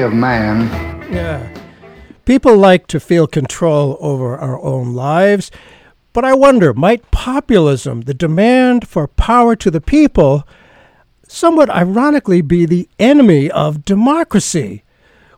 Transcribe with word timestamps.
of 0.00 0.12
man. 0.12 0.68
Yeah. 1.12 1.48
People 2.24 2.56
like 2.56 2.86
to 2.88 3.00
feel 3.00 3.26
control 3.26 3.98
over 4.00 4.36
our 4.36 4.60
own 4.62 4.94
lives, 4.94 5.50
but 6.12 6.24
I 6.24 6.32
wonder 6.34 6.72
might 6.72 7.10
populism, 7.10 8.02
the 8.02 8.14
demand 8.14 8.88
for 8.88 9.08
power 9.08 9.56
to 9.56 9.70
the 9.70 9.80
people, 9.80 10.46
somewhat 11.28 11.70
ironically 11.70 12.40
be 12.40 12.66
the 12.66 12.88
enemy 12.98 13.50
of 13.50 13.84
democracy? 13.84 14.84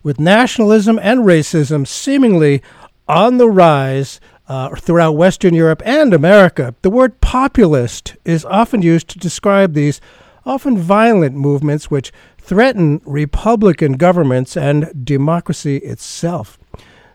With 0.02 0.20
nationalism 0.20 1.00
and 1.02 1.20
racism 1.20 1.86
seemingly 1.86 2.62
on 3.08 3.38
the 3.38 3.48
rise 3.48 4.20
uh, 4.48 4.74
throughout 4.76 5.12
Western 5.12 5.54
Europe 5.54 5.82
and 5.84 6.14
America, 6.14 6.74
the 6.82 6.90
word 6.90 7.20
populist 7.20 8.14
is 8.24 8.44
often 8.44 8.82
used 8.82 9.08
to 9.08 9.18
describe 9.18 9.72
these 9.72 10.00
often 10.44 10.78
violent 10.78 11.34
movements 11.34 11.90
which 11.90 12.12
threaten 12.46 13.00
Republican 13.04 13.94
governments 13.94 14.56
and 14.56 15.04
democracy 15.04 15.78
itself. 15.78 16.56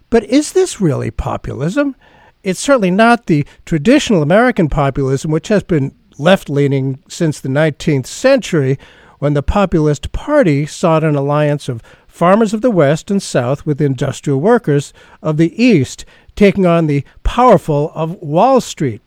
But 0.09 0.25
is 0.25 0.51
this 0.51 0.81
really 0.81 1.09
populism? 1.09 1.95
It's 2.43 2.59
certainly 2.59 2.91
not 2.91 3.27
the 3.27 3.45
traditional 3.65 4.23
American 4.23 4.67
populism, 4.67 5.31
which 5.31 5.47
has 5.47 5.63
been 5.63 5.95
left 6.17 6.49
leaning 6.49 7.01
since 7.07 7.39
the 7.39 7.47
19th 7.47 8.07
century, 8.07 8.77
when 9.19 9.33
the 9.33 9.41
Populist 9.41 10.11
Party 10.11 10.65
sought 10.65 11.03
an 11.03 11.15
alliance 11.15 11.69
of 11.69 11.81
farmers 12.07 12.53
of 12.53 12.61
the 12.61 12.71
West 12.71 13.09
and 13.09 13.23
South 13.23 13.65
with 13.65 13.79
industrial 13.79 14.41
workers 14.41 14.91
of 15.21 15.37
the 15.37 15.63
East, 15.63 16.03
taking 16.35 16.65
on 16.65 16.87
the 16.87 17.05
powerful 17.23 17.93
of 17.95 18.15
Wall 18.15 18.59
Street. 18.59 19.01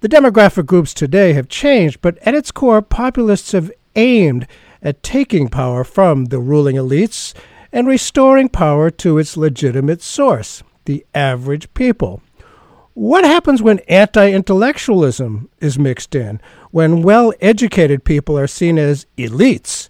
The 0.00 0.08
demographic 0.08 0.66
groups 0.66 0.92
today 0.92 1.32
have 1.32 1.48
changed, 1.48 2.02
but 2.02 2.18
at 2.18 2.34
its 2.34 2.50
core, 2.50 2.82
populists 2.82 3.52
have 3.52 3.72
aimed 3.94 4.46
at 4.86 5.02
taking 5.02 5.48
power 5.48 5.82
from 5.82 6.26
the 6.26 6.38
ruling 6.38 6.76
elites 6.76 7.34
and 7.72 7.88
restoring 7.88 8.48
power 8.48 8.88
to 8.88 9.18
its 9.18 9.36
legitimate 9.36 10.00
source, 10.00 10.62
the 10.84 11.04
average 11.12 11.74
people. 11.74 12.22
What 12.94 13.24
happens 13.24 13.60
when 13.60 13.80
anti 13.88 14.30
intellectualism 14.30 15.50
is 15.58 15.76
mixed 15.76 16.14
in, 16.14 16.40
when 16.70 17.02
well 17.02 17.34
educated 17.40 18.04
people 18.04 18.38
are 18.38 18.46
seen 18.46 18.78
as 18.78 19.06
elites? 19.18 19.88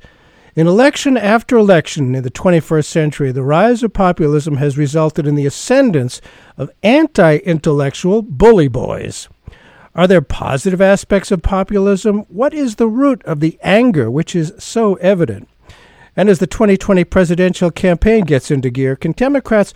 In 0.57 0.67
election 0.67 1.19
after 1.19 1.59
election 1.59 2.15
in 2.15 2.23
the 2.23 2.31
21st 2.31 2.87
century, 2.87 3.33
the 3.33 3.43
rise 3.43 3.83
of 3.83 3.93
populism 3.93 4.57
has 4.57 4.79
resulted 4.79 5.27
in 5.27 5.35
the 5.35 5.45
ascendance 5.45 6.23
of 6.57 6.71
anti 6.83 7.37
intellectual 7.37 8.23
bully 8.23 8.67
boys. 8.67 9.29
Are 9.97 10.07
there 10.07 10.21
positive 10.21 10.83
aspects 10.83 11.31
of 11.31 11.41
populism? 11.41 12.27
What 12.29 12.53
is 12.53 12.75
the 12.75 12.87
root 12.87 13.23
of 13.25 13.41
the 13.41 13.59
anger 13.63 14.11
which 14.11 14.37
is 14.37 14.53
so 14.59 14.97
evident? 14.97 15.49
And 16.15 16.29
as 16.29 16.39
the 16.39 16.47
2020 16.47 17.03
presidential 17.05 17.71
campaign 17.71 18.27
gets 18.27 18.51
into 18.51 18.69
gear, 18.69 18.95
can 18.95 19.13
Democrats 19.13 19.73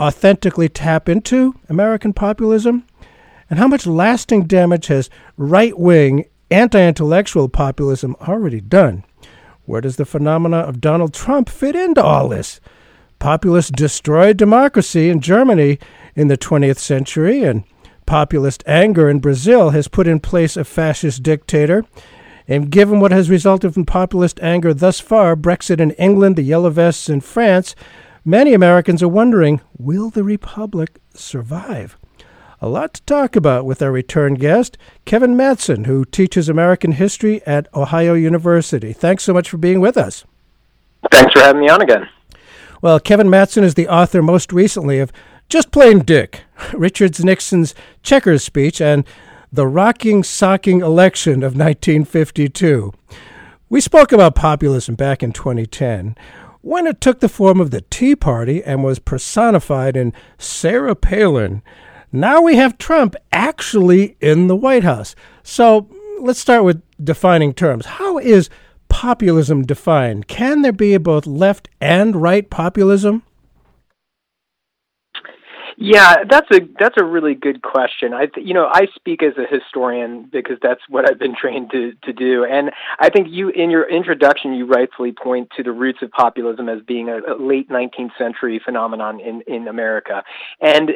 authentically 0.00 0.68
tap 0.68 1.08
into 1.08 1.54
American 1.68 2.12
populism? 2.12 2.84
And 3.48 3.60
how 3.60 3.68
much 3.68 3.86
lasting 3.86 4.46
damage 4.46 4.88
has 4.88 5.08
right 5.36 5.78
wing, 5.78 6.24
anti 6.50 6.82
intellectual 6.82 7.48
populism 7.48 8.16
already 8.22 8.60
done? 8.60 9.04
Where 9.64 9.80
does 9.80 9.94
the 9.94 10.04
phenomena 10.04 10.56
of 10.56 10.80
Donald 10.80 11.14
Trump 11.14 11.48
fit 11.48 11.76
into 11.76 12.02
all 12.02 12.28
this? 12.28 12.60
Populists 13.20 13.70
destroyed 13.70 14.38
democracy 14.38 15.08
in 15.08 15.20
Germany 15.20 15.78
in 16.16 16.26
the 16.26 16.36
20th 16.36 16.78
century, 16.78 17.44
and 17.44 17.62
populist 18.12 18.62
anger 18.66 19.08
in 19.08 19.20
Brazil 19.20 19.70
has 19.70 19.88
put 19.88 20.06
in 20.06 20.20
place 20.20 20.54
a 20.54 20.64
fascist 20.64 21.22
dictator. 21.22 21.82
And 22.46 22.68
given 22.68 23.00
what 23.00 23.10
has 23.10 23.30
resulted 23.30 23.72
from 23.72 23.86
populist 23.86 24.38
anger 24.40 24.74
thus 24.74 25.00
far, 25.00 25.34
Brexit 25.34 25.80
in 25.80 25.92
England, 25.92 26.36
the 26.36 26.42
Yellow 26.42 26.68
Vests 26.68 27.08
in 27.08 27.22
France, 27.22 27.74
many 28.22 28.52
Americans 28.52 29.02
are 29.02 29.08
wondering 29.08 29.62
will 29.78 30.10
the 30.10 30.24
Republic 30.24 31.00
survive? 31.14 31.96
A 32.60 32.68
lot 32.68 32.92
to 32.92 33.02
talk 33.04 33.34
about 33.34 33.64
with 33.64 33.80
our 33.80 33.90
return 33.90 34.34
guest, 34.34 34.76
Kevin 35.06 35.34
Mattson, 35.34 35.86
who 35.86 36.04
teaches 36.04 36.50
American 36.50 36.92
history 36.92 37.40
at 37.46 37.66
Ohio 37.74 38.12
University. 38.12 38.92
Thanks 38.92 39.24
so 39.24 39.32
much 39.32 39.48
for 39.48 39.56
being 39.56 39.80
with 39.80 39.96
us. 39.96 40.26
Thanks 41.10 41.32
for 41.32 41.40
having 41.40 41.62
me 41.62 41.70
on 41.70 41.80
again. 41.80 42.06
Well, 42.82 43.00
Kevin 43.00 43.28
Mattson 43.28 43.62
is 43.62 43.72
the 43.74 43.88
author 43.88 44.20
most 44.20 44.52
recently 44.52 44.98
of 44.98 45.12
just 45.52 45.70
Plain 45.70 45.98
Dick, 45.98 46.44
Richard 46.72 47.22
Nixon's 47.22 47.74
checkers 48.02 48.42
speech, 48.42 48.80
and 48.80 49.04
the 49.52 49.66
rocking, 49.66 50.22
socking 50.22 50.80
election 50.80 51.42
of 51.42 51.54
1952. 51.54 52.90
We 53.68 53.82
spoke 53.82 54.12
about 54.12 54.34
populism 54.34 54.94
back 54.94 55.22
in 55.22 55.30
2010 55.30 56.16
when 56.62 56.86
it 56.86 57.02
took 57.02 57.20
the 57.20 57.28
form 57.28 57.60
of 57.60 57.70
the 57.70 57.82
Tea 57.82 58.16
Party 58.16 58.64
and 58.64 58.82
was 58.82 58.98
personified 58.98 59.94
in 59.94 60.14
Sarah 60.38 60.96
Palin. 60.96 61.60
Now 62.10 62.40
we 62.40 62.56
have 62.56 62.78
Trump 62.78 63.14
actually 63.30 64.16
in 64.22 64.46
the 64.46 64.56
White 64.56 64.84
House. 64.84 65.14
So 65.42 65.86
let's 66.18 66.40
start 66.40 66.64
with 66.64 66.80
defining 66.98 67.52
terms. 67.52 67.84
How 67.84 68.16
is 68.16 68.48
populism 68.88 69.64
defined? 69.64 70.28
Can 70.28 70.62
there 70.62 70.72
be 70.72 70.96
both 70.96 71.26
left 71.26 71.68
and 71.78 72.16
right 72.16 72.48
populism? 72.48 73.22
Yeah, 75.84 76.22
that's 76.30 76.46
a 76.52 76.60
that's 76.78 76.94
a 76.96 77.04
really 77.04 77.34
good 77.34 77.60
question. 77.60 78.14
I 78.14 78.28
you 78.36 78.54
know 78.54 78.68
I 78.70 78.86
speak 78.94 79.20
as 79.24 79.32
a 79.36 79.52
historian 79.52 80.28
because 80.30 80.56
that's 80.62 80.80
what 80.88 81.10
I've 81.10 81.18
been 81.18 81.34
trained 81.40 81.72
to 81.72 81.92
to 82.04 82.12
do, 82.12 82.44
and 82.44 82.70
I 83.00 83.10
think 83.10 83.26
you 83.30 83.48
in 83.48 83.68
your 83.68 83.88
introduction 83.90 84.52
you 84.54 84.66
rightfully 84.66 85.10
point 85.10 85.48
to 85.56 85.64
the 85.64 85.72
roots 85.72 85.98
of 86.00 86.12
populism 86.12 86.68
as 86.68 86.82
being 86.86 87.08
a, 87.08 87.18
a 87.18 87.34
late 87.36 87.68
19th 87.68 88.16
century 88.16 88.60
phenomenon 88.64 89.18
in 89.18 89.42
in 89.48 89.66
America, 89.66 90.22
and 90.60 90.92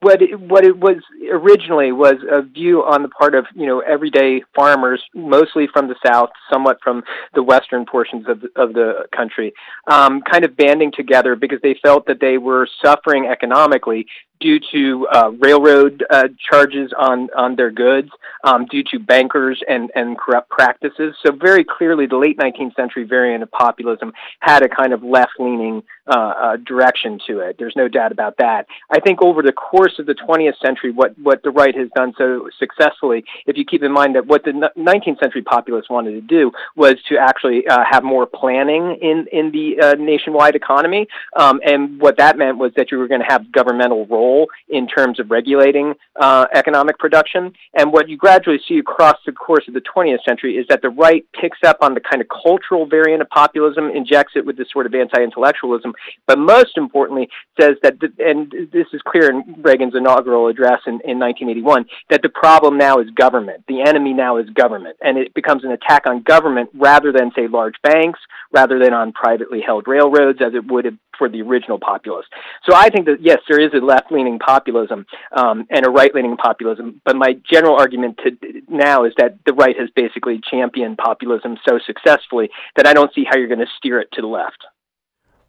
what 0.00 0.22
it, 0.22 0.40
what 0.40 0.64
it 0.64 0.78
was 0.78 0.96
originally 1.30 1.92
was 1.92 2.14
a 2.30 2.40
view 2.40 2.80
on 2.82 3.02
the 3.02 3.08
part 3.08 3.34
of 3.34 3.44
you 3.54 3.66
know 3.66 3.80
everyday 3.80 4.42
farmers, 4.56 5.02
mostly 5.14 5.68
from 5.70 5.86
the 5.86 5.96
South, 6.06 6.30
somewhat 6.50 6.78
from 6.82 7.02
the 7.34 7.42
western 7.42 7.84
portions 7.84 8.26
of 8.26 8.40
the, 8.40 8.48
of 8.56 8.72
the 8.72 9.04
country, 9.14 9.52
um, 9.86 10.22
kind 10.22 10.46
of 10.46 10.56
banding 10.56 10.92
together 10.96 11.36
because 11.36 11.58
they 11.62 11.76
felt 11.82 12.06
that 12.06 12.20
they 12.20 12.38
were 12.38 12.66
suffering 12.82 13.26
economically 13.26 14.06
due 14.40 14.58
to 14.72 15.06
uh, 15.12 15.30
railroad 15.38 16.04
uh, 16.10 16.28
charges 16.50 16.92
on, 16.96 17.28
on 17.36 17.56
their 17.56 17.70
goods, 17.70 18.10
um, 18.44 18.66
due 18.66 18.82
to 18.84 18.98
bankers 18.98 19.62
and, 19.68 19.90
and 19.94 20.18
corrupt 20.18 20.48
practices. 20.48 21.14
So, 21.24 21.32
very 21.32 21.64
clearly, 21.64 22.06
the 22.06 22.16
late 22.16 22.38
19th 22.38 22.74
century 22.74 23.04
variant 23.04 23.42
of 23.42 23.50
populism 23.50 24.12
had 24.40 24.62
a 24.62 24.68
kind 24.68 24.92
of 24.92 25.02
left 25.02 25.32
leaning 25.38 25.82
uh, 26.06 26.12
uh, 26.12 26.56
direction 26.56 27.20
to 27.26 27.40
it. 27.40 27.56
There's 27.58 27.76
no 27.76 27.86
doubt 27.86 28.12
about 28.12 28.38
that. 28.38 28.66
I 28.90 29.00
think 29.00 29.22
over 29.22 29.42
the 29.42 29.52
course 29.52 29.98
of 29.98 30.06
the 30.06 30.14
20th 30.14 30.58
century, 30.60 30.90
what, 30.90 31.16
what 31.18 31.42
the 31.42 31.50
right 31.50 31.76
has 31.76 31.88
done 31.94 32.14
so 32.18 32.48
successfully, 32.58 33.24
if 33.46 33.56
you 33.56 33.64
keep 33.64 33.82
in 33.82 33.92
mind 33.92 34.16
that 34.16 34.26
what 34.26 34.44
the 34.44 34.70
19th 34.76 35.20
century 35.20 35.42
populists 35.42 35.88
wanted 35.88 36.12
to 36.12 36.20
do 36.20 36.50
was 36.74 36.94
to 37.08 37.16
actually 37.16 37.66
uh, 37.68 37.84
have 37.88 38.02
more 38.02 38.26
planning 38.26 38.98
in, 39.00 39.26
in 39.30 39.52
the 39.52 39.80
uh, 39.80 39.94
nationwide 39.94 40.56
economy. 40.56 41.06
Um, 41.36 41.60
and 41.64 42.00
what 42.00 42.16
that 42.16 42.36
meant 42.36 42.58
was 42.58 42.72
that 42.76 42.90
you 42.90 42.98
were 42.98 43.08
going 43.08 43.20
to 43.20 43.28
have 43.28 43.52
governmental 43.52 44.06
role 44.30 44.48
in 44.68 44.86
terms 44.86 45.18
of 45.20 45.30
regulating 45.30 45.94
uh, 46.20 46.46
economic 46.54 46.98
production. 46.98 47.52
And 47.74 47.92
what 47.92 48.08
you 48.08 48.16
gradually 48.16 48.60
see 48.68 48.78
across 48.78 49.16
the 49.26 49.32
course 49.32 49.64
of 49.68 49.74
the 49.74 49.80
20th 49.80 50.24
century 50.26 50.56
is 50.56 50.66
that 50.68 50.82
the 50.82 50.90
right 50.90 51.24
picks 51.40 51.58
up 51.64 51.78
on 51.80 51.94
the 51.94 52.00
kind 52.00 52.20
of 52.22 52.28
cultural 52.28 52.86
variant 52.86 53.22
of 53.22 53.28
populism, 53.28 53.90
injects 53.90 54.32
it 54.36 54.44
with 54.44 54.56
this 54.56 54.68
sort 54.72 54.86
of 54.86 54.94
anti 54.94 55.22
intellectualism, 55.22 55.92
but 56.26 56.38
most 56.38 56.76
importantly, 56.76 57.28
says 57.60 57.76
that, 57.82 57.98
the, 58.00 58.08
and 58.18 58.52
this 58.72 58.86
is 58.92 59.00
clear 59.06 59.30
in 59.30 59.56
Reagan's 59.62 59.94
inaugural 59.94 60.48
address 60.48 60.80
in, 60.86 60.94
in 61.04 61.18
1981, 61.18 61.86
that 62.10 62.22
the 62.22 62.28
problem 62.28 62.78
now 62.78 62.98
is 62.98 63.10
government. 63.10 63.64
The 63.68 63.82
enemy 63.82 64.12
now 64.12 64.36
is 64.38 64.48
government. 64.50 64.96
And 65.02 65.18
it 65.18 65.34
becomes 65.34 65.64
an 65.64 65.72
attack 65.72 66.06
on 66.06 66.22
government 66.22 66.70
rather 66.74 67.12
than, 67.12 67.32
say, 67.34 67.48
large 67.48 67.74
banks, 67.82 68.20
rather 68.52 68.78
than 68.78 68.92
on 68.94 69.12
privately 69.12 69.60
held 69.64 69.86
railroads, 69.86 70.40
as 70.40 70.54
it 70.54 70.70
would 70.70 70.84
have 70.84 70.98
for 71.20 71.28
the 71.28 71.42
original 71.42 71.78
populists. 71.78 72.30
So 72.68 72.74
I 72.74 72.88
think 72.88 73.04
that, 73.04 73.18
yes, 73.20 73.38
there 73.46 73.60
is 73.60 73.70
a 73.74 73.84
left 73.84 74.10
leaning 74.10 74.19
populism 74.38 75.06
um, 75.36 75.66
and 75.70 75.86
a 75.86 75.90
right 75.90 76.14
leaning 76.14 76.36
populism. 76.36 77.00
But 77.04 77.16
my 77.16 77.36
general 77.50 77.76
argument 77.76 78.18
to 78.24 78.30
now 78.68 79.04
is 79.04 79.12
that 79.18 79.38
the 79.46 79.52
right 79.52 79.76
has 79.78 79.88
basically 79.94 80.40
championed 80.50 80.98
populism 80.98 81.56
so 81.68 81.78
successfully 81.86 82.50
that 82.76 82.86
I 82.86 82.92
don't 82.92 83.12
see 83.14 83.24
how 83.28 83.38
you're 83.38 83.48
going 83.48 83.60
to 83.60 83.66
steer 83.78 84.00
it 84.00 84.08
to 84.12 84.20
the 84.20 84.26
left. 84.26 84.64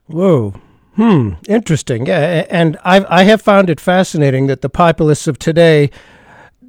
Whoa. 0.07 0.53
Hmm. 0.95 1.33
Interesting. 1.47 2.05
Yeah, 2.05 2.45
and 2.49 2.77
I've, 2.83 3.05
I 3.09 3.23
have 3.23 3.41
found 3.41 3.69
it 3.69 3.79
fascinating 3.79 4.47
that 4.47 4.61
the 4.61 4.69
populists 4.69 5.27
of 5.27 5.39
today 5.39 5.89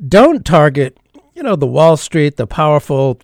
don't 0.09 0.45
target, 0.45 0.97
you 1.35 1.43
know, 1.43 1.57
the 1.57 1.67
Wall 1.67 1.97
Street, 1.97 2.37
the 2.37 2.47
powerful 2.47 3.19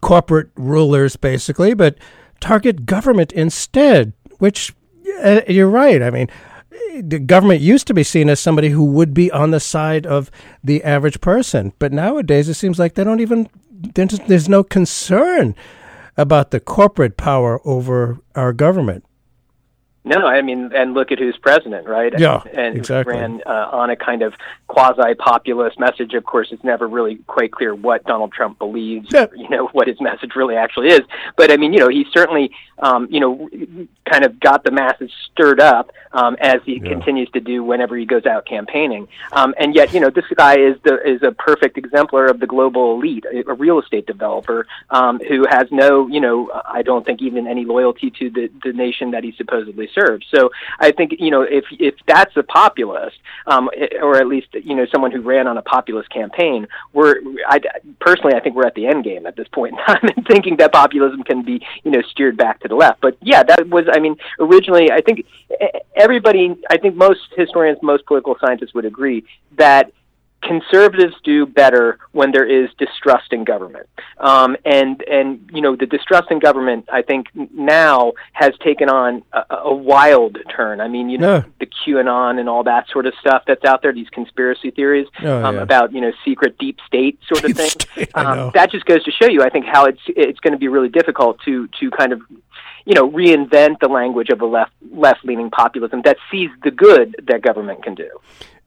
corporate 0.00 0.50
rulers, 0.56 1.16
basically, 1.16 1.74
but 1.74 1.96
target 2.40 2.84
government 2.84 3.32
instead. 3.32 4.12
Which 4.38 4.74
uh, 5.22 5.42
you're 5.46 5.68
right. 5.68 6.02
I 6.02 6.10
mean, 6.10 6.28
the 7.02 7.18
government 7.18 7.60
used 7.60 7.86
to 7.86 7.94
be 7.94 8.02
seen 8.02 8.28
as 8.28 8.40
somebody 8.40 8.70
who 8.70 8.84
would 8.84 9.14
be 9.14 9.30
on 9.30 9.50
the 9.50 9.60
side 9.60 10.06
of 10.06 10.30
the 10.62 10.82
average 10.84 11.20
person, 11.20 11.72
but 11.78 11.92
nowadays 11.92 12.48
it 12.48 12.54
seems 12.54 12.78
like 12.78 12.94
they 12.94 13.04
don't 13.04 13.20
even. 13.20 13.48
There's, 13.94 14.18
there's 14.26 14.48
no 14.48 14.62
concern 14.62 15.54
about 16.16 16.50
the 16.50 16.60
corporate 16.60 17.16
power 17.16 17.60
over 17.64 18.18
our 18.34 18.52
government. 18.52 19.04
No, 20.02 20.26
I 20.26 20.40
mean, 20.40 20.72
and 20.74 20.94
look 20.94 21.12
at 21.12 21.18
who's 21.18 21.36
president, 21.36 21.86
right? 21.86 22.18
Yeah, 22.18 22.42
and, 22.54 22.74
exactly. 22.74 23.14
ran 23.14 23.42
uh, 23.44 23.68
on 23.70 23.90
a 23.90 23.96
kind 23.96 24.22
of 24.22 24.32
quasi-populist 24.66 25.78
message. 25.78 26.14
Of 26.14 26.24
course, 26.24 26.48
it's 26.52 26.64
never 26.64 26.88
really 26.88 27.16
quite 27.26 27.52
clear 27.52 27.74
what 27.74 28.04
Donald 28.04 28.32
Trump 28.32 28.58
believes, 28.58 29.08
yeah. 29.12 29.24
or, 29.24 29.36
you 29.36 29.48
know, 29.50 29.66
what 29.68 29.88
his 29.88 30.00
message 30.00 30.34
really 30.34 30.56
actually 30.56 30.88
is. 30.88 31.02
But 31.36 31.50
I 31.50 31.58
mean, 31.58 31.74
you 31.74 31.80
know, 31.80 31.88
he 31.88 32.06
certainly, 32.12 32.50
um, 32.78 33.08
you 33.10 33.20
know, 33.20 33.50
kind 34.10 34.24
of 34.24 34.40
got 34.40 34.64
the 34.64 34.70
masses 34.70 35.10
stirred 35.30 35.60
up 35.60 35.92
um, 36.12 36.34
as 36.40 36.60
he 36.64 36.80
Yeah. 36.82 36.88
continues 36.88 37.28
to 37.32 37.40
do 37.40 37.62
whenever 37.62 37.94
he 37.94 38.06
goes 38.06 38.24
out 38.24 38.46
campaigning. 38.46 39.06
Um, 39.32 39.54
and 39.58 39.74
yet, 39.74 39.92
you 39.92 40.00
know, 40.00 40.08
this 40.08 40.24
guy 40.34 40.58
is 40.58 40.76
the 40.82 41.06
is 41.06 41.22
a 41.22 41.32
perfect 41.32 41.76
exemplar 41.76 42.24
of 42.26 42.40
the 42.40 42.46
global 42.46 42.94
elite, 42.94 43.26
a, 43.30 43.50
a 43.50 43.54
real 43.54 43.78
estate 43.78 44.06
developer 44.06 44.66
um, 44.88 45.20
who 45.28 45.46
has 45.46 45.70
no, 45.70 46.08
you 46.08 46.20
know, 46.20 46.50
I 46.64 46.80
don't 46.80 47.04
think 47.04 47.20
even 47.20 47.46
any 47.46 47.66
loyalty 47.66 48.10
to 48.18 48.30
the 48.30 48.50
the 48.64 48.72
nation 48.72 49.10
that 49.10 49.24
he 49.24 49.32
supposedly 49.32 49.89
serves. 49.94 50.26
So 50.34 50.50
I 50.78 50.92
think, 50.92 51.16
you 51.18 51.30
know, 51.30 51.42
if 51.42 51.64
if 51.70 51.94
that's 52.06 52.36
a 52.36 52.42
populist, 52.42 53.18
um, 53.46 53.70
or 54.00 54.16
at 54.16 54.26
least 54.26 54.48
you 54.52 54.74
know 54.74 54.86
someone 54.92 55.10
who 55.10 55.20
ran 55.20 55.46
on 55.46 55.56
a 55.56 55.62
populist 55.62 56.10
campaign, 56.10 56.66
we're 56.92 57.16
I 57.46 57.60
personally 58.00 58.34
I 58.34 58.40
think 58.40 58.56
we're 58.56 58.66
at 58.66 58.74
the 58.74 58.86
end 58.86 59.04
game 59.04 59.26
at 59.26 59.36
this 59.36 59.48
point 59.48 59.74
in 59.78 59.84
time, 59.84 60.10
and 60.16 60.26
thinking 60.28 60.56
that 60.56 60.72
populism 60.72 61.22
can 61.22 61.42
be 61.42 61.64
you 61.82 61.90
know 61.90 62.02
steered 62.02 62.36
back 62.36 62.60
to 62.60 62.68
the 62.68 62.74
left. 62.74 63.00
But 63.00 63.16
yeah, 63.22 63.42
that 63.42 63.68
was 63.68 63.86
I 63.92 64.00
mean 64.00 64.16
originally 64.38 64.90
I 64.90 65.00
think 65.00 65.26
everybody 65.94 66.56
I 66.70 66.78
think 66.78 66.96
most 66.96 67.20
historians, 67.36 67.78
most 67.82 68.06
political 68.06 68.36
scientists 68.40 68.74
would 68.74 68.84
agree 68.84 69.24
that 69.56 69.92
conservatives 70.42 71.14
do 71.22 71.46
better 71.46 71.98
when 72.12 72.32
there 72.32 72.44
is 72.46 72.70
distrust 72.78 73.32
in 73.32 73.44
government. 73.44 73.86
Um, 74.18 74.56
and 74.64 75.02
and 75.02 75.48
you 75.52 75.60
know 75.60 75.76
the 75.76 75.86
distrust 75.86 76.30
in 76.30 76.38
government, 76.38 76.88
I 76.92 77.02
think 77.02 77.26
now 77.54 78.12
has 78.32 78.52
taken 78.64 78.88
on 78.88 79.22
a, 79.32 79.44
a 79.64 79.74
wild 79.74 80.38
turn. 80.54 80.80
I 80.80 80.88
mean, 80.88 81.08
you 81.10 81.18
know, 81.18 81.34
Yeah. 81.36 81.42
the 81.60 81.66
QAnon 81.66 82.38
and 82.40 82.48
all 82.48 82.62
that 82.64 82.88
sort 82.88 83.06
of 83.06 83.14
stuff 83.20 83.42
that's 83.46 83.64
out 83.64 83.82
there, 83.82 83.92
these 83.92 84.08
conspiracy 84.10 84.70
theories 84.70 85.06
Oh, 85.22 85.44
um, 85.44 85.56
yeah. 85.56 85.62
about 85.62 85.92
you 85.92 86.00
know 86.00 86.12
secret 86.24 86.56
deep 86.58 86.78
state 86.86 87.18
sort 87.26 87.44
of 87.44 87.54
Deep 87.56 87.56
thing. 87.56 88.06
Um, 88.14 88.50
that 88.54 88.70
just 88.70 88.84
goes 88.86 89.02
to 89.04 89.10
show 89.10 89.26
you, 89.28 89.42
I 89.42 89.50
think, 89.50 89.66
how 89.66 89.84
it's 89.86 90.00
it's 90.08 90.40
going 90.40 90.52
to 90.52 90.58
be 90.58 90.68
really 90.68 90.88
difficult 90.88 91.40
to 91.44 91.68
to 91.80 91.90
kind 91.90 92.12
of 92.12 92.20
you 92.86 92.94
know 92.94 93.08
reinvent 93.10 93.80
the 93.80 93.88
language 93.88 94.30
of 94.30 94.40
a 94.40 94.46
left 94.46 94.72
left 94.90 95.24
leaning 95.24 95.50
populism 95.50 96.02
that 96.02 96.16
sees 96.30 96.50
the 96.64 96.70
good 96.70 97.14
that 97.28 97.42
government 97.42 97.82
can 97.82 97.94
do. 97.94 98.08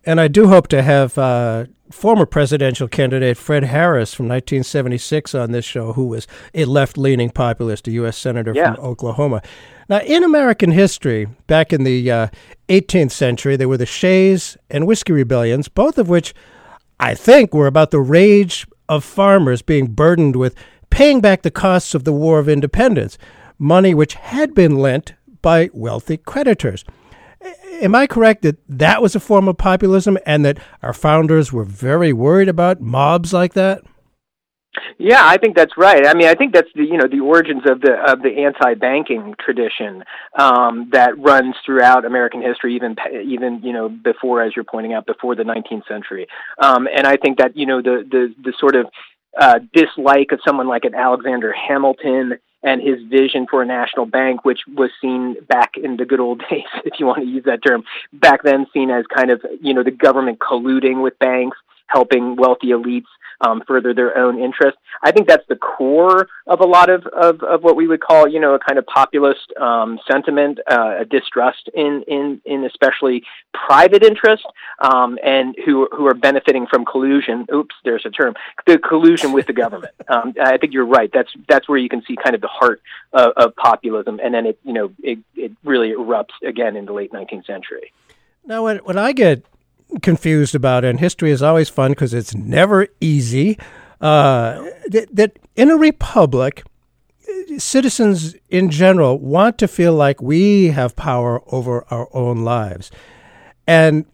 And 0.06 0.20
I 0.20 0.28
do 0.28 0.48
hope 0.48 0.68
to 0.70 0.82
have 0.82 1.18
uh, 1.18 1.66
former 1.92 2.26
presidential 2.26 2.88
candidate 2.88 3.38
Fred 3.38 3.64
Harris 3.64 4.14
from 4.14 4.28
1976 4.28 5.34
on 5.34 5.52
this 5.52 5.64
show, 5.66 5.94
who 5.94 6.06
was 6.06 6.28
a 6.54 6.66
left 6.66 6.98
leaning 6.98 7.30
populist, 7.30 7.88
a 7.88 7.92
U.S. 7.92 8.18
Senator 8.18 8.52
Yeah. 8.54 8.76
from 8.76 8.84
Oklahoma. 8.84 9.42
Now, 9.90 10.00
in 10.02 10.24
American 10.24 10.72
history, 10.72 11.28
back 11.48 11.72
in 11.72 11.84
the 11.84 12.12
uh, 12.12 12.28
18th 12.70 13.12
century, 13.12 13.56
there 13.56 13.70
were 13.70 13.78
the 13.78 13.86
Shays 13.86 14.58
and 14.70 14.86
Whiskey 14.88 15.14
Rebellions, 15.14 15.68
both 15.70 15.98
of 15.98 16.10
which 16.10 16.34
I 17.00 17.16
think 17.16 17.54
were 17.54 17.68
about 17.68 17.92
the 17.92 18.00
rage 18.00 18.66
of 18.90 19.04
farmers 19.04 19.62
being 19.62 19.88
burdened 19.88 20.36
with 20.36 20.56
paying 20.90 21.22
back 21.22 21.42
the 21.42 21.52
costs 21.52 21.96
of 21.96 22.04
the 22.04 22.14
War 22.14 22.40
of 22.40 22.50
Independence, 22.50 23.18
money 23.58 23.94
which 23.94 24.16
had 24.16 24.54
been 24.54 24.78
lent 24.78 25.14
by 25.42 25.70
wealthy 25.74 26.18
creditors. 26.18 26.84
Am 27.82 27.96
I 27.96 28.08
correct 28.08 28.44
that 28.44 28.58
that 28.70 29.02
was 29.02 29.16
a 29.16 29.20
form 29.20 29.48
of 29.48 29.58
populism 29.58 30.18
and 30.26 30.46
that 30.46 30.60
our 30.82 30.94
founders 30.94 31.52
were 31.52 31.66
very 31.66 32.14
worried 32.14 32.50
about 32.50 32.82
mobs 32.82 33.34
like 33.34 33.54
that? 33.54 33.84
Yeah, 34.98 35.22
I 35.24 35.38
think 35.38 35.56
that's 35.56 35.74
right. 35.78 36.08
I 36.08 36.14
mean, 36.14 36.28
I 36.28 36.34
think 36.34 36.54
that's 36.54 36.70
the 36.76 36.84
you 36.84 36.98
know 36.98 37.08
the 37.08 37.20
origins 37.20 37.64
of 37.70 37.82
the 37.82 37.94
of 37.94 38.22
the 38.22 38.44
anti-banking 38.44 39.36
tradition 39.44 40.04
um, 40.38 40.90
that 40.92 41.18
runs 41.20 41.56
throughout 41.66 42.06
American 42.06 42.42
history, 42.42 42.76
even 42.76 42.96
even 43.24 43.62
you 43.64 43.74
know 43.74 43.90
before, 43.90 44.42
as 44.42 44.56
you're 44.56 44.66
pointing 44.66 44.94
out, 44.94 45.06
before 45.06 45.36
the 45.36 45.44
19th 45.44 45.88
century. 45.88 46.28
Um, 46.58 46.88
and 46.88 47.06
I 47.06 47.18
think 47.18 47.38
that 47.38 47.56
you 47.56 47.66
know 47.66 47.82
the 47.82 48.04
the 48.10 48.34
the 48.44 48.54
sort 48.60 48.76
of 48.76 48.88
uh, 49.40 49.60
dislike 49.74 50.32
of 50.32 50.40
someone 50.46 50.68
like 50.68 50.86
an 50.86 50.96
Alexander 50.96 51.54
Hamilton 51.54 52.40
and 52.64 52.82
his 52.82 53.02
vision 53.10 53.46
for 53.50 53.62
a 53.62 53.66
national 53.66 54.06
bank, 54.06 54.46
which 54.46 54.62
was 54.76 54.90
seen 55.02 55.36
back 55.48 55.76
in 55.76 55.98
the 55.98 56.06
good 56.06 56.20
old 56.20 56.40
days, 56.50 56.64
if 56.86 56.94
you 57.00 57.06
want 57.06 57.20
to 57.20 57.28
use 57.28 57.44
that 57.46 57.64
term, 57.66 57.84
back 58.14 58.44
then 58.44 58.66
seen 58.74 58.90
as 58.90 59.06
kind 59.14 59.30
of 59.30 59.46
you 59.62 59.74
know 59.74 59.84
the 59.84 59.92
government 59.92 60.40
colluding 60.40 61.04
with 61.04 61.18
banks, 61.20 61.58
helping 61.88 62.36
wealthy 62.36 62.68
elites 62.68 63.06
um, 63.44 63.62
further 63.68 63.94
their 63.94 64.18
own 64.18 64.42
interest. 64.42 64.78
I 65.04 65.12
think 65.12 65.28
that's 65.28 65.46
the 65.48 65.56
core 65.56 66.28
of 66.48 66.62
a 66.62 66.66
lot 66.66 66.90
of, 66.90 67.06
of, 67.08 67.44
of 67.44 67.64
what 67.64 67.76
we 67.76 67.88
would 67.88 68.02
call, 68.02 68.28
you 68.28 68.40
know, 68.40 68.54
a 68.54 68.60
kind 68.60 68.80
of 68.80 68.86
populist 68.86 69.52
um, 69.60 70.00
sentiment, 70.10 70.60
uh, 70.70 71.02
a 71.02 71.06
distrust 71.06 71.70
in, 71.74 72.04
in, 72.08 72.42
in 72.46 72.64
especially 72.64 73.24
private 73.54 74.04
interest, 74.04 74.46
um, 74.80 75.18
and 75.24 75.56
who 75.66 75.88
who 75.92 76.08
are 76.08 76.14
benefiting 76.14 76.68
from 76.68 76.86
collusion. 76.86 77.46
Oops, 77.54 77.76
there's 77.84 78.06
a 78.06 78.10
term, 78.10 78.34
the 78.66 78.78
collusion 78.78 79.32
with 79.32 79.48
the 79.48 79.54
government. 79.54 79.94
Um, 80.10 80.36
I 80.40 80.58
think 80.58 80.74
you're 80.74 80.86
right. 80.86 81.10
That's 81.12 81.32
that's 81.48 81.68
where 81.68 81.78
you 81.78 81.90
can 81.90 82.04
see 82.04 82.16
kind 82.16 82.36
of 82.36 82.42
the 82.42 82.48
heart 82.48 82.82
of, 83.14 83.32
of 83.36 83.56
populism, 83.56 84.20
and 84.24 84.34
then 84.34 84.46
it 84.46 84.60
you 84.64 84.74
know 84.74 84.92
it 85.02 85.18
it 85.36 85.52
really 85.64 85.92
erupts 85.92 86.34
again 86.46 86.76
in 86.76 86.86
the 86.86 86.94
late 86.94 87.12
19th 87.12 87.48
century. 87.48 87.92
Now, 88.46 88.66
when, 88.66 88.78
when 88.80 88.98
I 88.98 89.14
get 89.14 89.46
confused 90.02 90.56
about 90.56 90.84
and 90.84 91.00
history 91.00 91.32
is 91.32 91.42
always 91.42 91.70
fun 91.70 91.92
because 91.92 92.14
it's 92.14 92.36
never 92.36 92.88
easy, 93.00 93.58
uh, 94.02 94.64
that, 94.88 95.08
that 95.12 95.40
in 95.56 95.70
a 95.70 95.78
republic, 95.78 96.64
citizens 97.58 98.36
in 98.50 98.70
general 98.70 99.20
want 99.20 99.58
to 99.58 99.68
feel 99.68 99.94
like 99.94 100.22
we 100.22 100.68
have 100.68 100.96
power 100.96 101.42
over 101.54 101.86
our 101.90 102.08
own 102.14 102.44
lives. 102.44 102.92
And 103.68 104.06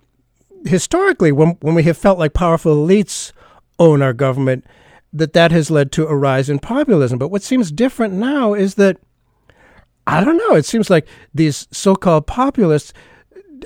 historically, 0.65 1.31
when, 1.31 1.57
when 1.61 1.75
we 1.75 1.83
have 1.83 1.97
felt 1.97 2.19
like 2.19 2.33
powerful 2.33 2.75
elites 2.75 3.31
own 3.77 4.01
our 4.01 4.13
government, 4.13 4.65
that 5.13 5.33
that 5.33 5.51
has 5.51 5.71
led 5.71 5.91
to 5.93 6.05
a 6.05 6.15
rise 6.15 6.49
in 6.49 6.59
populism. 6.59 7.17
But 7.17 7.29
what 7.29 7.41
seems 7.41 7.71
different 7.71 8.13
now 8.13 8.53
is 8.53 8.75
that 8.75 8.97
I 10.05 10.23
don't 10.23 10.37
know. 10.37 10.55
It 10.55 10.65
seems 10.65 10.89
like 10.89 11.07
these 11.33 11.67
so-called 11.71 12.25
populists 12.25 12.93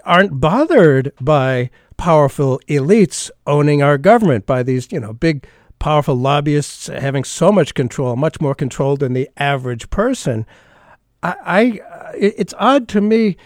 aren't 0.04 0.40
bothered 0.40 1.14
by 1.22 1.70
powerful 1.98 2.60
elites 2.68 3.30
owning 3.48 3.82
our 3.82 3.98
government, 3.98 4.46
by 4.46 4.64
these 4.64 4.92
you 4.92 5.00
know 5.00 5.14
big 5.14 5.46
powerful 5.80 6.16
lobbyists 6.16 6.88
having 6.88 7.24
so 7.24 7.52
much 7.52 7.74
control, 7.74 8.16
much 8.16 8.40
more 8.40 8.56
control 8.56 8.96
than 8.96 9.14
the 9.14 9.30
average 9.38 9.90
person. 9.90 10.46
I, 11.22 11.36
I 11.46 12.14
it's 12.18 12.54
odd 12.58 12.88
to 12.90 13.02
me. 13.02 13.38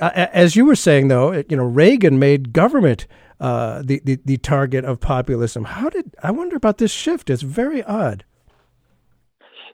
Uh, 0.00 0.10
as 0.32 0.56
you 0.56 0.66
were 0.66 0.76
saying, 0.76 1.08
though, 1.08 1.32
you 1.48 1.56
know, 1.56 1.64
Reagan 1.64 2.18
made 2.18 2.52
government 2.52 3.06
uh, 3.40 3.82
the, 3.84 4.00
the 4.04 4.18
the 4.24 4.36
target 4.38 4.84
of 4.84 5.00
populism. 5.00 5.64
How 5.64 5.88
did 5.88 6.14
I 6.22 6.30
wonder 6.30 6.56
about 6.56 6.78
this 6.78 6.90
shift? 6.90 7.30
It's 7.30 7.42
very 7.42 7.82
odd. 7.84 8.24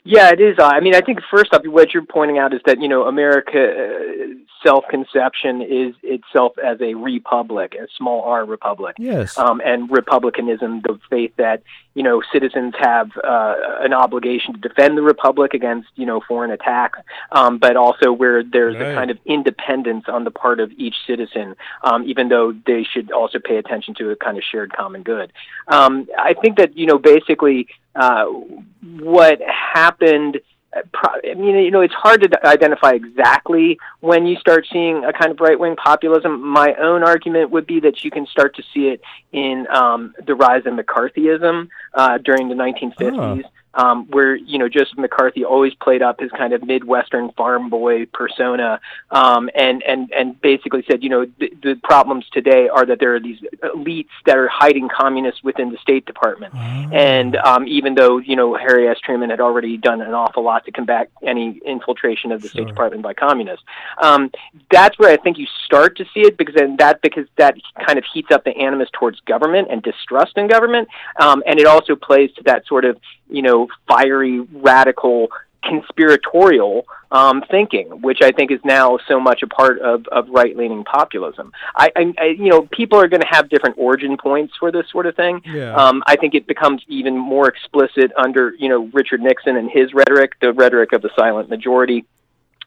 Yeah, 0.05 0.31
it 0.31 0.41
is. 0.41 0.57
I 0.59 0.81
mean, 0.81 0.95
I 0.95 1.01
think 1.01 1.21
first 1.31 1.55
off, 1.55 1.65
what 1.65 1.95
you're 1.95 2.05
pointing 2.05 2.39
out 2.39 2.53
is 2.53 2.61
that 2.67 2.81
you 2.81 2.89
know 2.89 3.05
America 3.05 3.73
uh, 3.73 4.27
self-conception 4.67 5.63
is 5.63 5.95
itself 6.03 6.53
as 6.59 6.81
a 6.81 6.95
republic, 6.95 7.75
a 7.81 7.87
small 7.97 8.23
R 8.23 8.45
republic. 8.45 8.97
Yes. 8.99 9.39
Um, 9.39 9.61
and 9.65 9.91
republicanism, 9.91 10.81
the 10.83 10.99
faith 11.09 11.33
that 11.37 11.63
you 11.95 12.03
know 12.03 12.21
citizens 12.33 12.75
have 12.81 13.11
uh, 13.23 13.55
an 13.81 13.93
obligation 13.93 14.55
to 14.55 14.61
defend 14.61 14.99
the 14.99 15.03
republic 15.03 15.55
against 15.55 15.89
you 15.95 16.07
know 16.07 16.21
foreign 16.27 16.51
attacks, 16.51 16.99
um, 17.31 17.59
but 17.59 17.77
also 17.77 18.13
where 18.13 18.43
there's 18.43 18.75
Right. 18.75 18.93
a 18.93 18.95
kind 18.95 19.11
of 19.11 19.19
independence 19.25 20.07
on 20.09 20.25
the 20.25 20.31
part 20.33 20.59
of 20.59 20.73
each 20.73 20.97
citizen, 21.07 21.55
um, 21.85 22.03
even 22.09 22.29
though 22.29 22.53
they 22.67 22.83
should 22.83 23.13
also 23.13 23.39
pay 23.39 23.57
attention 23.57 23.95
to 23.95 24.11
a 24.11 24.17
kind 24.17 24.37
of 24.37 24.43
shared 24.43 24.73
common 24.73 25.05
good. 25.05 25.33
Um, 25.69 26.09
I 26.19 26.35
think 26.35 26.57
that 26.57 26.77
you 26.77 26.87
know 26.87 26.99
basically 26.99 27.69
uh, 27.95 28.25
what 28.25 29.41
happened 29.43 30.41
I 30.75 31.35
mean, 31.35 31.57
you 31.57 31.71
know, 31.71 31.83
it's 31.83 31.93
hard 31.93 32.23
to 32.23 32.47
identify 32.47 32.93
exactly 32.93 33.79
when 34.01 34.25
you 34.27 34.37
start 34.37 34.67
seeing 34.73 35.05
a 35.05 35.13
kind 35.13 35.31
of 35.31 35.39
right 35.39 35.59
wing 35.59 35.77
populism. 35.77 36.41
My 36.41 36.75
own 36.75 37.03
argument 37.03 37.51
would 37.51 37.67
be 37.67 37.81
that 37.81 38.05
you 38.05 38.11
can 38.11 38.27
start 38.27 38.57
to 38.57 38.63
see 38.73 38.89
it 38.89 39.03
in 39.33 39.67
um, 39.69 40.15
the 40.27 40.35
rise 40.35 40.65
of 40.65 40.73
McCarthyism 40.73 41.69
uh, 41.93 42.19
during 42.19 42.49
the 42.49 42.55
1950s. 42.55 43.45
Oh 43.45 43.49
um, 43.75 44.07
where 44.09 44.35
you 44.35 44.59
know 44.59 44.69
Joseph 44.69 44.99
McCarthy 44.99 45.45
always 45.45 45.75
played 45.75 46.03
up 46.03 46.21
his 46.21 46.31
kind 46.33 46.53
of 46.53 46.63
midwestern 46.63 47.31
farm 47.33 47.71
boy 47.71 48.07
persona, 48.07 48.81
um, 49.11 49.49
and 49.55 49.83
and 49.83 50.13
and 50.13 50.41
basically 50.41 50.85
said, 50.91 51.03
you 51.03 51.09
know, 51.09 51.27
the, 51.39 51.53
the 51.63 51.81
problems 51.83 52.27
today 52.33 52.69
are 52.69 52.85
that 52.85 53.01
there 53.01 53.15
are 53.15 53.21
these 53.21 53.39
elites 53.63 54.09
that 54.27 54.37
are 54.37 54.49
hiding 54.49 54.89
communists 54.89 55.43
within 55.43 55.71
the 55.71 55.79
State 55.79 56.05
Department, 56.05 56.55
mm-hmm. 56.55 56.93
and 56.93 57.37
um, 57.37 57.67
even 57.67 57.95
though 57.95 58.19
you 58.19 58.37
know 58.37 58.55
Harry 58.55 58.89
S. 58.89 58.99
Truman 59.01 59.31
had 59.31 59.41
already 59.41 59.77
done 59.77 60.01
an 60.01 60.13
awful 60.13 60.43
lot 60.43 60.65
to 60.67 60.73
combat 60.73 61.09
any 61.23 61.61
infiltration 61.65 62.33
of 62.33 62.43
the 62.43 62.49
sure. 62.49 62.63
State 62.63 62.69
Department 62.69 63.03
by 63.03 63.15
communists, 63.15 63.65
um, 64.03 64.31
that's 64.71 64.99
where 64.99 65.11
I 65.11 65.17
think 65.17 65.39
you 65.39 65.47
start 65.65 65.97
to 65.97 66.05
see 66.13 66.21
it 66.21 66.37
because 66.37 66.55
then 66.55 66.77
that 66.77 67.01
because 67.01 67.27
that 67.37 67.57
kind 67.87 67.99
of 67.99 68.05
heats 68.13 68.31
up 68.31 68.45
the 68.45 68.57
animus 68.57 68.91
towards 68.93 69.21
government 69.21 69.69
and 69.71 69.83
distrust 69.83 70.37
in 70.37 70.47
government, 70.47 70.89
um, 71.19 71.43
and 71.47 71.59
it 71.59 71.67
also 71.67 71.97
plays 71.97 72.31
to 72.33 72.43
that 72.45 72.67
sort 72.67 72.85
of 72.85 72.99
you 73.33 73.41
know, 73.41 73.62
fiery, 73.89 74.41
radical, 74.41 75.29
conspiratorial 75.65 76.87
um, 77.11 77.43
thinking, 77.51 77.87
which 78.01 78.19
I 78.23 78.33
think 78.33 78.51
is 78.51 78.61
now 78.65 78.99
so 79.07 79.21
much 79.21 79.43
a 79.43 79.47
part 79.47 79.79
of, 79.81 80.07
of 80.09 80.29
right 80.29 80.57
leaning 80.57 80.83
populism. 80.83 81.53
I, 81.77 81.91
I, 81.95 82.15
I, 82.19 82.25
you 82.39 82.49
know, 82.49 82.63
people 82.63 82.99
are 82.99 83.09
going 83.09 83.21
to 83.21 83.29
have 83.29 83.49
different 83.49 83.77
origin 83.79 84.17
points 84.17 84.55
for 84.59 84.73
this 84.73 84.87
sort 84.91 85.07
of 85.07 85.15
thing. 85.15 85.43
Yeah. 85.45 85.75
Um, 85.75 86.03
I 86.07 86.17
think 86.17 86.35
it 86.35 86.47
becomes 86.47 86.83
even 86.89 87.17
more 87.17 87.49
explicit 87.49 88.13
under, 88.17 88.55
you 88.59 88.69
know, 88.69 88.91
Richard 88.93 89.21
Nixon 89.21 89.57
and 89.57 89.71
his 89.71 89.93
rhetoric, 89.95 90.33
the 90.41 90.53
rhetoric 90.53 90.93
of 90.93 91.03
the 91.03 91.11
silent 91.17 91.49
majority 91.49 92.05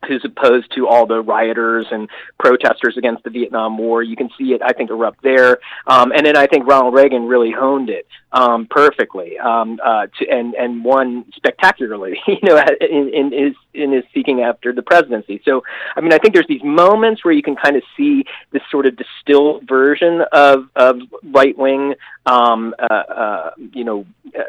who's 0.08 0.24
opposed 0.26 0.74
to 0.76 0.88
all 0.88 1.06
the 1.06 1.22
rioters 1.22 1.88
and 1.92 2.10
protesters 2.40 2.98
against 2.98 3.24
the 3.24 3.30
Vietnam 3.30 3.78
War. 3.78 4.04
You 4.04 4.16
can 4.16 4.30
see 4.38 4.54
it, 4.54 4.62
I 4.62 4.74
think, 4.74 4.90
erupt 4.90 5.22
there. 5.24 5.60
Um, 5.88 6.12
and 6.12 6.26
then 6.26 6.38
I 6.38 6.48
think 6.48 6.68
Ronald 6.68 6.94
Reagan 6.94 7.26
really 7.28 7.52
honed 7.52 7.90
it 7.90 8.08
um, 8.36 8.68
perfectly 8.70 9.40
um, 9.40 9.80
uh, 9.84 10.08
to, 10.20 10.30
and 10.30 10.54
and 10.56 10.84
won 10.84 11.26
spectacularly. 11.36 12.20
You 12.36 12.50
know, 12.50 12.62
in, 12.82 13.12
in 13.14 13.32
his 13.32 13.56
in 13.74 13.92
his 13.94 14.04
seeking 14.14 14.42
after 14.42 14.74
the 14.74 14.82
presidency. 14.82 15.42
So, 15.46 15.64
I 15.96 16.02
mean, 16.02 16.12
I 16.12 16.18
think 16.18 16.34
there's 16.34 16.48
these 16.48 16.64
moments 16.64 17.24
where 17.24 17.34
you 17.34 17.42
can 17.42 17.56
kind 17.56 17.78
of 17.78 17.84
see 17.96 18.26
this 18.52 18.62
sort 18.70 18.86
of 18.86 18.98
distilled 18.98 19.68
version 19.68 20.22
of 20.34 20.68
of 20.76 21.00
right 21.24 21.58
wing, 21.58 21.96
um, 22.26 22.76
uh, 22.78 22.94
uh, 22.94 23.52
you 23.74 23.84
know, 23.84 24.06
uh, 24.38 24.44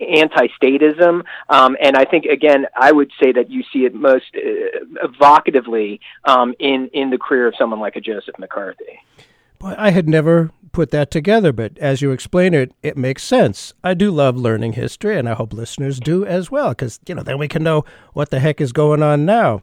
anti-statism. 0.00 1.24
Um, 1.48 1.76
and 1.80 1.96
I 1.96 2.04
think 2.04 2.26
again, 2.26 2.66
I 2.76 2.92
would 2.92 3.10
say 3.20 3.32
that 3.32 3.50
you 3.50 3.64
see 3.72 3.80
it 3.80 3.94
most 3.94 4.26
uh, 4.36 4.83
evocatively 5.02 6.00
um, 6.24 6.54
in 6.58 6.88
in 6.92 7.10
the 7.10 7.18
career 7.18 7.46
of 7.46 7.54
someone 7.56 7.80
like 7.80 7.96
a 7.96 8.00
Joseph 8.00 8.38
McCarthy. 8.38 9.00
Boy, 9.58 9.74
I 9.78 9.90
had 9.90 10.08
never 10.08 10.50
put 10.72 10.90
that 10.90 11.10
together, 11.10 11.52
but 11.52 11.78
as 11.78 12.02
you 12.02 12.10
explain 12.10 12.52
it, 12.52 12.72
it 12.82 12.96
makes 12.96 13.22
sense. 13.22 13.72
I 13.82 13.94
do 13.94 14.10
love 14.10 14.36
learning 14.36 14.74
history, 14.74 15.16
and 15.18 15.28
I 15.28 15.34
hope 15.34 15.52
listeners 15.52 16.00
do 16.00 16.26
as 16.26 16.50
well, 16.50 16.70
because 16.70 17.00
you 17.06 17.14
know 17.14 17.22
then 17.22 17.38
we 17.38 17.48
can 17.48 17.62
know 17.62 17.84
what 18.12 18.30
the 18.30 18.40
heck 18.40 18.60
is 18.60 18.72
going 18.72 19.02
on 19.02 19.24
now. 19.24 19.62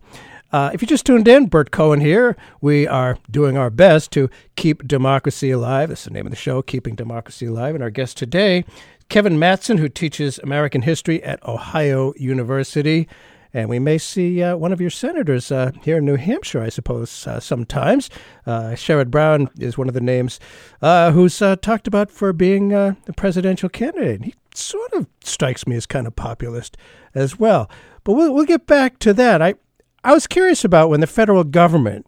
Uh, 0.52 0.70
if 0.74 0.82
you 0.82 0.88
just 0.88 1.06
tuned 1.06 1.28
in, 1.28 1.48
Burt 1.48 1.72
Cohen 1.72 2.02
here. 2.02 2.36
We 2.60 2.86
are 2.86 3.18
doing 3.30 3.58
our 3.58 3.70
best 3.70 4.12
to 4.12 4.30
keep 4.56 4.86
democracy 4.86 5.50
alive. 5.50 5.90
That's 5.90 6.04
the 6.04 6.12
name 6.12 6.26
of 6.26 6.32
the 6.32 6.36
show, 6.36 6.62
Keeping 6.62 6.96
Democracy 6.96 7.46
Alive. 7.46 7.74
And 7.74 7.84
our 7.84 7.90
guest 7.90 8.18
today, 8.18 8.66
Kevin 9.08 9.38
Mattson, 9.38 9.80
who 9.80 9.88
teaches 9.88 10.40
American 10.40 10.82
history 10.82 11.24
at 11.24 11.42
Ohio 11.48 12.14
University. 12.18 13.08
And 13.54 13.70
we 13.70 13.80
may 13.80 13.98
see 13.98 14.42
uh, 14.42 14.56
one 14.56 14.72
of 14.72 14.80
your 14.80 14.90
senators 14.90 15.52
uh, 15.52 15.72
here 15.84 15.98
in 15.98 16.06
New 16.06 16.16
Hampshire, 16.16 16.62
I 16.62 16.70
suppose, 16.70 17.28
uh, 17.28 17.40
sometimes. 17.40 18.10
Uh, 18.46 18.72
Sherrod 18.72 19.12
Brown 19.12 19.50
is 19.60 19.78
one 19.78 19.88
of 19.90 19.94
the 19.94 20.02
names 20.02 20.40
uh, 20.82 21.12
who's 21.12 21.42
uh, 21.42 21.58
talked 21.58 21.88
about 21.88 22.10
for 22.10 22.32
being 22.32 22.72
a 22.74 22.96
presidential 23.18 23.68
candidate. 23.68 24.24
He 24.24 24.36
sort 24.54 24.94
of 24.94 25.08
strikes 25.24 25.68
me 25.68 25.76
as 25.76 25.86
kind 25.86 26.08
of 26.08 26.16
populist 26.16 26.78
as 27.14 27.38
well. 27.38 27.70
But 28.04 28.14
we'll, 28.14 28.34
we'll 28.34 28.46
get 28.46 28.68
back 28.68 29.00
to 29.00 29.14
that. 29.14 29.42
I, 29.42 29.56
I 30.04 30.14
was 30.14 30.28
curious 30.28 30.64
about 30.64 30.90
when 30.90 31.02
the 31.02 31.08
federal 31.08 31.44
government 31.44 32.06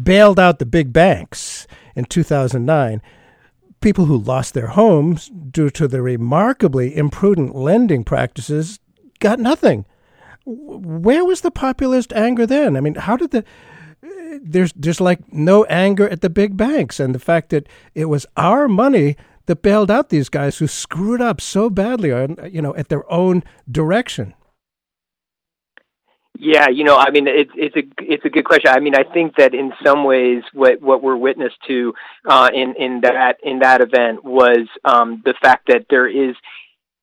bailed 0.00 0.40
out 0.40 0.58
the 0.58 0.66
big 0.66 0.92
banks 0.92 1.66
in 1.94 2.06
2009 2.06 3.02
people 3.82 4.06
who 4.06 4.16
lost 4.16 4.54
their 4.54 4.68
homes 4.68 5.28
due 5.28 5.68
to 5.68 5.86
the 5.86 6.00
remarkably 6.00 6.96
imprudent 6.96 7.54
lending 7.54 8.04
practices 8.04 8.78
got 9.18 9.38
nothing 9.38 9.84
where 10.44 11.24
was 11.24 11.40
the 11.40 11.50
populist 11.50 12.12
anger 12.12 12.46
then? 12.46 12.76
I 12.76 12.80
mean, 12.80 12.94
how 12.94 13.16
did 13.16 13.30
the 13.30 13.44
there's 14.42 14.72
there's 14.74 15.00
like 15.00 15.32
no 15.32 15.64
anger 15.64 16.08
at 16.08 16.20
the 16.20 16.30
big 16.30 16.56
banks 16.56 16.98
and 16.98 17.14
the 17.14 17.18
fact 17.18 17.50
that 17.50 17.68
it 17.94 18.06
was 18.06 18.26
our 18.36 18.68
money 18.68 19.16
that 19.46 19.62
bailed 19.62 19.90
out 19.90 20.08
these 20.08 20.28
guys 20.28 20.58
who 20.58 20.66
screwed 20.66 21.20
up 21.20 21.40
so 21.40 21.70
badly 21.70 22.12
on 22.12 22.36
you 22.50 22.62
know 22.62 22.74
at 22.76 22.88
their 22.88 23.10
own 23.12 23.42
direction. 23.70 24.34
Yeah, 26.38 26.68
you 26.70 26.82
know, 26.82 26.96
I 26.96 27.10
mean, 27.10 27.28
it's 27.28 27.52
it's 27.54 27.76
a 27.76 27.82
it's 27.98 28.24
a 28.24 28.28
good 28.28 28.44
question. 28.44 28.72
I 28.72 28.80
mean, 28.80 28.96
I 28.96 29.04
think 29.04 29.36
that 29.36 29.54
in 29.54 29.72
some 29.84 30.02
ways, 30.02 30.42
what 30.52 30.82
what 30.82 31.02
we're 31.02 31.16
witness 31.16 31.52
to 31.68 31.92
uh, 32.28 32.50
in 32.52 32.74
in 32.76 33.00
that 33.02 33.36
in 33.44 33.60
that 33.60 33.80
event 33.80 34.24
was 34.24 34.66
um, 34.84 35.22
the 35.24 35.34
fact 35.40 35.68
that 35.68 35.86
there 35.88 36.08
is 36.08 36.34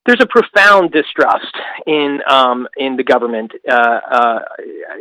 there's 0.06 0.20
a 0.20 0.26
profound 0.26 0.92
distrust 0.92 1.54
in 1.86 2.20
um, 2.28 2.66
in 2.76 2.96
the 2.96 3.04
government 3.04 3.52
uh, 3.68 4.00
uh, 4.10 4.38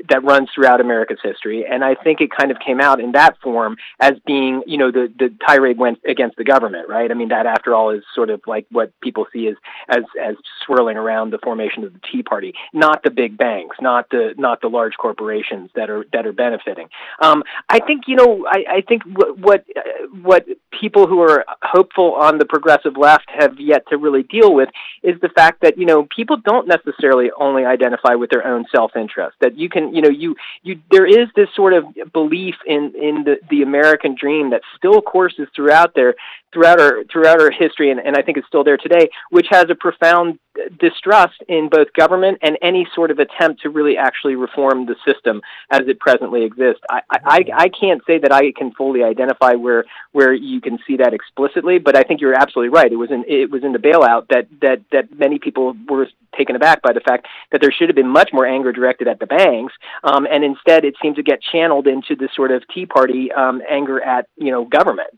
that 0.09 0.23
runs 0.23 0.49
throughout 0.53 0.81
America's 0.81 1.19
history, 1.23 1.65
and 1.69 1.83
I 1.83 1.95
think 1.95 2.19
it 2.19 2.29
kind 2.37 2.51
of 2.51 2.57
came 2.59 2.81
out 2.81 2.99
in 2.99 3.13
that 3.13 3.37
form 3.41 3.77
as 3.99 4.13
being, 4.25 4.61
you 4.67 4.77
know, 4.77 4.91
the 4.91 5.11
the 5.17 5.33
tirade 5.47 5.77
went 5.77 5.99
against 6.05 6.35
the 6.35 6.43
government, 6.43 6.89
right? 6.89 7.09
I 7.09 7.13
mean, 7.13 7.29
that 7.29 7.45
after 7.45 7.73
all 7.73 7.91
is 7.91 8.03
sort 8.13 8.29
of 8.29 8.41
like 8.45 8.65
what 8.71 8.91
people 9.01 9.25
see 9.31 9.47
as 9.47 9.55
as 9.87 10.03
as 10.21 10.35
swirling 10.65 10.97
around 10.97 11.31
the 11.31 11.39
formation 11.39 11.83
of 11.85 11.93
the 11.93 11.99
Tea 12.11 12.21
Party, 12.21 12.53
not 12.73 13.01
the 13.03 13.11
big 13.11 13.37
banks, 13.37 13.77
not 13.81 14.09
the 14.09 14.33
not 14.37 14.59
the 14.61 14.67
large 14.67 14.93
corporations 14.97 15.69
that 15.75 15.89
are 15.89 16.05
that 16.11 16.25
are 16.25 16.33
benefiting. 16.33 16.89
Um, 17.21 17.43
I 17.69 17.79
think 17.79 18.03
you 18.07 18.17
know, 18.17 18.45
I, 18.49 18.65
I 18.69 18.81
think 18.81 19.03
what 19.05 19.39
what, 19.39 19.65
uh, 19.77 20.07
what 20.21 20.45
people 20.77 21.07
who 21.07 21.21
are 21.21 21.45
hopeful 21.61 22.15
on 22.15 22.37
the 22.37 22.45
progressive 22.45 22.97
left 22.97 23.29
have 23.29 23.59
yet 23.59 23.83
to 23.89 23.97
really 23.97 24.23
deal 24.23 24.53
with 24.53 24.69
is 25.03 25.19
the 25.21 25.29
fact 25.29 25.61
that 25.61 25.77
you 25.77 25.85
know 25.85 26.07
people 26.15 26.37
don't 26.37 26.67
necessarily 26.67 27.31
only 27.37 27.65
identify 27.65 28.15
with 28.15 28.29
their 28.29 28.45
own 28.45 28.65
self-interest. 28.71 29.37
That 29.41 29.57
you 29.57 29.69
can 29.69 29.93
you 29.93 30.01
know 30.01 30.09
you 30.09 30.35
you 30.63 30.79
there 30.91 31.05
is 31.05 31.27
this 31.35 31.49
sort 31.55 31.73
of 31.73 31.85
belief 32.13 32.55
in 32.65 32.93
in 32.95 33.23
the 33.23 33.37
the 33.49 33.61
American 33.61 34.15
dream 34.15 34.51
that 34.51 34.61
still 34.77 35.01
courses 35.01 35.47
throughout 35.55 35.93
there 35.95 36.15
throughout 36.53 36.79
our 36.79 37.03
throughout 37.11 37.41
our 37.41 37.51
history, 37.51 37.91
and, 37.91 37.99
and 37.99 38.15
I 38.15 38.21
think 38.21 38.37
it's 38.37 38.47
still 38.47 38.63
there 38.63 38.77
today, 38.77 39.09
which 39.29 39.47
has 39.49 39.65
a 39.69 39.75
profound 39.75 40.39
uh, 40.57 40.63
distrust 40.79 41.41
in 41.47 41.69
both 41.69 41.93
government 41.93 42.39
and 42.41 42.57
any 42.61 42.87
sort 42.95 43.11
of 43.11 43.19
attempt 43.19 43.61
to 43.61 43.69
really 43.69 43.97
actually 43.97 44.35
reform 44.35 44.85
the 44.85 44.95
system 45.05 45.41
as 45.69 45.81
it 45.87 45.99
presently 45.99 46.43
exists. 46.43 46.81
I, 46.89 47.01
I, 47.09 47.45
I 47.55 47.69
can't 47.69 48.01
say 48.05 48.19
that 48.19 48.31
I 48.31 48.51
can 48.51 48.71
fully 48.71 49.03
identify 49.03 49.53
where 49.53 49.85
where 50.11 50.33
you 50.33 50.61
can 50.61 50.79
see 50.87 50.97
that 50.97 51.13
explicitly, 51.13 51.79
but 51.79 51.95
I 51.95 52.03
think 52.03 52.21
you're 52.21 52.33
absolutely 52.33 52.69
right. 52.69 52.91
It 52.91 52.97
was 52.97 53.11
in 53.11 53.25
it 53.27 53.51
was 53.51 53.63
in 53.63 53.73
the 53.73 53.79
bailout 53.79 54.27
that 54.29 54.47
that 54.61 54.78
that 54.91 55.17
many 55.17 55.39
people 55.39 55.75
were 55.87 56.07
taken 56.37 56.55
aback 56.55 56.81
by 56.81 56.93
the 56.93 56.99
fact 56.99 57.27
that 57.51 57.61
there 57.61 57.71
should 57.71 57.89
have 57.89 57.95
been 57.95 58.09
much 58.09 58.29
more 58.33 58.45
anger 58.45 58.71
directed 58.71 59.07
at 59.07 59.19
the 59.19 59.25
banks, 59.25 59.73
um, 60.03 60.27
and 60.29 60.43
instead 60.43 60.85
it 60.85 60.95
seemed 61.01 61.15
to 61.15 61.23
get 61.23 61.39
channeled 61.41 61.87
into 61.87 62.15
this 62.15 62.29
sort 62.35 62.51
of 62.51 62.63
Tea 62.73 62.85
Party 62.85 63.31
um, 63.31 63.61
anger 63.69 64.01
at 64.01 64.27
you 64.37 64.51
know 64.51 64.65
government. 64.65 65.09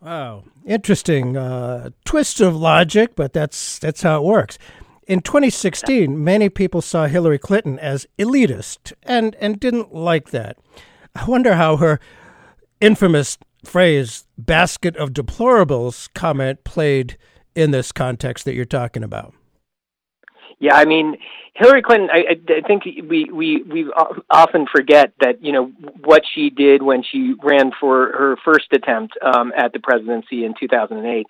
Wow, 0.00 0.44
interesting 0.66 1.36
uh, 1.36 1.90
twist 2.04 2.40
of 2.40 2.54
logic, 2.54 3.16
but 3.16 3.32
that's 3.32 3.78
that's 3.78 4.02
how 4.02 4.18
it 4.18 4.24
works. 4.24 4.58
In 5.06 5.20
2016, 5.20 6.22
many 6.22 6.48
people 6.48 6.80
saw 6.80 7.06
Hillary 7.06 7.38
Clinton 7.38 7.78
as 7.78 8.06
elitist 8.18 8.92
and 9.02 9.34
and 9.36 9.60
didn't 9.60 9.94
like 9.94 10.30
that. 10.30 10.58
I 11.14 11.24
wonder 11.26 11.54
how 11.54 11.76
her 11.76 12.00
infamous 12.80 13.38
phrase 13.64 14.26
"basket 14.36 14.96
of 14.96 15.10
deplorables" 15.10 16.12
comment 16.14 16.64
played 16.64 17.16
in 17.54 17.70
this 17.70 17.92
context 17.92 18.44
that 18.44 18.54
you're 18.54 18.64
talking 18.64 19.02
about. 19.02 19.34
Yeah, 20.58 20.76
I 20.76 20.84
mean, 20.84 21.16
Hillary 21.56 21.82
Clinton, 21.82 22.08
I, 22.12 22.36
I 22.48 22.66
think 22.66 22.84
we, 22.84 23.28
we, 23.32 23.62
we 23.62 23.84
often 24.28 24.66
forget 24.74 25.12
that, 25.20 25.42
you 25.44 25.52
know, 25.52 25.66
what 26.02 26.22
she 26.34 26.50
did 26.50 26.82
when 26.82 27.04
she 27.04 27.34
ran 27.40 27.70
for 27.78 28.10
her 28.10 28.36
first 28.44 28.66
attempt 28.72 29.14
um, 29.22 29.52
at 29.56 29.72
the 29.72 29.78
presidency 29.78 30.44
in 30.44 30.54
2008, 30.58 31.26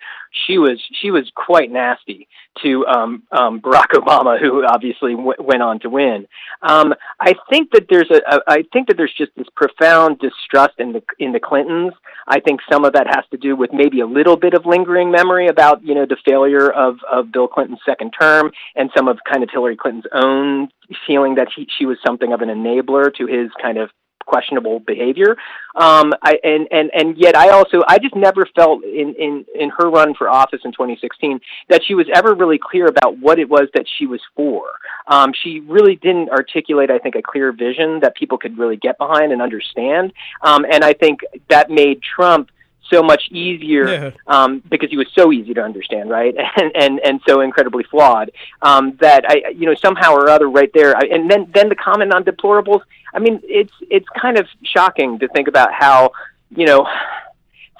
she 0.47 0.57
was, 0.57 0.81
she 0.99 1.11
was 1.11 1.31
quite 1.35 1.71
nasty 1.71 2.27
to 2.63 2.87
um, 2.87 3.23
um, 3.31 3.61
Barack 3.61 3.89
Obama, 3.93 4.39
who 4.39 4.65
obviously 4.65 5.11
w- 5.11 5.33
went 5.39 5.61
on 5.61 5.79
to 5.81 5.89
win. 5.89 6.27
Um, 6.63 6.95
I 7.19 7.35
think 7.51 7.69
that 7.71 7.85
there's 7.87 8.09
a, 8.09 8.21
a, 8.35 8.39
I 8.47 8.63
think 8.73 8.87
that 8.87 8.97
there's 8.97 9.13
just 9.15 9.31
this 9.37 9.47
profound 9.55 10.17
distrust 10.19 10.79
in 10.79 10.93
the, 10.93 11.03
in 11.19 11.33
the 11.33 11.39
Clintons. 11.39 11.93
I 12.27 12.39
think 12.39 12.61
some 12.71 12.83
of 12.83 12.93
that 12.93 13.05
has 13.07 13.25
to 13.29 13.37
do 13.37 13.55
with 13.55 13.71
maybe 13.71 13.99
a 13.99 14.07
little 14.07 14.37
bit 14.37 14.55
of 14.55 14.65
lingering 14.65 15.11
memory 15.11 15.49
about, 15.49 15.83
you 15.83 15.93
know, 15.93 16.07
the 16.07 16.17
failure 16.25 16.71
of, 16.71 16.97
of 17.11 17.31
Bill 17.31 17.47
Clinton's 17.47 17.81
second 17.85 18.11
term 18.19 18.51
and 18.75 18.89
some 18.97 19.07
of 19.07 19.19
kind 19.31 19.43
of 19.43 19.49
Hillary 19.51 19.77
Clinton's 19.77 20.05
own 20.15 20.69
feeling 21.05 21.35
that 21.35 21.47
he, 21.55 21.67
she 21.77 21.85
was 21.85 21.97
something 22.05 22.33
of 22.33 22.41
an 22.41 22.49
enabler 22.49 23.13
to 23.15 23.27
his 23.27 23.51
kind 23.61 23.77
of 23.77 23.89
questionable 24.25 24.79
behavior. 24.79 25.37
Um, 25.75 26.13
I, 26.21 26.37
and, 26.43 26.67
and, 26.71 26.89
and 26.93 27.17
yet 27.17 27.35
I 27.35 27.49
also, 27.49 27.83
I 27.87 27.99
just 27.99 28.15
never 28.15 28.47
felt 28.55 28.83
in, 28.83 29.13
in, 29.19 29.45
in 29.53 29.69
her 29.77 29.89
run 29.89 30.15
for 30.15 30.29
office 30.29 30.61
in 30.65 30.71
2016 30.71 31.39
that 31.69 31.81
she 31.85 31.93
was 31.93 32.07
ever 32.13 32.33
really 32.33 32.59
clear 32.61 32.87
about 32.87 33.17
what 33.19 33.39
it 33.39 33.49
was 33.49 33.67
that 33.73 33.85
she 33.97 34.07
was 34.07 34.21
for. 34.35 34.63
Um, 35.07 35.31
she 35.43 35.59
really 35.61 35.95
didn't 35.95 36.29
articulate, 36.29 36.89
I 36.89 36.97
think, 36.97 37.15
a 37.15 37.21
clear 37.21 37.51
vision 37.51 37.99
that 38.01 38.15
people 38.15 38.37
could 38.37 38.57
really 38.57 38.77
get 38.77 38.97
behind 38.97 39.31
and 39.31 39.41
understand. 39.41 40.13
Um, 40.41 40.65
and 40.69 40.83
I 40.83 40.93
think 40.93 41.19
that 41.49 41.69
made 41.69 42.01
Trump 42.01 42.49
so 42.91 43.01
much 43.03 43.23
easier 43.31 43.87
Yeah. 43.87 44.11
um, 44.27 44.61
because 44.69 44.89
he 44.89 44.97
was 44.97 45.07
so 45.13 45.31
easy 45.31 45.53
to 45.53 45.61
understand, 45.61 46.09
right? 46.09 46.35
And 46.57 46.71
and 46.75 46.99
and 46.99 47.21
so 47.27 47.41
incredibly 47.41 47.83
flawed 47.83 48.31
um, 48.61 48.95
that 49.01 49.25
I, 49.27 49.49
you 49.55 49.65
know, 49.65 49.75
somehow 49.75 50.13
or 50.13 50.29
other, 50.29 50.49
right 50.49 50.71
there. 50.73 50.95
I, 50.95 51.01
and 51.11 51.29
then 51.29 51.51
then 51.53 51.69
the 51.69 51.75
comment 51.75 52.13
on 52.13 52.23
deplorables. 52.23 52.81
I 53.13 53.19
mean, 53.19 53.39
it's 53.43 53.73
it's 53.89 54.07
kind 54.19 54.37
of 54.37 54.47
shocking 54.63 55.19
to 55.19 55.27
think 55.29 55.47
about 55.47 55.73
how 55.73 56.11
you 56.55 56.65
know 56.65 56.87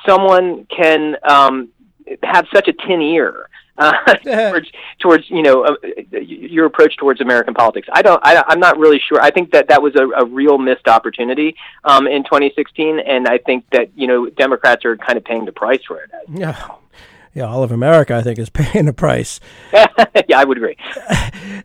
someone 0.06 0.66
can 0.66 1.16
um, 1.24 1.70
have 2.24 2.46
such 2.54 2.68
a 2.68 2.74
tin 2.74 3.02
ear. 3.02 3.50
Uh, 3.78 3.92
towards, 4.24 4.72
towards 5.00 5.30
you 5.30 5.44
know 5.44 5.66
uh, 5.66 5.76
your 6.12 6.66
approach 6.66 6.96
towards 6.98 7.20
American 7.20 7.54
politics, 7.54 7.88
I 7.92 8.02
don't. 8.02 8.22
I, 8.24 8.44
I'm 8.48 8.60
not 8.60 8.78
really 8.78 9.02
sure. 9.06 9.22
I 9.22 9.32
think 9.32 9.52
that 9.52 9.68
that 9.68 9.82
was 9.82 9.96
a, 9.96 10.08
a 10.22 10.26
real 10.26 10.58
missed 10.58 10.88
opportunity 10.88 11.56
um, 11.84 12.08
in 12.08 12.24
2016, 12.24 13.00
and 13.00 13.28
I 13.28 13.38
think 13.40 13.66
that 13.72 13.90
you 13.96 14.08
know 14.08 14.30
Democrats 14.30 14.86
are 14.86 14.96
kind 14.96 15.18
of 15.18 15.26
paying 15.26 15.46
the 15.46 15.52
price 15.52 15.82
for 15.86 16.02
it. 16.02 16.10
Yeah. 16.30 16.70
Yeah, 17.36 17.48
all 17.48 17.64
of 17.64 17.72
America, 17.74 18.16
I 18.16 18.24
think, 18.24 18.40
is 18.40 18.50
paying 18.62 18.86
the 18.86 18.94
price. 18.94 19.40
yeah, 19.74 20.40
I 20.40 20.44
would 20.44 20.58
agree. 20.58 20.78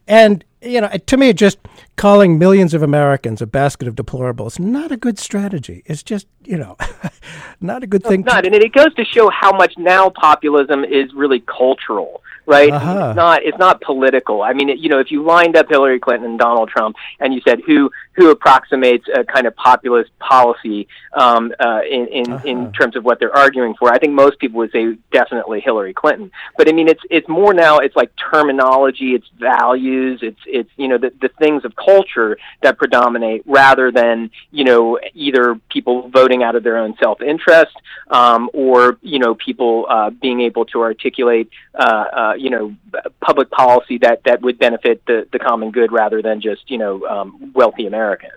And, 0.06 0.44
you 0.60 0.80
know, 0.80 0.88
to 0.88 1.16
me, 1.16 1.32
just 1.32 1.58
calling 1.96 2.36
millions 2.36 2.74
of 2.74 2.82
Americans 2.82 3.40
a 3.40 3.46
basket 3.46 3.86
of 3.86 3.94
deplorables, 3.94 4.58
not 4.58 4.90
a 4.90 4.96
good 4.96 5.18
strategy. 5.20 5.82
It's 5.86 6.02
just, 6.02 6.26
you 6.44 6.58
know, 6.58 6.76
not 7.60 7.84
a 7.84 7.86
good 7.86 8.02
thing. 8.02 8.22
Not, 8.22 8.44
and 8.44 8.54
it 8.54 8.72
goes 8.72 8.92
to 8.94 9.04
show 9.04 9.30
how 9.30 9.52
much 9.52 9.74
now 9.78 10.10
populism 10.10 10.84
is 10.84 11.14
really 11.14 11.40
cultural, 11.40 12.22
right? 12.47 12.73
Uh-huh. 12.73 13.09
It's 13.11 13.16
not. 13.16 13.42
It's 13.42 13.59
not 13.59 13.80
political. 13.80 14.42
I 14.42 14.52
mean, 14.52 14.68
it, 14.70 14.78
you 14.78 14.88
know, 14.88 14.99
if 14.99 15.11
you 15.11 15.23
lined 15.23 15.56
up 15.56 15.68
Hillary 15.68 15.99
Clinton 16.00 16.30
and 16.30 16.38
Donald 16.38 16.68
Trump, 16.68 16.97
and 17.20 17.35
you 17.35 17.40
said 17.47 17.61
who 17.66 17.90
who 18.14 18.30
approximates 18.30 19.06
a 19.14 19.25
kind 19.25 19.47
of 19.47 19.54
populist 19.56 20.11
policy 20.18 20.87
um, 21.14 21.52
uh, 21.61 21.80
in 21.88 22.06
in, 22.09 22.32
Uh-huh. 22.32 22.47
in 22.47 22.73
terms 22.73 22.97
of 22.97 23.04
what 23.04 23.18
they're 23.18 23.37
arguing 23.37 23.75
for, 23.75 23.92
I 23.92 23.99
think 23.99 24.12
most 24.12 24.38
people 24.38 24.59
would 24.59 24.73
say 24.73 24.97
definitely 25.12 25.61
Hillary 25.61 25.94
Clinton. 25.94 26.30
But 26.56 26.68
I 26.68 26.73
mean, 26.73 26.88
it's 26.88 27.02
it's 27.11 27.28
more 27.28 27.52
now. 27.54 27.78
It's 27.78 27.97
like 27.97 28.11
terminology, 28.30 29.14
it's 29.14 29.28
values, 29.38 30.20
it's 30.23 30.40
it's 30.47 30.70
you 30.76 30.88
know 30.88 30.99
the 30.99 31.12
the 31.20 31.28
things 31.38 31.64
of 31.64 31.75
culture 31.76 32.37
that 32.62 32.78
predominate 32.78 33.42
rather 33.47 33.90
than 33.90 34.30
you 34.50 34.64
know 34.64 34.99
either 35.14 35.59
people 35.70 36.09
voting 36.09 36.42
out 36.42 36.54
of 36.56 36.62
their 36.62 36.76
own 36.78 36.94
self 37.00 37.20
interest 37.23 37.76
um, 38.09 38.50
or 38.52 38.99
you 39.02 39.18
know 39.18 39.35
people 39.35 39.87
uh, 39.88 40.11
being 40.11 40.40
able 40.40 40.64
to 40.66 40.82
articulate 40.82 41.49
uh, 41.75 42.04
uh, 42.12 42.29
you 42.38 42.50
know 42.50 42.75
public 43.20 43.50
policy 43.50 43.99
that 43.99 44.22
that 44.25 44.42
would 44.42 44.58
benefit 44.58 45.04
the 45.06 45.26
the 45.32 45.38
common 45.38 45.70
good 45.70 45.92
rather 45.92 46.22
than 46.22 46.40
just 46.40 46.70
you 46.70 46.78
know 46.78 47.04
um, 47.06 47.52
wealthy 47.54 47.87
Americans. 47.87 48.32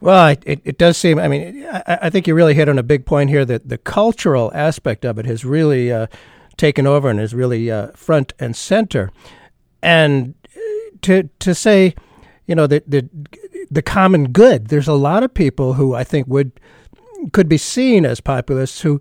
Well, 0.00 0.28
it, 0.28 0.42
it, 0.46 0.60
it 0.64 0.78
does 0.78 0.96
seem, 0.96 1.18
I 1.18 1.26
mean, 1.26 1.66
I, 1.66 1.98
I 2.02 2.10
think 2.10 2.28
you 2.28 2.34
really 2.34 2.54
hit 2.54 2.68
on 2.68 2.78
a 2.78 2.84
big 2.84 3.04
point 3.04 3.30
here 3.30 3.44
that 3.44 3.68
the 3.68 3.78
cultural 3.78 4.52
aspect 4.54 5.04
of 5.04 5.18
it 5.18 5.26
has 5.26 5.44
really 5.44 5.92
uh, 5.92 6.06
taken 6.56 6.86
over 6.86 7.08
and 7.08 7.18
is 7.18 7.34
really 7.34 7.68
uh, 7.68 7.88
front 7.96 8.32
and 8.38 8.54
center. 8.54 9.10
And 9.82 10.34
uh, 10.56 10.60
to, 11.02 11.28
to 11.40 11.52
say, 11.52 11.96
you 12.46 12.54
know, 12.54 12.68
the, 12.68 12.84
the, 12.86 13.08
the 13.70 13.82
common 13.82 14.30
good, 14.30 14.68
there's 14.68 14.86
a 14.86 14.94
lot 14.94 15.24
of 15.24 15.34
people 15.34 15.74
who 15.74 15.94
I 15.94 16.04
think 16.04 16.28
would 16.28 16.52
could 17.32 17.48
be 17.48 17.58
seen 17.58 18.06
as 18.06 18.20
populists 18.20 18.82
who 18.82 19.00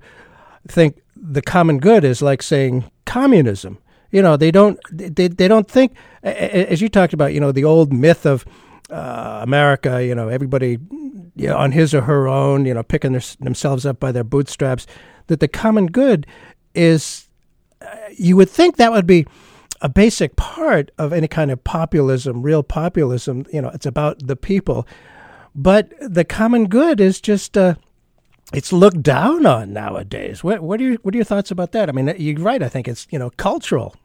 think 0.67 1.00
the 1.15 1.41
common 1.41 1.77
good 1.77 2.03
is 2.03 2.21
like 2.21 2.41
saying 2.41 2.89
communism. 3.05 3.77
You 4.17 4.24
know, 4.24 4.36
they 4.36 4.51
don't 4.51 4.79
they, 4.91 5.27
they 5.27 5.48
don't 5.48 5.70
think 5.70 5.94
as 6.24 6.81
you 6.81 6.89
talked 6.89 7.13
about, 7.13 7.33
you 7.33 7.39
know, 7.39 7.51
the 7.51 7.63
old 7.63 7.94
myth 7.94 8.25
of 8.25 8.46
uh, 8.89 9.39
America, 9.44 10.03
you 10.03 10.15
know, 10.15 10.27
everybody 10.27 10.79
you 11.37 11.48
know, 11.48 11.57
on 11.57 11.72
his 11.72 11.94
or 11.94 12.01
her 12.01 12.27
own, 12.27 12.65
you 12.65 12.74
know, 12.74 12.83
picking 12.83 13.11
their, 13.11 13.22
themselves 13.39 13.85
up 13.85 14.00
by 14.00 14.11
their 14.11 14.24
bootstraps, 14.24 14.87
that 15.27 15.39
the 15.39 15.48
common 15.48 15.85
good 15.85 16.25
is, 16.74 17.29
uh, 17.81 17.96
you 18.18 18.35
would 18.35 18.50
think 18.50 18.77
that 18.77 18.92
would 18.92 19.05
be 19.05 19.27
a 19.81 19.89
basic 19.89 20.35
part 20.35 20.89
of 20.98 21.13
any 21.13 21.27
kind 21.27 21.51
of 21.51 21.63
populism, 21.63 22.42
real 22.42 22.63
populism. 22.63 23.46
You 23.53 23.61
know, 23.61 23.70
it's 23.70 23.85
about 23.85 24.25
the 24.25 24.35
people. 24.35 24.87
But 25.53 25.94
the 26.01 26.25
common 26.25 26.68
good 26.68 27.00
is 27.00 27.22
just, 27.22 27.55
uh, 27.55 27.75
it's 28.51 28.74
looked 28.74 29.03
down 29.03 29.46
on 29.46 29.74
nowadays. 29.74 30.44
What, 30.44 30.61
what, 30.61 30.81
are 30.81 30.83
your, 30.83 30.96
what 31.03 31.13
are 31.13 31.18
your 31.18 31.25
thoughts 31.25 31.51
about 31.51 31.72
that? 31.74 31.89
I 31.89 31.92
mean, 31.92 32.11
you're 32.18 32.39
right. 32.39 32.63
I 32.63 32.70
think 32.70 32.87
it's, 32.87 33.05
you 33.11 33.20
know, 33.20 33.29
cultural. 33.29 33.96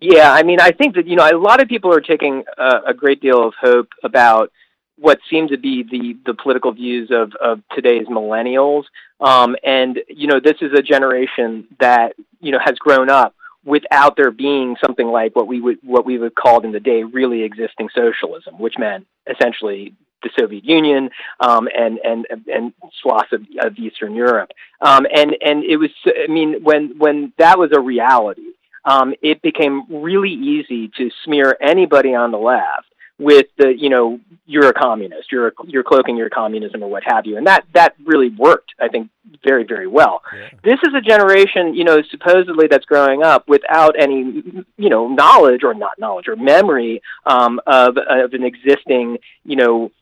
Yeah, 0.00 0.32
I 0.32 0.42
mean, 0.42 0.60
I 0.60 0.70
think 0.70 0.94
that 0.94 1.06
you 1.06 1.16
know 1.16 1.28
a 1.28 1.36
lot 1.36 1.60
of 1.60 1.68
people 1.68 1.94
are 1.94 2.00
taking 2.00 2.44
a, 2.56 2.94
great 2.94 3.20
deal 3.20 3.46
of 3.46 3.54
hope 3.60 3.88
about 4.02 4.50
what 4.96 5.18
seem 5.28 5.48
to 5.48 5.58
be 5.58 5.82
the 5.82 6.16
the 6.24 6.34
political 6.34 6.72
views 6.72 7.10
of 7.10 7.32
of 7.34 7.60
today's 7.74 8.06
millennials, 8.06 8.84
um, 9.20 9.56
and 9.62 10.00
you 10.08 10.26
know 10.26 10.40
this 10.42 10.56
is 10.62 10.72
a 10.72 10.82
generation 10.82 11.66
that 11.80 12.14
you 12.40 12.50
know 12.50 12.58
has 12.64 12.76
grown 12.76 13.10
up 13.10 13.34
without 13.64 14.16
there 14.16 14.30
being 14.30 14.74
something 14.84 15.06
like 15.06 15.36
what 15.36 15.46
we 15.46 15.60
would 15.60 15.78
what 15.82 16.06
we 16.06 16.16
would 16.16 16.34
call 16.34 16.64
in 16.64 16.72
the 16.72 16.80
day 16.80 17.02
really 17.02 17.42
existing 17.42 17.90
socialism, 17.94 18.58
which 18.58 18.78
meant 18.78 19.06
essentially 19.30 19.94
the 20.22 20.30
Soviet 20.38 20.64
Union 20.64 21.10
um, 21.40 21.68
and 21.76 21.98
and 22.04 22.26
and 22.50 22.72
swaths 23.02 23.32
of, 23.32 23.42
of 23.62 23.76
Eastern 23.78 24.14
Europe. 24.14 24.50
Um, 24.80 25.06
and 25.14 25.36
and 25.42 25.62
it 25.64 25.76
was 25.76 25.90
I 26.06 26.30
mean 26.30 26.62
when 26.62 26.98
when 26.98 27.32
that 27.38 27.58
was 27.58 27.70
a 27.74 27.80
reality, 27.80 28.42
um, 28.84 29.14
it 29.22 29.42
became 29.42 30.02
really 30.02 30.32
easy 30.32 30.88
to 30.96 31.10
smear 31.24 31.56
anybody 31.60 32.14
on 32.14 32.30
the 32.30 32.38
left 32.38 32.86
with 33.20 33.46
the 33.58 33.74
you 33.76 33.90
know 33.90 34.18
you're 34.46 34.68
a 34.68 34.72
communist, 34.72 35.30
you're 35.30 35.52
you're 35.66 35.84
cloaking 35.84 36.16
your 36.16 36.30
communism 36.30 36.82
or 36.82 36.88
what 36.88 37.02
have 37.04 37.26
you, 37.26 37.36
and 37.36 37.46
that 37.46 37.64
that 37.74 37.94
really 38.04 38.30
worked 38.30 38.72
I 38.80 38.88
think 38.88 39.10
very 39.44 39.64
very 39.64 39.86
well. 39.86 40.22
This 40.64 40.78
is 40.82 40.94
a 40.94 41.00
generation 41.02 41.74
you 41.74 41.84
know 41.84 42.02
supposedly 42.10 42.66
that's 42.66 42.86
growing 42.86 43.22
up 43.22 43.46
without 43.46 43.94
any 43.98 44.42
you 44.78 44.88
know 44.88 45.08
knowledge 45.08 45.62
or 45.62 45.74
not 45.74 45.98
knowledge 45.98 46.28
or 46.28 46.36
memory 46.36 47.02
um, 47.26 47.60
of 47.66 47.98
of 47.98 48.32
an 48.32 48.42
existing 48.42 49.18
you 49.44 49.56
know 49.56 49.92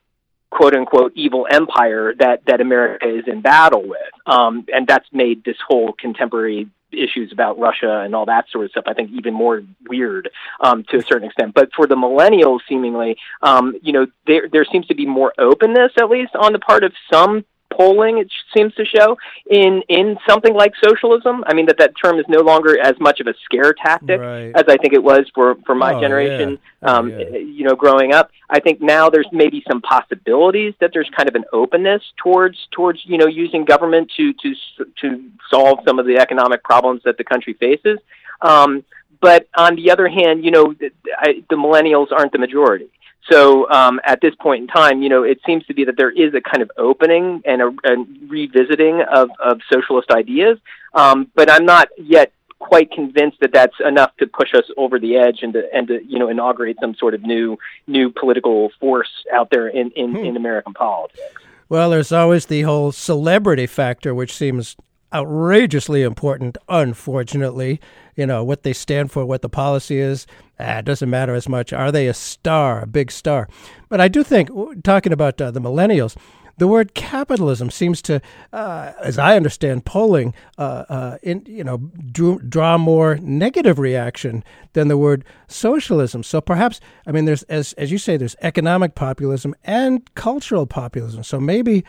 quote 0.50 0.74
unquote 0.74 1.12
evil 1.14 1.46
empire 1.50 2.14
that 2.18 2.42
that 2.46 2.60
America 2.60 3.08
is 3.08 3.24
in 3.26 3.40
battle 3.40 3.82
with, 3.82 3.98
um, 4.26 4.64
and 4.72 4.86
that's 4.86 5.08
made 5.12 5.44
this 5.44 5.56
whole 5.66 5.92
contemporary 5.92 6.68
issues 6.92 7.32
about 7.32 7.58
Russia 7.58 8.00
and 8.00 8.14
all 8.14 8.26
that 8.26 8.46
sort 8.50 8.64
of 8.64 8.70
stuff. 8.70 8.84
I 8.86 8.94
think 8.94 9.10
even 9.12 9.34
more 9.34 9.62
weird 9.88 10.30
um, 10.60 10.84
to 10.90 10.98
a 10.98 11.02
certain 11.02 11.28
extent. 11.28 11.54
But 11.54 11.70
for 11.74 11.86
the 11.86 11.94
millennials, 11.94 12.60
seemingly, 12.68 13.16
um, 13.42 13.74
you 13.82 13.92
know, 13.92 14.06
there 14.26 14.48
there 14.50 14.64
seems 14.64 14.86
to 14.86 14.94
be 14.94 15.06
more 15.06 15.32
openness, 15.38 15.92
at 15.98 16.10
least 16.10 16.34
on 16.34 16.52
the 16.52 16.58
part 16.58 16.84
of 16.84 16.92
some 17.12 17.44
polling 17.70 18.18
it 18.18 18.28
seems 18.56 18.74
to 18.74 18.84
show 18.84 19.16
in 19.50 19.82
in 19.88 20.16
something 20.28 20.54
like 20.54 20.72
socialism 20.82 21.44
i 21.46 21.52
mean 21.54 21.66
that 21.66 21.76
that 21.78 21.92
term 22.02 22.18
is 22.18 22.24
no 22.28 22.40
longer 22.40 22.78
as 22.80 22.94
much 22.98 23.20
of 23.20 23.26
a 23.26 23.34
scare 23.44 23.72
tactic 23.74 24.18
Right. 24.20 24.52
as 24.54 24.64
i 24.68 24.76
think 24.76 24.94
it 24.94 25.02
was 25.02 25.26
for 25.34 25.56
for 25.66 25.74
my 25.74 25.94
Oh, 25.94 26.00
generation 26.00 26.58
yeah. 26.82 26.88
Oh, 26.90 26.94
um 26.98 27.10
yeah. 27.10 27.28
you 27.36 27.64
know 27.64 27.76
growing 27.76 28.12
up 28.14 28.30
i 28.50 28.58
think 28.58 28.80
now 28.80 29.10
there's 29.10 29.28
maybe 29.32 29.62
some 29.68 29.80
possibilities 29.82 30.74
that 30.80 30.90
there's 30.94 31.10
kind 31.16 31.28
of 31.28 31.34
an 31.34 31.44
openness 31.52 32.02
towards 32.16 32.58
towards 32.70 33.00
you 33.04 33.18
know 33.18 33.26
using 33.26 33.64
government 33.64 34.10
to 34.16 34.32
to 34.42 34.54
to 35.00 35.24
solve 35.50 35.78
some 35.86 35.98
of 35.98 36.06
the 36.06 36.16
economic 36.18 36.62
problems 36.64 37.02
that 37.04 37.16
the 37.18 37.24
country 37.24 37.52
faces 37.54 37.98
um 38.40 38.82
but 39.20 39.48
on 39.56 39.74
the 39.76 39.90
other 39.90 40.08
hand 40.08 40.44
you 40.44 40.50
know 40.50 40.72
the, 40.72 40.90
I, 41.18 41.42
the 41.50 41.56
millennials 41.56 42.12
aren't 42.12 42.32
the 42.32 42.38
majority 42.38 42.88
so 43.30 43.70
um, 43.70 44.00
at 44.04 44.20
this 44.20 44.34
point 44.34 44.62
in 44.62 44.68
time, 44.68 45.02
you 45.02 45.08
know, 45.08 45.22
it 45.22 45.40
seems 45.46 45.64
to 45.66 45.74
be 45.74 45.84
that 45.84 45.96
there 45.96 46.10
is 46.10 46.34
a 46.34 46.40
kind 46.40 46.62
of 46.62 46.70
opening 46.76 47.42
and 47.44 47.62
a, 47.62 47.68
a 47.84 48.04
revisiting 48.26 49.02
of, 49.02 49.30
of 49.42 49.60
socialist 49.70 50.10
ideas, 50.10 50.58
um, 50.94 51.30
but 51.34 51.50
I'm 51.50 51.66
not 51.66 51.88
yet 51.98 52.32
quite 52.58 52.90
convinced 52.90 53.38
that 53.40 53.52
that's 53.52 53.76
enough 53.84 54.16
to 54.16 54.26
push 54.26 54.54
us 54.54 54.64
over 54.76 54.98
the 54.98 55.16
edge 55.16 55.40
and 55.42 55.52
to 55.52 55.72
and 55.72 55.86
to 55.88 56.04
you 56.04 56.18
know 56.18 56.28
inaugurate 56.28 56.76
some 56.80 56.94
sort 56.94 57.14
of 57.14 57.22
new 57.22 57.56
new 57.86 58.10
political 58.10 58.70
force 58.80 59.10
out 59.32 59.48
there 59.50 59.68
in 59.68 59.90
in, 59.92 60.16
in 60.16 60.36
American 60.36 60.74
politics. 60.74 61.20
Well, 61.68 61.90
there's 61.90 62.12
always 62.12 62.46
the 62.46 62.62
whole 62.62 62.92
celebrity 62.92 63.66
factor, 63.66 64.14
which 64.14 64.34
seems 64.34 64.76
outrageously 65.12 66.02
important, 66.02 66.58
unfortunately. 66.68 67.80
You 68.16 68.26
know, 68.26 68.42
what 68.42 68.62
they 68.62 68.72
stand 68.72 69.12
for, 69.12 69.24
what 69.24 69.42
the 69.42 69.48
policy 69.48 69.98
is, 69.98 70.26
ah, 70.58 70.78
it 70.78 70.84
doesn't 70.84 71.08
matter 71.08 71.34
as 71.34 71.48
much. 71.48 71.72
Are 71.72 71.92
they 71.92 72.08
a 72.08 72.14
star, 72.14 72.82
a 72.82 72.86
big 72.86 73.10
star? 73.10 73.48
But 73.88 74.00
I 74.00 74.08
do 74.08 74.22
think, 74.22 74.50
talking 74.82 75.12
about 75.12 75.40
uh, 75.40 75.50
the 75.50 75.60
millennials, 75.60 76.16
the 76.58 76.66
word 76.66 76.94
capitalism 76.94 77.70
seems 77.70 78.02
to, 78.02 78.20
uh, 78.52 78.92
as 79.00 79.16
I 79.16 79.36
understand 79.36 79.84
polling, 79.84 80.34
uh, 80.58 80.84
uh, 80.88 81.18
in, 81.22 81.44
you 81.46 81.62
know, 81.62 81.78
drew, 82.10 82.40
draw 82.40 82.76
more 82.76 83.16
negative 83.22 83.78
reaction 83.78 84.42
than 84.72 84.88
the 84.88 84.98
word 84.98 85.24
socialism. 85.46 86.24
So 86.24 86.40
perhaps, 86.40 86.80
I 87.06 87.12
mean, 87.12 87.26
there's 87.26 87.44
as 87.44 87.74
as 87.74 87.92
you 87.92 87.98
say, 87.98 88.16
there's 88.16 88.34
economic 88.42 88.96
populism 88.96 89.54
and 89.62 90.12
cultural 90.14 90.66
populism. 90.66 91.22
So 91.22 91.38
maybe. 91.40 91.84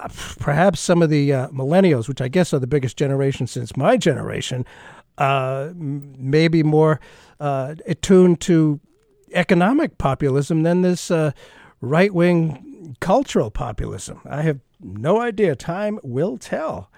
Uh, 0.00 0.08
perhaps 0.38 0.80
some 0.80 1.02
of 1.02 1.10
the 1.10 1.32
uh, 1.32 1.48
millennials, 1.48 2.08
which 2.08 2.20
I 2.20 2.28
guess 2.28 2.54
are 2.54 2.58
the 2.58 2.66
biggest 2.66 2.96
generation 2.96 3.46
since 3.46 3.76
my 3.76 3.96
generation, 3.96 4.64
uh, 5.18 5.70
maybe 5.74 6.62
more 6.62 7.00
attuned 7.38 8.40
to 8.40 8.80
economic 9.32 9.98
populism 9.98 10.62
than 10.62 10.82
this 10.82 11.10
right 11.80 12.14
wing 12.14 12.96
cultural 13.00 13.50
populism. 13.50 14.20
I 14.28 14.42
have 14.42 14.60
no 14.80 15.20
idea. 15.20 15.54
Time 15.54 15.98
will 16.02 16.38
tell. 16.38 16.90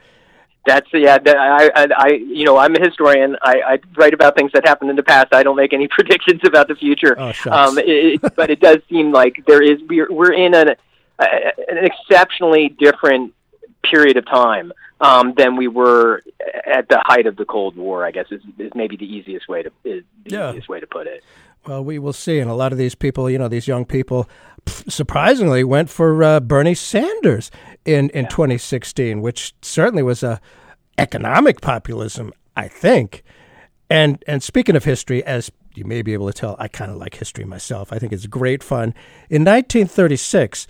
That's 0.65 0.87
yeah. 0.93 1.19
I, 1.27 1.71
I, 1.75 1.89
I, 1.97 2.09
you 2.09 2.45
know, 2.45 2.57
I'm 2.57 2.77
a 2.77 2.81
historian. 2.81 3.37
I, 3.43 3.63
I 3.67 3.79
write 3.97 4.15
about 4.15 4.37
things 4.37 4.53
that 4.55 4.67
happened 4.67 4.91
in 4.91 4.97
the 4.97 5.03
past. 5.03 5.35
I 5.35 5.43
don't 5.43 5.57
make 5.57 5.73
any 5.73 5.89
predictions 5.91 6.41
about 6.45 6.69
the 6.69 6.77
future. 6.77 7.17
Oh, 7.19 7.33
um, 7.51 7.79
it, 7.79 8.21
but 8.37 8.51
it 8.51 8.61
does 8.61 8.79
seem 8.89 9.11
like 9.11 9.45
there 9.47 9.61
is 9.63 9.81
we're 9.89 10.13
we're 10.13 10.33
in 10.33 10.55
an 10.55 10.77
an 11.19 11.85
exceptionally 11.85 12.69
different 12.69 13.35
period 13.83 14.17
of 14.17 14.27
time 14.27 14.73
um, 15.01 15.35
than 15.37 15.57
we 15.57 15.69
were 15.69 16.23
at 16.67 16.89
the 16.89 17.01
height 17.05 17.27
of 17.27 17.37
the 17.37 17.45
Cold 17.45 17.77
War. 17.77 18.05
I 18.05 18.11
guess 18.11 18.27
is, 18.31 18.43
is 18.59 18.73
maybe 18.75 18.97
the 18.97 19.07
easiest 19.07 19.49
way 19.49 19.63
to 19.63 19.71
is 19.85 20.05
the 20.25 20.31
yeah. 20.31 20.51
easiest 20.51 20.69
way 20.69 20.81
to 20.81 20.87
put 20.87 21.07
it. 21.07 21.23
Well, 21.67 21.85
we 21.85 21.99
will 21.99 22.13
see. 22.13 22.41
And 22.41 22.51
a 22.51 22.55
lot 22.55 22.73
of 22.73 22.79
these 22.79 22.97
people, 22.97 23.31
you 23.31 23.39
know, 23.39 23.47
these 23.47 23.69
young 23.69 23.85
people, 23.85 24.29
surprisingly 24.67 25.65
went 25.65 25.91
for 25.91 26.23
uh, 26.23 26.41
Bernie 26.41 26.75
Sanders 26.75 27.51
in, 27.85 28.11
in 28.11 28.25
yeah. 28.25 28.31
2016, 28.31 29.21
which 29.21 29.55
certainly 29.63 30.03
was 30.03 30.23
a 30.23 30.41
economic 30.99 31.61
populism, 31.61 32.33
I 32.57 32.69
think. 32.69 33.23
And 33.91 34.23
and 34.27 34.43
speaking 34.43 34.77
of 34.77 34.85
history, 34.85 35.25
as 35.25 35.51
you 35.75 35.85
may 35.85 36.03
be 36.03 36.13
able 36.13 36.27
to 36.27 36.33
tell, 36.33 36.57
I 36.59 36.69
kind 36.69 36.91
of 36.91 36.97
like 36.97 37.15
history 37.15 37.45
myself. 37.45 37.93
I 37.93 37.99
think 37.99 38.13
it's 38.13 38.27
great 38.27 38.63
fun. 38.63 38.95
In 39.29 39.45
1936, 39.45 40.67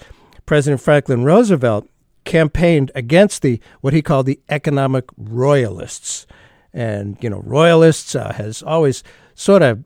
President 0.47 0.81
Franklin 0.81 1.25
Roosevelt 1.25 1.89
campaigned 2.25 2.91
against 2.95 3.43
the 3.43 3.61
what 3.81 3.93
he 3.93 4.03
called 4.03 4.27
the 4.27 4.41
economic 4.49 5.05
royalists. 5.17 6.27
And 6.73 7.17
you 7.21 7.29
know, 7.29 7.43
royalists 7.45 8.15
uh, 8.15 8.33
has 8.33 8.63
always 8.63 9.03
sort 9.35 9.63
of 9.63 9.85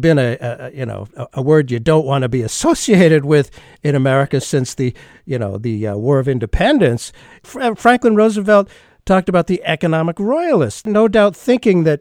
been 0.00 0.18
a, 0.18 0.36
a 0.40 0.70
you 0.72 0.86
know 0.86 1.06
a, 1.16 1.26
a, 1.34 1.42
word 1.42 1.70
you 1.70 1.78
don't 1.78 2.06
want 2.06 2.22
to 2.22 2.28
be 2.28 2.42
associated 2.42 3.24
with 3.24 3.50
in 3.82 3.94
America 3.94 4.40
since 4.40 4.74
the 4.74 4.94
you 5.24 5.38
know 5.38 5.58
the 5.58 5.86
uh, 5.86 5.96
War 5.96 6.18
of 6.18 6.28
Independence. 6.28 7.12
Fra- 7.42 7.76
Franklin 7.76 8.16
Roosevelt 8.16 8.68
talked 9.04 9.28
about 9.28 9.46
the 9.46 9.62
economic 9.64 10.18
royalists, 10.20 10.86
no 10.86 11.08
doubt 11.08 11.34
thinking 11.34 11.84
that 11.84 12.00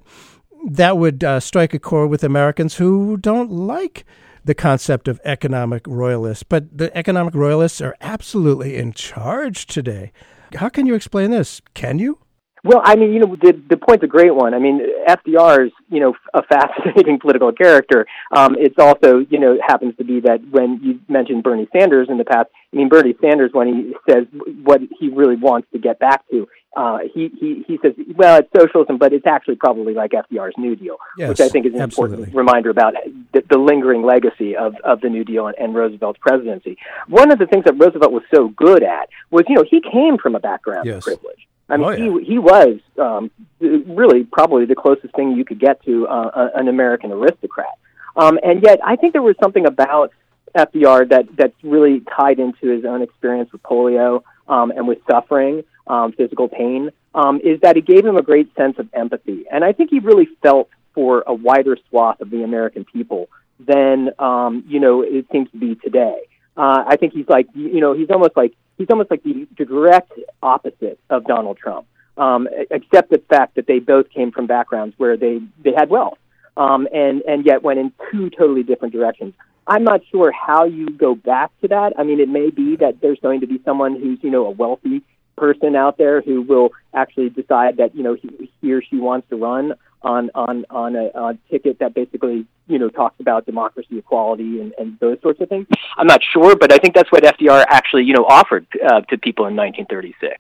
that 0.66 0.98
would 0.98 1.24
uh, 1.24 1.40
strike 1.40 1.74
a 1.74 1.80
chord 1.80 2.10
with 2.10 2.24
Americans 2.24 2.76
who 2.76 3.18
don't 3.18 3.52
like 3.52 4.06
the 4.50 4.56
concept 4.56 5.08
of 5.08 5.22
economic 5.24 5.86
royalists. 5.86 6.42
But 6.42 6.76
the 6.76 6.90
economic 6.98 7.36
royalists 7.36 7.82
are 7.82 7.96
absolutely 8.02 8.78
in 8.78 8.94
charge 8.94 9.68
today. 9.68 10.12
How 10.56 10.70
can 10.70 10.88
you 10.88 10.96
explain 10.96 11.30
this? 11.30 11.62
Can 11.76 12.00
you? 12.00 12.18
Well, 12.64 12.82
I 12.84 12.96
mean, 12.96 13.14
you 13.14 13.20
know, 13.20 13.36
the 13.40 13.54
the 13.70 13.78
point's 13.78 14.04
a 14.04 14.08
great 14.08 14.34
one. 14.34 14.56
I 14.56 14.60
mean, 14.60 14.82
FDR 15.08 15.68
is, 15.68 15.72
you 15.90 16.00
know, 16.00 16.14
a 16.34 16.42
fascinating 16.42 17.20
political 17.22 17.54
character. 17.54 18.08
Um, 18.36 18.56
it's 18.58 18.76
also, 18.80 19.20
you 19.30 19.40
know, 19.40 19.56
happens 19.66 19.96
to 19.98 20.04
be 20.04 20.20
that 20.22 20.40
when 20.50 20.80
you 20.82 21.00
mentioned 21.08 21.44
Bernie 21.44 21.70
Sanders 21.72 22.08
in 22.10 22.18
the 22.18 22.26
past, 22.26 22.50
I 22.74 22.76
mean, 22.76 22.90
Bernie 22.90 23.16
Sanders, 23.22 23.52
when 23.54 23.68
he 23.68 23.94
says 24.12 24.26
what 24.64 24.82
he 25.00 25.10
really 25.10 25.38
wants 25.38 25.68
to 25.74 25.80
get 25.80 26.00
back 26.00 26.28
to, 26.32 26.48
uh, 26.76 27.00
he, 27.14 27.32
he, 27.40 27.64
he 27.68 27.80
says, 27.82 27.94
well, 28.16 28.40
it's 28.40 28.50
socialism, 28.56 28.98
but 28.98 29.12
it's 29.12 29.26
actually 29.26 29.56
probably 29.56 29.94
like 29.94 30.12
FDR's 30.12 30.54
New 30.58 30.76
Deal, 30.76 30.98
yes, 31.18 31.30
which 31.30 31.42
I 31.42 31.50
think 31.50 31.66
is 31.66 31.74
an 31.74 31.82
absolutely. 31.82 32.18
important 32.18 32.38
reminder 32.38 32.70
about 32.70 32.94
the, 33.34 33.44
the 33.50 33.58
lingering 33.58 34.04
legacy 34.04 34.56
of, 34.56 34.76
of 34.84 35.02
the 35.02 35.10
New 35.10 35.24
Deal 35.24 35.48
and, 35.48 35.58
and 35.58 35.74
Roosevelt's 35.74 36.20
presidency. 36.20 36.78
One 37.08 37.32
of 37.32 37.40
the 37.40 37.48
things 37.48 37.66
that 37.66 37.74
Roosevelt 37.74 38.12
was 38.12 38.24
so 38.34 38.50
good 38.50 38.84
at 38.84 39.10
was, 39.32 39.46
you 39.48 39.56
know, 39.56 39.66
he 39.70 39.82
came 39.82 40.18
from 40.18 40.36
a 40.36 40.40
background 40.40 40.86
yes. 40.86 40.98
of 40.98 41.04
privilege. 41.04 41.48
I 41.70 41.78
mean, 41.78 41.86
Oh, 41.86 41.90
yeah. 41.92 42.20
he 42.20 42.26
he 42.26 42.40
was 42.40 42.80
um, 42.98 43.32
really 43.60 44.24
probably 44.24 44.66
the 44.66 44.76
closest 44.76 45.16
thing 45.16 45.32
you 45.32 45.46
could 45.46 45.60
get 45.60 45.84
to 45.86 46.08
uh, 46.08 46.50
a- 46.56 46.60
an 46.60 46.68
American 46.68 47.12
aristocrat. 47.12 47.78
Um, 48.16 48.40
and 48.44 48.64
yet, 48.64 48.80
I 48.84 48.96
think 48.96 49.14
there 49.14 49.22
was 49.22 49.36
something 49.42 49.66
about 49.66 50.12
FDR 50.56 51.10
that 51.10 51.26
that's 51.36 51.54
really 51.64 52.02
tied 52.16 52.40
into 52.40 52.68
his 52.68 52.86
own 52.86 53.02
experience 53.02 53.52
with 53.52 53.62
polio 53.62 54.24
um, 54.48 54.72
and 54.72 54.88
with 54.88 54.98
suffering, 55.10 55.64
um, 55.90 56.14
physical 56.14 56.48
pain. 56.48 56.92
Um, 57.14 57.42
is 57.44 57.60
that 57.62 57.76
it 57.76 57.86
gave 57.88 58.06
him 58.06 58.16
a 58.16 58.22
great 58.22 58.56
sense 58.56 58.78
of 58.78 58.88
empathy, 58.94 59.46
and 59.52 59.66
I 59.66 59.74
think 59.74 59.90
he 59.90 60.00
really 60.00 60.30
felt 60.44 60.70
for 60.94 61.24
a 61.26 61.34
wider 61.34 61.76
swath 61.90 62.22
of 62.22 62.30
the 62.30 62.44
American 62.44 62.86
people 62.86 63.30
than 63.60 64.12
um, 64.20 64.64
you 64.68 64.80
know 64.80 65.02
it 65.02 65.26
seems 65.32 65.50
to 65.52 65.58
be 65.58 65.76
today. 65.76 66.22
Uh, 66.56 66.84
I 66.88 66.98
think 66.98 67.14
he's 67.14 67.28
like 67.28 67.48
you 67.54 67.82
know 67.82 67.94
he's 67.94 68.12
almost 68.12 68.38
like 68.38 68.54
he's 68.78 68.88
almost 68.92 69.10
like 69.10 69.24
the 69.24 69.48
direct 69.56 70.12
opposite 70.42 71.00
of 71.10 71.26
Donald 71.26 71.58
Trump, 71.58 71.88
um, 72.18 72.48
except 72.70 73.10
the 73.10 73.22
fact 73.28 73.56
that 73.56 73.66
they 73.66 73.80
both 73.80 74.10
came 74.12 74.32
from 74.32 74.46
backgrounds 74.46 74.94
where 74.98 75.18
they 75.18 75.42
they 75.64 75.74
had 75.76 75.90
wealth, 75.90 76.20
um, 76.58 76.88
and 76.94 77.24
and 77.28 77.46
yet 77.46 77.64
went 77.64 77.80
in 77.80 77.92
two 78.12 78.30
totally 78.30 78.64
different 78.64 78.94
directions. 78.94 79.34
I'm 79.66 79.84
not 79.84 80.02
sure 80.12 80.32
how 80.32 80.66
you 80.66 80.90
go 80.90 81.14
back 81.16 81.52
to 81.62 81.68
that. 81.68 81.94
I 81.98 82.04
mean, 82.04 82.20
it 82.20 82.30
may 82.30 82.50
be 82.50 82.76
that 82.78 83.02
there's 83.02 83.20
going 83.20 83.42
to 83.42 83.48
be 83.48 83.62
someone 83.66 84.00
who's 84.00 84.20
you 84.22 84.30
know 84.30 84.46
a 84.46 84.52
wealthy 84.52 85.02
person 85.40 85.76
out 85.76 85.98
there 85.98 86.22
who 86.22 86.42
will 86.42 86.70
actually 86.94 87.30
decide 87.30 87.78
that 87.78 87.96
you 87.96 88.04
know 88.04 88.14
he, 88.14 88.52
he 88.62 88.74
or 88.74 88.82
she 88.82 88.98
wants 88.98 89.30
to 89.30 89.38
run 89.38 89.74
on 90.02 90.30
on 90.36 90.66
on 90.70 90.96
a, 90.96 91.10
a 91.16 91.38
ticket 91.50 91.80
that 91.80 91.94
basically 91.94 92.46
you 92.68 92.78
know 92.78 92.90
talks 92.90 93.20
about 93.20 93.46
democracy, 93.46 93.98
equality, 93.98 94.62
and, 94.62 94.74
and 94.78 95.00
those 95.00 95.20
sorts 95.22 95.42
of 95.42 95.50
things. 95.50 95.68
I'm 95.98 96.08
not 96.08 96.22
sure, 96.34 96.56
but 96.56 96.72
I 96.72 96.78
think 96.78 96.94
that's 96.96 97.12
what 97.12 97.24
FDR 97.24 97.66
actually 97.70 98.04
you 98.04 98.14
know 98.14 98.26
offered 98.26 98.68
uh, 98.84 99.02
to 99.02 99.18
people 99.18 99.46
in 99.48 99.56
1936. 99.56 100.38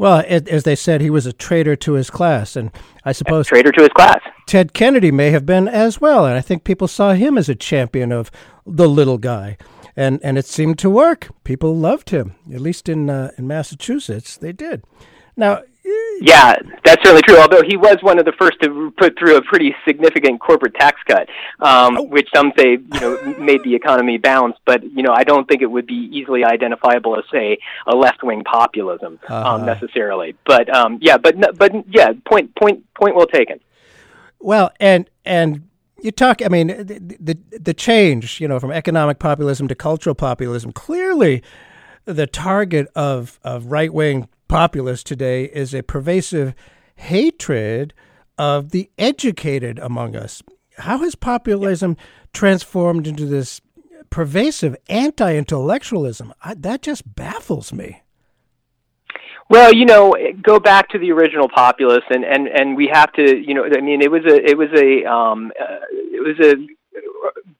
Well, 0.00 0.24
as 0.26 0.62
they 0.62 0.76
said, 0.76 1.02
he 1.02 1.10
was 1.10 1.26
a 1.26 1.32
traitor 1.32 1.76
to 1.76 1.92
his 1.92 2.08
class, 2.08 2.56
and 2.56 2.70
I 3.04 3.12
suppose 3.12 3.48
Traitor 3.48 3.70
to 3.70 3.82
his 3.82 3.90
class. 3.90 4.20
Ted 4.46 4.72
Kennedy 4.72 5.10
may 5.10 5.30
have 5.30 5.44
been 5.44 5.68
as 5.68 6.00
well. 6.00 6.24
And 6.24 6.34
I 6.34 6.40
think 6.40 6.64
people 6.64 6.88
saw 6.88 7.12
him 7.12 7.36
as 7.36 7.50
a 7.50 7.54
champion 7.54 8.10
of 8.10 8.30
the 8.64 8.88
little 8.88 9.18
guy, 9.18 9.58
and 10.00 10.20
and 10.26 10.38
it 10.38 10.46
seemed 10.46 10.78
to 10.78 10.88
work. 10.90 11.28
People 11.44 11.76
loved 11.76 12.10
him, 12.10 12.26
at 12.54 12.60
least 12.60 12.88
in 12.88 13.10
uh, 13.10 13.30
in 13.38 13.46
Massachusetts, 13.46 14.36
they 14.44 14.52
did. 14.52 14.78
Now, 15.36 15.52
Yeah, 16.22 16.54
that's 16.84 17.02
certainly 17.02 17.22
true. 17.28 17.38
Although 17.38 17.62
he 17.72 17.76
was 17.88 17.96
one 18.02 18.18
of 18.18 18.24
the 18.30 18.32
first 18.42 18.56
to 18.62 18.92
put 19.02 19.18
through 19.18 19.36
a 19.36 19.42
pretty 19.42 19.74
significant 19.86 20.40
corporate 20.40 20.74
tax 20.74 21.00
cut, 21.10 21.26
um, 21.70 21.96
which 22.14 22.28
some 22.34 22.52
say 22.58 22.68
you 22.94 23.00
know 23.00 23.12
made 23.38 23.62
the 23.64 23.74
economy 23.74 24.18
bounce. 24.18 24.56
But 24.70 24.80
you 24.96 25.02
know, 25.02 25.12
I 25.20 25.24
don't 25.24 25.46
think 25.48 25.62
it 25.62 25.70
would 25.74 25.86
be 25.86 26.00
easily 26.18 26.42
identifiable 26.44 27.16
as 27.18 27.24
say 27.32 27.58
a 27.86 27.94
left 28.04 28.22
wing 28.22 28.42
populism 28.44 29.18
Uh-huh. 29.28 29.54
um, 29.54 29.66
necessarily. 29.66 30.34
But 30.44 30.64
um, 30.80 30.98
yeah, 31.00 31.16
but 31.16 31.34
but 31.58 31.70
yeah, 31.88 32.08
point 32.32 32.54
point 32.54 32.84
point 32.94 33.14
well 33.16 33.26
taken. 33.26 33.58
Well, 34.40 34.70
and 34.80 35.08
and 35.24 35.50
you 36.02 36.10
talk. 36.10 36.42
I 36.42 36.48
mean, 36.48 36.68
the, 36.68 37.16
the 37.20 37.38
the 37.58 37.74
change, 37.74 38.40
you 38.40 38.48
know, 38.48 38.60
from 38.60 38.72
economic 38.72 39.18
populism 39.18 39.68
to 39.68 39.74
cultural 39.74 40.14
populism. 40.14 40.72
Clearly, 40.72 41.42
the 42.04 42.26
target 42.26 42.88
of 42.94 43.38
of 43.42 43.66
right 43.66 43.92
wing 43.92 44.28
populists 44.48 45.04
today 45.04 45.44
is 45.44 45.74
a 45.74 45.82
pervasive 45.82 46.54
hatred 46.96 47.94
of 48.36 48.70
the 48.70 48.90
educated 48.98 49.78
among 49.78 50.16
us. 50.16 50.42
How 50.78 50.98
has 50.98 51.14
populism 51.14 51.96
transformed 52.32 53.06
into 53.06 53.26
this 53.26 53.60
pervasive 54.08 54.76
anti 54.88 55.34
intellectualism? 55.36 56.32
That 56.56 56.82
just 56.82 57.14
baffles 57.14 57.72
me. 57.72 58.02
Well, 59.50 59.74
you 59.74 59.84
know, 59.84 60.16
go 60.40 60.60
back 60.60 60.88
to 60.90 60.98
the 60.98 61.10
original 61.10 61.48
populace, 61.52 62.04
and 62.08 62.24
and 62.24 62.46
and 62.46 62.76
we 62.76 62.88
have 62.92 63.12
to, 63.14 63.36
you 63.36 63.52
know, 63.52 63.64
I 63.64 63.80
mean, 63.80 64.00
it 64.00 64.10
was 64.10 64.22
a 64.24 64.36
it 64.48 64.56
was 64.56 64.68
a 64.76 65.04
um, 65.10 65.50
uh, 65.60 65.80
it 65.90 66.22
was 66.22 66.38
a 66.38 66.54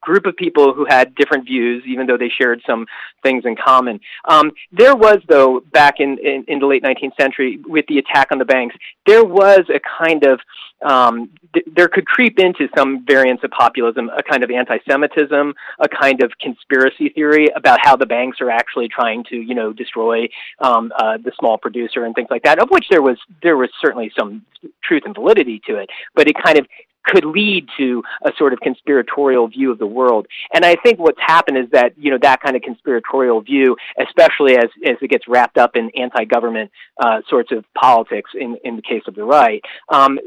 group 0.01 0.27
of 0.27 0.37
people 0.37 0.75
who 0.75 0.85
had 0.85 1.15
different 1.15 1.45
views, 1.45 1.85
even 1.87 2.07
though 2.07 2.17
they 2.17 2.29
shared 2.29 2.61
some 2.67 2.87
things 3.23 3.45
in 3.45 3.55
common. 3.57 4.01
Um, 4.25 4.51
there 4.73 4.97
was, 4.97 5.19
though, 5.29 5.61
back 5.73 6.01
in, 6.01 6.19
in 6.19 6.45
in 6.49 6.59
the 6.59 6.67
late 6.67 6.83
19th 6.83 7.17
century, 7.21 7.59
with 7.67 7.87
the 7.87 7.99
attack 7.99 8.29
on 8.33 8.39
the 8.39 8.45
banks, 8.45 8.77
there 9.07 9.25
was 9.25 9.61
a 9.69 9.81
kind 9.99 10.25
of 10.25 10.41
um, 10.83 11.31
th- 11.53 11.67
there 11.75 11.89
could 11.89 12.07
creep 12.07 12.39
into 12.39 12.69
some 12.77 13.05
variants 13.05 13.45
of 13.45 13.51
populism, 13.51 14.11
a 14.17 14.23
kind 14.23 14.43
of 14.43 14.51
anti-Semitism, 14.51 15.55
a 15.79 15.89
kind 15.89 16.23
of 16.23 16.33
conspiracy 16.41 17.11
theory 17.11 17.49
about 17.55 17.79
how 17.83 17.97
the 17.97 18.07
banks 18.07 18.41
are 18.41 18.51
actually 18.51 18.89
trying 18.89 19.23
to, 19.25 19.37
you 19.37 19.55
know, 19.55 19.73
destroy 19.73 20.29
um, 20.61 20.93
uh, 20.99 21.19
the 21.19 21.33
small 21.39 21.59
producer 21.59 22.05
and 22.05 22.15
things 22.15 22.29
like 22.31 22.43
that. 22.45 22.59
Of 22.59 22.71
which 22.71 22.87
there 22.91 23.03
was 23.03 23.19
there 23.43 23.57
was 23.57 23.71
certainly 23.81 24.11
some 24.19 24.43
truth 24.83 25.03
and 25.05 25.15
validity 25.15 25.61
to 25.67 25.77
it, 25.77 25.91
but 26.15 26.29
it 26.29 26.37
kind 26.43 26.59
of 26.59 26.67
could 27.05 27.25
lead 27.25 27.67
to 27.79 28.03
a 28.25 28.31
sort 28.37 28.53
of 28.53 28.61
conspiratorial 28.61 29.49
view 29.49 29.73
of 29.73 29.79
the 29.79 29.87
world. 29.87 30.27
And 30.53 30.65
I 30.65 30.77
think 30.77 30.99
what's 30.99 31.21
happened 31.21 31.59
is 31.59 31.71
that, 31.73 31.93
you 31.97 32.11
know, 32.11 32.19
that 32.23 32.41
kind 32.43 32.57
of 32.57 32.63
conspiratorial 32.63 33.41
view, 33.41 33.77
especially 34.01 34.57
as, 34.57 34.69
as 34.87 34.97
it 35.01 35.09
gets 35.09 35.27
wrapped 35.27 35.59
up 35.59 35.77
in 35.77 35.91
anti-government 35.97 36.71
uh, 37.03 37.21
sorts 37.29 37.53
of 37.53 37.65
politics 37.75 38.31
in, 38.35 38.57
in 38.65 38.77
the 38.77 38.83
case 38.83 39.03
of 39.07 39.15
the 39.15 39.25
right, 39.25 39.63
um, 39.89 40.19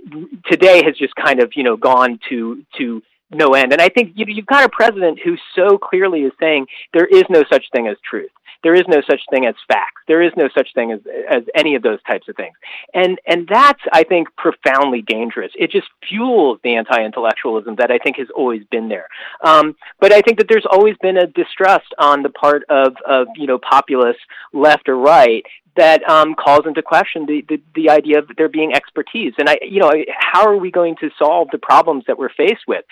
today 0.49 0.83
has 0.83 0.97
just 0.97 1.15
kind 1.15 1.41
of, 1.41 1.51
you 1.55 1.63
know, 1.63 1.77
gone 1.77 2.19
to, 2.29 2.63
to 2.77 3.01
no 3.33 3.53
end. 3.53 3.73
And 3.73 3.81
I 3.81 3.89
think 3.89 4.13
you, 4.15 4.25
you've 4.27 4.45
got 4.45 4.65
a 4.65 4.69
president 4.69 5.19
who 5.23 5.35
so 5.55 5.77
clearly 5.77 6.21
is 6.21 6.33
saying 6.39 6.67
there 6.93 7.05
is 7.05 7.23
no 7.29 7.43
such 7.51 7.65
thing 7.71 7.87
as 7.87 7.97
truth. 8.09 8.31
There 8.63 8.73
is 8.73 8.83
no 8.87 9.01
such 9.01 9.19
thing 9.29 9.45
as 9.45 9.55
facts. 9.67 10.01
There 10.07 10.21
is 10.21 10.31
no 10.37 10.47
such 10.55 10.69
thing 10.73 10.93
as 10.93 10.99
as 11.29 11.43
any 11.53 11.75
of 11.75 11.83
those 11.83 12.01
types 12.03 12.29
of 12.29 12.35
things. 12.37 12.55
And 12.93 13.19
and 13.27 13.47
that's 13.47 13.81
I 13.91 14.03
think 14.03 14.29
profoundly 14.37 15.01
dangerous. 15.01 15.51
It 15.55 15.69
just 15.69 15.87
fuels 16.07 16.59
the 16.63 16.75
anti-intellectualism 16.75 17.75
that 17.75 17.91
I 17.91 17.97
think 17.97 18.17
has 18.17 18.29
always 18.35 18.63
been 18.71 18.87
there. 18.87 19.07
Um, 19.43 19.75
but 19.99 20.13
I 20.13 20.21
think 20.21 20.37
that 20.37 20.47
there's 20.47 20.65
always 20.69 20.95
been 21.01 21.17
a 21.17 21.27
distrust 21.27 21.93
on 21.99 22.23
the 22.23 22.29
part 22.29 22.63
of 22.69 22.95
of 23.05 23.27
you 23.35 23.47
know 23.47 23.59
populists, 23.59 24.21
left 24.53 24.87
or 24.87 24.97
right, 24.97 25.45
that 25.75 26.07
um, 26.07 26.35
calls 26.35 26.65
into 26.65 26.81
question 26.81 27.25
the, 27.25 27.43
the, 27.49 27.61
the 27.75 27.89
idea 27.89 28.19
of 28.19 28.29
there 28.37 28.49
being 28.49 28.73
expertise. 28.73 29.33
And 29.37 29.49
I, 29.49 29.57
you 29.61 29.79
know, 29.79 29.91
how 30.17 30.47
are 30.47 30.57
we 30.57 30.71
going 30.71 30.95
to 30.97 31.09
solve 31.17 31.47
the 31.51 31.57
problems 31.57 32.03
that 32.07 32.17
we're 32.17 32.29
faced 32.29 32.67
with? 32.67 32.85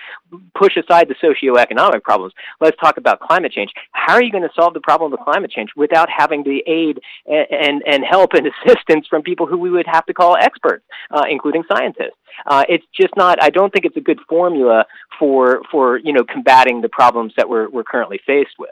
Push 0.58 0.78
aside 0.78 1.08
the 1.08 1.15
socioeconomic 1.15 2.02
problems. 2.04 2.34
Let's 2.60 2.78
talk 2.78 2.98
about 2.98 3.20
climate 3.20 3.52
change. 3.52 3.72
How 3.91 4.13
are 4.13 4.24
you 4.24 4.32
going 4.32 4.44
to 4.44 4.54
solve 4.56 4.74
the 4.74 4.80
problem 4.80 5.13
of 5.13 5.20
climate 5.20 5.52
change 5.52 5.70
without 5.76 6.10
having 6.10 6.44
the 6.44 6.63
aid 6.65 7.00
and, 7.28 7.48
and, 7.52 7.84
and 7.86 8.04
help 8.04 8.34
and 8.34 8.48
assistance 8.65 9.06
from 9.08 9.22
people 9.22 9.46
who 9.46 9.58
we 9.58 9.70
would 9.70 9.88
have 9.88 10.06
to 10.08 10.13
call 10.13 10.36
experts, 10.36 10.84
uh, 11.12 11.24
including 11.30 11.63
scientists? 11.72 12.17
Uh, 12.46 12.63
it's 12.67 12.86
just 13.00 13.15
not. 13.15 13.41
I 13.41 13.50
don't 13.50 13.72
think 13.72 13.86
it's 13.86 13.98
a 13.98 14.02
good 14.02 14.20
formula 14.28 14.86
for 15.20 15.62
for 15.70 15.98
you 15.98 16.13
know 16.13 16.24
combating 16.24 16.82
the 16.82 16.89
problems 16.89 17.34
that 17.38 17.50
we're 17.50 17.70
we're 17.70 17.84
currently 17.84 18.20
faced 18.26 18.58
with. 18.58 18.70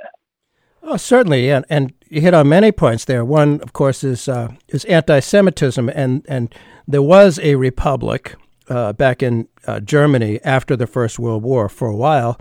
Oh, 0.82 0.98
certainly, 0.98 1.52
and 1.52 1.66
and 1.70 1.94
you 2.10 2.22
hit 2.22 2.34
on 2.34 2.50
many 2.50 2.72
points 2.72 3.06
there. 3.06 3.24
One, 3.24 3.60
of 3.62 3.74
course, 3.74 4.04
is 4.04 4.28
uh, 4.28 4.54
is 4.70 4.86
anti-Semitism, 4.86 5.90
and 5.90 6.26
and 6.28 6.54
there 6.88 7.02
was 7.02 7.40
a 7.40 7.56
republic 7.56 8.36
uh, 8.70 8.94
back 8.94 9.22
in 9.22 9.48
uh, 9.68 9.80
Germany 9.80 10.40
after 10.44 10.76
the 10.76 10.88
First 10.88 11.20
World 11.20 11.44
War 11.44 11.70
for 11.70 11.88
a 11.88 11.96
while, 11.96 12.40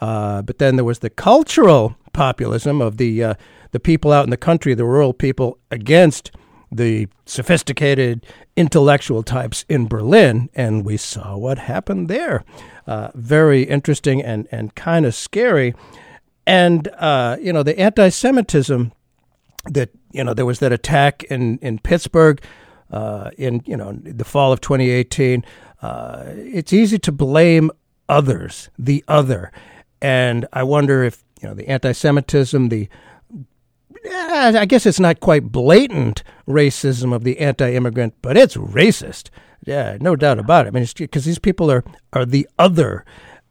uh, 0.00 0.42
but 0.42 0.58
then 0.58 0.76
there 0.76 0.84
was 0.84 1.00
the 1.00 1.10
cultural 1.10 1.96
populism 2.12 2.80
of 2.80 2.96
the 2.98 3.24
uh, 3.24 3.34
the 3.72 3.80
people 3.80 4.12
out 4.12 4.24
in 4.24 4.30
the 4.30 4.36
country, 4.36 4.74
the 4.74 4.84
rural 4.84 5.12
people, 5.12 5.58
against 5.70 6.30
the 6.70 7.08
sophisticated 7.24 8.26
intellectual 8.56 9.22
types 9.22 9.64
in 9.68 9.88
Berlin, 9.88 10.50
and 10.54 10.84
we 10.84 10.96
saw 10.96 11.36
what 11.36 11.58
happened 11.58 12.08
there. 12.08 12.44
Uh, 12.86 13.10
very 13.14 13.62
interesting 13.62 14.22
and 14.22 14.46
and 14.50 14.74
kind 14.74 15.06
of 15.06 15.14
scary. 15.14 15.74
And, 16.48 16.88
uh, 16.96 17.36
you 17.40 17.52
know, 17.52 17.62
the 17.62 17.78
anti 17.78 18.08
Semitism 18.08 18.90
that, 19.66 19.90
you 20.12 20.24
know, 20.24 20.32
there 20.32 20.46
was 20.46 20.60
that 20.60 20.72
attack 20.72 21.24
in, 21.24 21.58
in 21.58 21.78
Pittsburgh 21.78 22.42
uh, 22.90 23.30
in, 23.36 23.60
you 23.66 23.76
know, 23.76 23.92
the 23.92 24.24
fall 24.24 24.50
of 24.50 24.62
2018. 24.62 25.44
Uh, 25.82 26.24
it's 26.26 26.72
easy 26.72 26.98
to 27.00 27.12
blame 27.12 27.70
others, 28.08 28.70
the 28.78 29.04
other. 29.08 29.52
And 30.00 30.46
I 30.54 30.62
wonder 30.62 31.04
if, 31.04 31.22
you 31.42 31.48
know, 31.48 31.54
the 31.54 31.68
anti 31.68 31.92
Semitism, 31.92 32.70
the 32.70 32.88
I 34.10 34.64
guess 34.66 34.86
it's 34.86 35.00
not 35.00 35.20
quite 35.20 35.52
blatant 35.52 36.22
racism 36.46 37.14
of 37.14 37.24
the 37.24 37.40
anti-immigrant, 37.40 38.14
but 38.22 38.36
it's 38.36 38.56
racist. 38.56 39.28
Yeah, 39.66 39.98
no 40.00 40.16
doubt 40.16 40.38
about 40.38 40.64
it. 40.64 40.68
I 40.68 40.70
mean, 40.70 40.86
because 40.96 41.24
these 41.24 41.38
people 41.38 41.70
are 41.70 41.84
are 42.12 42.24
the 42.24 42.48
other, 42.58 43.04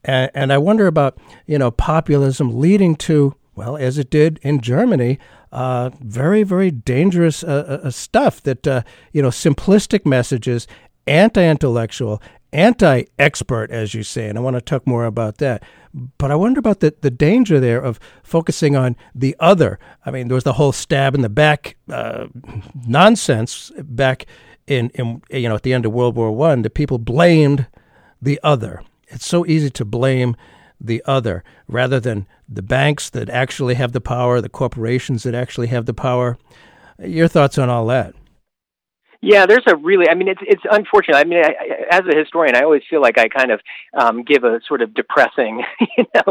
and, 0.08 0.32
and 0.34 0.54
I 0.54 0.58
wonder 0.58 0.88
about, 0.88 1.18
you 1.46 1.60
know, 1.60 1.70
populism 1.70 2.58
leading 2.58 2.96
to, 2.96 3.36
well, 3.56 3.76
as 3.78 3.98
it 3.98 4.10
did 4.10 4.40
in 4.42 4.62
Germany, 4.62 5.20
uh, 5.52 5.92
very, 6.02 6.44
very 6.44 6.72
dangerous 6.72 7.44
uh, 7.44 7.82
uh, 7.84 7.88
uh 7.88 7.92
stuff 7.92 8.42
that, 8.44 8.66
uh, 8.66 8.82
you 9.12 9.22
know, 9.22 9.30
simplistic 9.30 10.06
messages, 10.06 10.68
anti 11.06 11.44
intellectual, 11.44 12.22
anti 12.54 13.04
expert, 13.20 13.70
as 13.70 13.94
you 13.94 14.04
say. 14.04 14.28
And 14.28 14.38
I 14.38 14.42
want 14.42 14.56
to 14.56 14.62
talk 14.62 14.88
more 14.88 15.06
about 15.06 15.38
that. 15.38 15.64
But 16.18 16.32
I 16.32 16.36
wonder 16.36 16.60
about 16.60 16.80
the, 16.80 16.94
the 17.02 17.12
danger 17.12 17.60
there 17.60 17.82
of 17.82 18.00
focusing 18.24 18.76
on 18.76 18.96
the 19.14 19.36
other. 19.40 19.80
I 20.06 20.12
mean, 20.12 20.28
there 20.28 20.36
was 20.36 20.44
the 20.44 20.54
whole 20.54 20.72
stab 20.72 21.16
in 21.16 21.22
the 21.22 21.30
back 21.30 21.76
uh, 21.92 22.28
nonsense 22.86 23.72
back 23.78 24.26
in, 24.68 24.90
in, 24.92 25.22
you 25.32 25.50
know, 25.50 25.56
at 25.56 25.64
the 25.64 25.74
end 25.74 25.86
of 25.86 25.94
World 25.94 26.16
War 26.16 26.32
One. 26.32 26.62
The 26.62 26.70
people 26.70 26.98
blamed 26.98 27.68
the 28.22 28.40
other. 28.44 28.84
It's 29.08 29.26
so 29.26 29.46
easy 29.46 29.70
to 29.70 29.86
blame 29.86 30.36
the 30.80 31.02
other 31.06 31.44
rather 31.68 32.00
than 32.00 32.28
the 32.48 32.62
banks 32.62 33.10
that 33.10 33.30
actually 33.30 33.76
have 33.76 33.92
the 33.92 34.02
power, 34.02 34.42
the 34.42 34.50
corporations 34.50 35.24
that 35.24 35.36
actually 35.36 35.68
have 35.68 35.86
the 35.86 35.94
power. 35.94 36.38
Your 37.00 37.28
thoughts 37.28 37.58
on 37.58 37.70
all 37.70 37.86
that? 37.88 38.14
Yeah, 39.22 39.46
there's 39.46 39.64
a 39.68 39.76
really. 39.76 40.10
I 40.10 40.14
mean, 40.14 40.28
it's 40.28 40.42
it's 40.46 40.62
unfortunate. 40.70 41.18
I 41.18 41.24
mean, 41.24 41.44
I, 41.44 41.56
as 41.90 42.02
a 42.12 42.16
historian, 42.16 42.56
I 42.56 42.62
always 42.62 42.84
feel 42.90 43.02
like 43.02 43.18
I 43.18 43.28
kind 43.28 43.52
of 43.52 43.62
um, 43.94 44.24
give 44.24 44.44
a 44.44 44.60
sort 44.68 44.82
of 44.82 44.94
depressing, 44.94 45.64
you 45.98 46.06
know, 46.14 46.22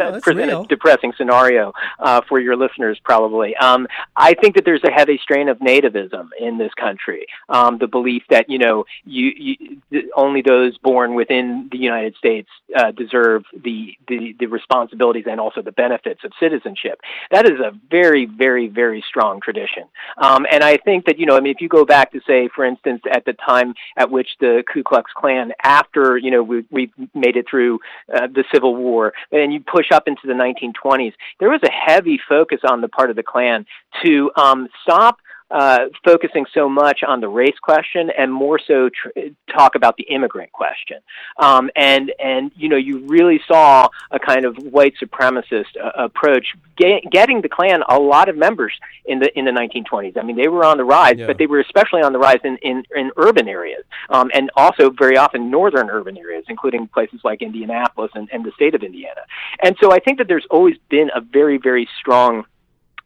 oh, 0.00 0.20
present 0.22 0.50
a 0.50 0.64
depressing 0.66 1.12
scenario 1.16 1.72
uh, 1.98 2.22
for 2.28 2.40
your 2.40 2.56
listeners. 2.56 2.98
Probably, 3.04 3.54
um, 3.56 3.86
I 4.16 4.34
think 4.34 4.54
that 4.54 4.64
there's 4.64 4.82
a 4.84 4.90
heavy 4.90 5.18
strain 5.22 5.48
of 5.48 5.58
nativism 5.58 6.28
in 6.38 6.56
this 6.56 6.72
country. 6.74 7.26
Um, 7.50 7.76
the 7.78 7.86
belief 7.86 8.22
that 8.30 8.48
you 8.48 8.58
know, 8.58 8.84
you, 9.04 9.32
you 9.90 10.10
only 10.16 10.40
those 10.40 10.78
born 10.78 11.14
within 11.14 11.68
the 11.70 11.78
United 11.78 12.16
States 12.16 12.48
uh, 12.74 12.90
deserve 12.92 13.44
the, 13.52 13.94
the 14.08 14.34
the 14.38 14.46
responsibilities 14.46 15.24
and 15.28 15.40
also 15.40 15.60
the 15.60 15.72
benefits 15.72 16.24
of 16.24 16.32
citizenship. 16.40 17.00
That 17.30 17.44
is 17.44 17.60
a 17.60 17.72
very, 17.90 18.24
very, 18.24 18.68
very 18.68 19.04
strong 19.06 19.40
tradition. 19.40 19.84
Um, 20.16 20.46
and 20.50 20.64
I 20.64 20.78
think 20.78 21.04
that 21.04 21.18
you 21.18 21.26
know, 21.26 21.36
I 21.36 21.40
mean, 21.40 21.52
if 21.54 21.60
you 21.60 21.68
go 21.68 21.84
back 21.84 22.12
to 22.12 22.20
say, 22.30 22.48
for 22.54 22.64
instance, 22.64 23.02
at 23.10 23.24
the 23.24 23.32
time 23.32 23.74
at 23.96 24.10
which 24.10 24.28
the 24.40 24.62
Ku 24.72 24.82
Klux 24.82 25.10
Klan, 25.16 25.52
after 25.62 26.16
you 26.16 26.30
know 26.30 26.42
we 26.42 26.64
we 26.70 26.92
made 27.14 27.36
it 27.36 27.46
through 27.48 27.80
uh, 28.14 28.26
the 28.26 28.44
Civil 28.52 28.76
War, 28.76 29.12
and 29.32 29.52
you 29.52 29.60
push 29.60 29.90
up 29.92 30.06
into 30.06 30.26
the 30.26 30.32
1920s, 30.32 31.14
there 31.38 31.50
was 31.50 31.60
a 31.64 31.70
heavy 31.70 32.18
focus 32.28 32.60
on 32.64 32.80
the 32.80 32.88
part 32.88 33.10
of 33.10 33.16
the 33.16 33.22
Klan 33.22 33.66
to 34.04 34.30
um, 34.36 34.68
stop 34.82 35.18
uh, 35.50 35.86
focusing 36.04 36.46
so 36.54 36.68
much 36.68 37.00
on 37.06 37.20
the 37.20 37.28
race 37.28 37.58
question 37.62 38.10
and 38.16 38.32
more 38.32 38.58
so 38.58 38.88
tr- 38.88 39.20
talk 39.52 39.74
about 39.74 39.96
the 39.96 40.04
immigrant 40.04 40.52
question. 40.52 40.98
Um, 41.38 41.70
and 41.74 42.12
and 42.22 42.52
you 42.56 42.68
know 42.68 42.76
you 42.76 43.00
really 43.06 43.40
saw 43.46 43.88
a 44.10 44.18
kind 44.18 44.44
of 44.44 44.56
white 44.56 44.94
supremacist 45.02 45.76
uh, 45.82 45.90
approach, 45.96 46.54
get, 46.76 47.02
getting 47.10 47.40
the 47.42 47.48
Klan 47.48 47.82
a 47.88 47.98
lot 47.98 48.28
of 48.28 48.36
members 48.36 48.72
in 49.06 49.18
the 49.18 49.36
in 49.38 49.44
the 49.44 49.50
1920s. 49.50 50.16
I 50.16 50.22
mean 50.22 50.36
they 50.36 50.48
were 50.48 50.64
on 50.64 50.76
the 50.76 50.84
rise, 50.84 51.16
Yeah. 51.18 51.26
but 51.26 51.38
they 51.38 51.46
were 51.46 51.60
especially 51.60 52.02
on 52.02 52.12
the 52.12 52.18
rise 52.18 52.40
in 52.44 52.56
in, 52.58 52.84
in 52.94 53.10
urban 53.16 53.48
areas, 53.48 53.84
um, 54.10 54.30
and 54.34 54.50
also 54.56 54.90
very 54.90 55.16
often 55.16 55.50
northern 55.50 55.90
urban 55.90 56.16
areas, 56.16 56.44
including 56.48 56.86
places 56.88 57.20
like 57.24 57.42
Indianapolis 57.42 58.12
and, 58.14 58.28
and 58.32 58.44
the 58.44 58.52
state 58.52 58.74
of 58.74 58.82
Indiana. 58.82 59.22
And 59.62 59.76
so 59.80 59.92
I 59.92 59.98
think 59.98 60.18
that 60.18 60.28
there's 60.28 60.46
always 60.50 60.76
been 60.88 61.10
a 61.14 61.20
very 61.20 61.58
very 61.58 61.88
strong 61.98 62.44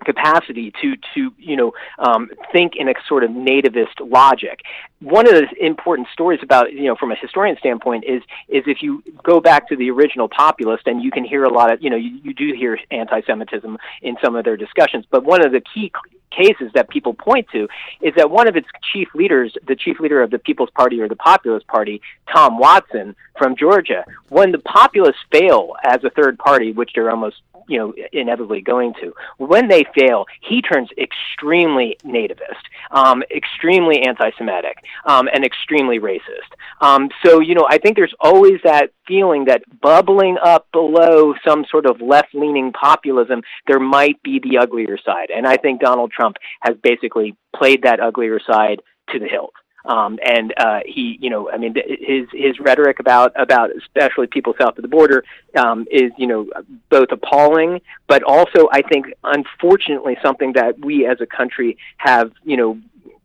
capacity 0.04 0.72
to 0.82 0.96
to 1.14 1.32
you 1.38 1.56
know 1.56 1.72
um, 1.98 2.30
think 2.52 2.76
in 2.76 2.88
a 2.88 2.94
sort 3.08 3.24
of 3.24 3.30
nativist 3.30 4.00
logic. 4.00 4.60
One 5.00 5.26
of 5.26 5.34
the 5.34 5.46
important 5.64 6.08
stories 6.12 6.40
about 6.42 6.72
you 6.72 6.84
know 6.84 6.96
from 6.96 7.12
a 7.12 7.16
historian 7.16 7.56
standpoint 7.58 8.04
is 8.04 8.22
is 8.48 8.64
if 8.66 8.82
you 8.82 9.02
go 9.22 9.40
back 9.40 9.68
to 9.68 9.76
the 9.76 9.90
original 9.90 10.28
populist 10.28 10.86
and 10.86 11.02
you 11.02 11.10
can 11.10 11.24
hear 11.24 11.44
a 11.44 11.52
lot 11.52 11.72
of 11.72 11.82
you 11.82 11.90
know 11.90 11.96
you, 11.96 12.18
you 12.22 12.34
do 12.34 12.52
hear 12.54 12.78
anti-Semitism 12.90 13.78
in 14.02 14.16
some 14.22 14.36
of 14.36 14.44
their 14.44 14.56
discussions, 14.56 15.04
but 15.10 15.24
one 15.24 15.44
of 15.44 15.52
the 15.52 15.60
key 15.60 15.90
cases 16.30 16.70
that 16.74 16.88
people 16.88 17.14
point 17.14 17.46
to 17.52 17.68
is 18.00 18.12
that 18.16 18.30
one 18.30 18.48
of 18.48 18.56
its 18.56 18.68
chief 18.92 19.08
leaders, 19.14 19.54
the 19.66 19.76
chief 19.76 20.00
leader 20.00 20.22
of 20.22 20.30
the 20.30 20.38
People's 20.38 20.70
Party 20.70 21.00
or 21.00 21.08
the 21.08 21.16
Populist 21.16 21.66
Party, 21.66 22.00
Tom 22.32 22.58
Watson 22.58 23.14
from 23.38 23.56
Georgia, 23.56 24.04
when 24.28 24.52
the 24.52 24.58
populists 24.58 25.22
fail 25.30 25.74
as 25.84 26.02
a 26.04 26.10
third 26.10 26.38
party, 26.38 26.72
which 26.72 26.90
they're 26.94 27.10
almost 27.10 27.36
you 27.68 27.78
know 27.78 27.94
inevitably 28.12 28.60
going 28.60 28.94
to, 29.00 29.12
when 29.38 29.68
they 29.68 29.84
fail, 29.98 30.26
he 30.40 30.62
turns 30.62 30.88
extremely 30.98 31.96
nativist, 32.04 32.64
um, 32.90 33.22
extremely 33.34 34.02
anti-Semitic, 34.02 34.78
um, 35.06 35.28
and 35.32 35.44
extremely 35.44 35.98
racist. 35.98 36.50
Um, 36.80 37.08
so 37.24 37.40
you 37.40 37.54
know, 37.54 37.66
I 37.68 37.78
think 37.78 37.96
there's 37.96 38.14
always 38.20 38.60
that 38.64 38.90
feeling 39.06 39.46
that 39.46 39.62
bubbling 39.80 40.36
up 40.42 40.66
below 40.72 41.34
some 41.46 41.64
sort 41.70 41.86
of 41.86 42.00
left-leaning 42.00 42.72
populism, 42.72 43.42
there 43.66 43.80
might 43.80 44.22
be 44.22 44.40
the 44.40 44.58
uglier 44.58 44.98
side, 45.04 45.30
and 45.34 45.46
I 45.46 45.56
think 45.56 45.80
Donald 45.80 46.12
Trump 46.12 46.36
has 46.60 46.76
basically 46.82 47.36
played 47.54 47.82
that 47.82 48.00
uglier 48.00 48.40
side 48.40 48.80
to 49.10 49.18
the 49.18 49.28
hilt. 49.28 49.52
Um, 49.84 50.18
and 50.24 50.54
uh, 50.56 50.80
he, 50.86 51.18
you 51.20 51.28
know, 51.28 51.50
I 51.50 51.58
mean, 51.58 51.74
his 51.74 52.26
his 52.32 52.58
rhetoric 52.58 53.00
about 53.00 53.32
about 53.38 53.70
especially 53.76 54.26
people 54.26 54.54
south 54.58 54.78
of 54.78 54.82
the 54.82 54.88
border 54.88 55.24
um, 55.56 55.86
is, 55.90 56.10
you 56.16 56.26
know, 56.26 56.48
both 56.88 57.08
appalling, 57.12 57.80
but 58.06 58.22
also 58.22 58.68
I 58.72 58.80
think, 58.82 59.06
unfortunately, 59.22 60.16
something 60.22 60.54
that 60.54 60.78
we 60.80 61.06
as 61.06 61.20
a 61.20 61.26
country 61.26 61.76
have, 61.98 62.32
you 62.44 62.56
know, 62.56 62.78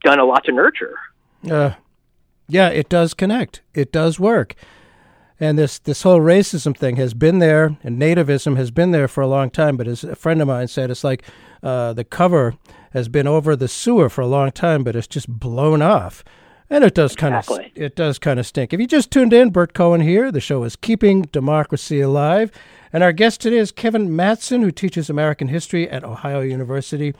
done 0.04 0.19
a 0.19 0.26
lot 0.26 0.43
to 0.45 0.52
nurture. 0.52 0.98
Uh, 1.50 1.74
yeah, 2.48 2.69
it 2.69 2.89
does 2.89 3.13
connect. 3.13 3.62
It 3.74 3.91
does 3.91 4.19
work. 4.19 4.56
And 5.39 5.58
this, 5.58 5.80
this 5.80 6.04
whole 6.04 6.19
racism 6.19 6.76
thing 6.76 6.98
has 6.98 7.13
been 7.13 7.39
there, 7.39 7.78
and 7.82 8.02
nativism 8.02 8.58
has 8.58 8.72
been 8.72 8.91
there 8.91 9.08
for 9.08 9.22
a 9.22 9.28
long 9.28 9.50
time. 9.50 9.78
But 9.78 9.88
as 9.88 10.04
a 10.04 10.15
friend 10.15 10.41
of 10.41 10.50
mine 10.50 10.67
said, 10.67 10.91
it's 10.91 11.04
like 11.04 11.24
uh, 11.63 11.93
the 11.93 12.04
cover 12.04 12.56
has 12.91 13.08
been 13.08 13.28
over 13.28 13.56
the 13.56 13.69
sewer 13.69 14.10
for 14.10 14.19
a 14.19 14.28
long 14.28 14.52
time, 14.52 14.84
but 14.84 14.98
it's 14.98 15.08
just 15.08 15.30
blown 15.30 15.82
off. 15.82 16.26
And 16.69 16.84
it 16.84 16.93
does 16.93 17.15
kind 17.15 17.34
Exactly. 17.36 17.65
of 17.65 17.71
it 17.82 17.95
does 17.95 18.19
kind 18.19 18.39
of 18.39 18.45
stink. 18.45 18.73
If 18.73 18.79
you 18.79 18.86
just 18.88 19.10
tuned 19.12 19.34
in, 19.34 19.49
Burt 19.49 19.73
Cohen 19.73 20.01
here. 20.01 20.32
The 20.32 20.39
show 20.39 20.63
is 20.63 20.75
Keeping 20.75 21.23
Democracy 21.23 21.99
Alive, 21.99 22.51
and 22.93 23.03
our 23.03 23.12
guest 23.12 23.41
today 23.41 23.58
is 23.58 23.71
Kevin 23.71 24.10
Mattson, 24.10 24.62
who 24.62 24.71
teaches 24.71 25.10
American 25.10 25.47
history 25.47 25.89
at 25.89 26.03
Ohio 26.03 26.41
University. 26.41 27.15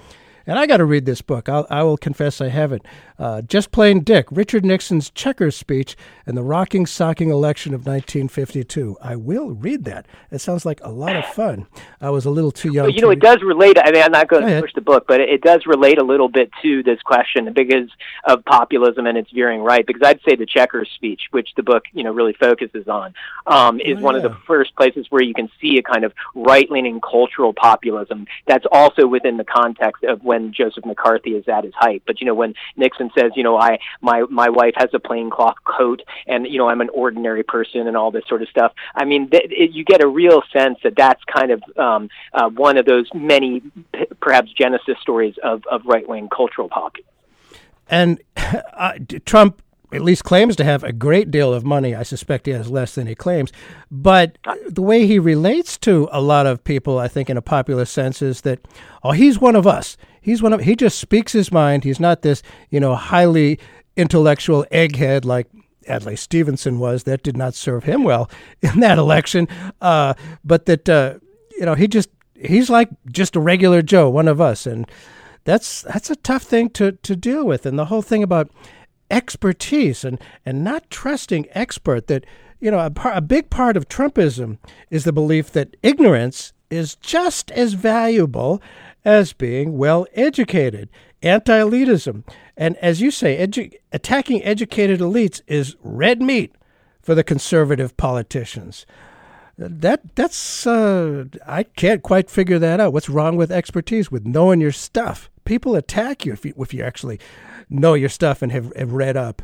And 0.45 0.57
I 0.57 0.65
got 0.67 0.77
to 0.77 0.85
read 0.85 1.05
this 1.05 1.21
book. 1.21 1.49
I'll, 1.49 1.67
I 1.69 1.83
will 1.83 1.97
confess 1.97 2.41
I 2.41 2.49
haven't. 2.49 2.83
Uh, 3.19 3.41
Just 3.41 3.71
Plain 3.71 4.03
Dick, 4.03 4.27
Richard 4.32 4.65
Nixon's 4.65 5.10
checkers 5.10 5.55
speech 5.55 5.97
and 6.25 6.38
the 6.38 6.41
rocking, 6.41 6.86
socking 6.86 7.29
election 7.29 7.73
of 7.73 7.82
1952. 7.82 8.97
I 9.01 9.17
will 9.17 9.51
read 9.51 9.84
that. 9.84 10.05
It 10.32 10.39
sounds 10.39 10.65
like 10.65 10.79
a 10.82 10.89
lot 10.89 11.17
of 11.17 11.25
fun. 11.25 11.67
I 11.99 12.12
was 12.12 12.25
a 12.25 12.29
little 12.29 12.51
too 12.51 12.71
young. 12.71 12.88
But 12.88 12.95
you 12.95 13.01
know, 13.01 13.08
to 13.08 13.13
it 13.13 13.19
does 13.19 13.41
relate. 13.41 13.77
I 13.77 13.91
mean, 13.91 14.01
I'm 14.01 14.12
not 14.12 14.29
going 14.29 14.43
Go 14.43 14.55
to 14.55 14.62
push 14.62 14.73
the 14.73 14.82
book, 14.82 15.03
but 15.08 15.19
it, 15.19 15.41
does 15.41 15.65
relate 15.65 15.97
a 15.97 16.03
little 16.03 16.29
bit 16.29 16.49
to 16.62 16.84
this 16.84 17.01
question 17.01 17.51
because 17.53 17.89
of 18.25 18.43
populism 18.45 19.05
and 19.05 19.17
its 19.17 19.32
veering 19.32 19.62
right. 19.62 19.86
Because 19.86 20.01
I'd 20.05 20.19
say 20.27 20.36
the 20.36 20.45
Checkers 20.45 20.89
speech, 20.95 21.23
which 21.32 21.49
the 21.55 21.63
book, 21.63 21.84
you 21.93 22.03
know, 22.03 22.12
really 22.12 22.34
focuses 22.34 22.88
on, 22.88 23.13
um, 23.47 23.79
is 23.79 23.97
Oh, 23.99 24.01
one 24.01 24.15
of 24.15 24.23
the 24.23 24.36
first 24.47 24.75
places 24.75 25.08
where 25.10 25.23
you 25.23 25.34
can 25.34 25.49
see 25.60 25.77
a 25.77 25.82
kind 25.82 26.05
of 26.05 26.13
right-leaning 26.36 27.01
cultural 27.01 27.53
populism 27.53 28.27
that's 28.47 28.65
also 28.71 29.08
within 29.08 29.38
the 29.38 29.43
context 29.43 30.03
of 30.03 30.23
when 30.23 30.53
Joseph 30.53 30.86
McCarthy 30.86 31.32
is 31.32 31.47
at 31.47 31.63
his 31.63 31.73
height. 31.75 32.03
But 32.05 32.21
you 32.21 32.27
know, 32.27 32.34
when 32.34 32.53
Nixon 32.77 33.09
says, 33.17 33.32
you 33.36 33.43
know, 33.43 33.58
I 33.58 33.80
my 34.02 34.24
my 34.30 34.50
wife 34.50 34.74
has 34.78 34.89
a 34.93 35.00
plain 35.00 35.30
cloth 35.30 35.58
coat, 35.63 36.02
and 36.28 36.48
you 36.48 36.58
know, 36.58 36.69
I'm 36.69 36.82
an 36.82 36.89
ordinary 36.93 37.43
person, 37.43 37.88
and 37.88 37.95
all 37.95 38.12
this 38.12 38.24
sort 38.28 38.41
of 38.41 38.50
stuff. 38.50 38.74
I 38.95 39.06
mean, 39.06 39.30
th- 39.30 39.45
it, 39.50 39.72
you 39.72 39.84
get 39.84 40.04
a 40.04 40.08
real 40.08 40.41
sense 40.52 40.78
that 40.84 40.93
that's 40.95 41.24
kind 41.26 41.52
of 41.52 41.63
um, 41.78 42.10
uh, 42.34 42.50
one 42.50 42.78
of 42.78 42.86
those 42.86 43.08
many, 43.13 43.62
p- 43.93 44.06
perhaps 44.22 44.52
genesis 44.52 44.98
stories 45.02 45.36
of 45.43 45.63
of 45.72 45.82
right-wing 45.86 46.30
cultural 46.30 46.69
populism. 46.69 47.10
And 47.89 48.22
uh, 48.38 48.93
Trump 49.26 49.62
at 49.91 50.02
least 50.02 50.24
claims 50.24 50.56
to 50.56 50.63
have 50.63 50.84
a 50.84 50.91
great 50.91 51.32
deal 51.32 51.54
of 51.54 51.65
money. 51.65 51.95
I 51.95 52.04
suspect 52.04 52.45
he 52.45 52.52
has 52.52 52.69
less 52.69 52.95
than 52.95 53.08
he 53.08 53.15
claims. 53.15 53.52
But 53.89 54.38
the 54.67 54.82
way 54.82 55.08
he 55.08 55.17
relates 55.17 55.78
to 55.80 56.08
a 56.12 56.22
lot 56.22 56.45
of 56.45 56.63
people, 56.63 57.00
I 57.00 57.08
think, 57.08 57.30
in 57.30 57.38
a 57.38 57.41
popular 57.41 57.86
sense, 57.86 58.22
is 58.22 58.41
that, 58.41 58.67
oh, 59.04 59.12
he's 59.12 59.39
one 59.39 59.56
of 59.56 59.65
us. 59.65 59.98
He's 60.21 60.41
one 60.41 60.53
of. 60.53 60.62
He 60.62 60.75
just 60.75 60.99
speaks 60.99 61.32
his 61.32 61.51
mind. 61.51 61.84
He's 61.84 61.99
not 61.99 62.21
this, 62.21 62.41
you 62.69 62.79
know, 62.79 62.95
highly 62.95 63.60
intellectual 63.95 64.65
egghead 64.71 65.25
like 65.25 65.47
Adlai 65.88 66.15
Stevenson 66.15 66.79
was. 66.79 67.03
That 67.03 67.23
did 67.23 67.38
not 67.38 67.53
serve 67.53 67.84
him 67.84 68.03
well 68.03 68.29
in 68.62 68.79
that 68.82 68.97
election. 68.97 69.47
Uh, 69.82 70.13
but 70.43 70.65
that, 70.65 70.89
uh, 70.89 71.15
you 71.58 71.65
know, 71.65 71.75
he 71.75 71.88
just 71.88 72.10
he's 72.36 72.69
like 72.69 72.89
just 73.12 73.36
a 73.36 73.39
regular 73.39 73.82
Joe, 73.82 74.10
one 74.10 74.27
of 74.27 74.41
us, 74.41 74.65
and 74.65 74.89
that's 75.43 75.82
that's 75.84 76.10
a 76.10 76.15
tough 76.15 76.43
thing 76.43 76.69
to 76.71 76.93
to 76.93 77.15
deal 77.15 77.45
with. 77.45 77.65
And 77.65 77.77
the 77.77 77.86
whole 77.86 78.01
thing 78.01 78.23
about 78.23 78.49
expertise 79.12 80.03
and 80.03 80.19
and 80.45 80.63
not 80.63 80.89
trusting 80.89 81.47
expert 81.51 82.08
that 82.08 82.25
you 82.60 82.71
know 82.71 82.79
a, 82.79 82.89
par, 82.89 83.13
a 83.13 83.21
big 83.21 83.49
part 83.49 83.75
of 83.75 83.89
Trumpism 83.89 84.58
is 84.89 85.03
the 85.03 85.13
belief 85.13 85.51
that 85.51 85.75
ignorance 85.82 86.53
is 86.69 86.95
just 86.95 87.51
as 87.51 87.73
valuable 87.73 88.62
as 89.10 89.34
being 89.34 89.76
well 89.76 90.06
educated. 90.13 90.88
Anti-elitism, 91.24 92.24
and 92.56 92.78
as 92.78 93.02
you 93.02 93.10
say, 93.10 93.45
edu- 93.45 93.74
attacking 93.91 94.43
educated 94.43 95.00
elites 95.00 95.41
is 95.48 95.76
red 95.82 96.22
meat 96.22 96.54
for 97.02 97.15
the 97.15 97.24
conservative 97.24 97.98
politicians. 97.98 98.86
That 99.58 100.15
that's 100.15 100.67
uh, 100.67 101.26
I 101.45 101.63
can't 101.63 102.04
quite 102.04 102.30
figure 102.30 102.60
that 102.60 102.80
out. 102.80 102.93
What's 102.93 103.10
wrong 103.10 103.36
with 103.36 103.52
expertise, 103.52 104.12
with 104.12 104.28
knowing 104.28 104.62
your 104.62 104.72
stuff? 104.72 105.30
People 105.43 105.76
attack 105.76 106.24
you 106.24 106.34
if 106.34 106.45
you 106.45 106.54
if 106.58 106.74
you 106.74 106.84
actually 106.84 107.19
know 107.67 107.95
your 107.95 108.10
stuff 108.10 108.43
and 108.43 108.52
have, 108.52 108.72
have 108.76 108.93
read 108.93 109.17
up. 109.17 109.41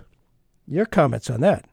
Your 0.68 0.86
comments 0.86 1.30
on 1.30 1.42
that? 1.42 1.66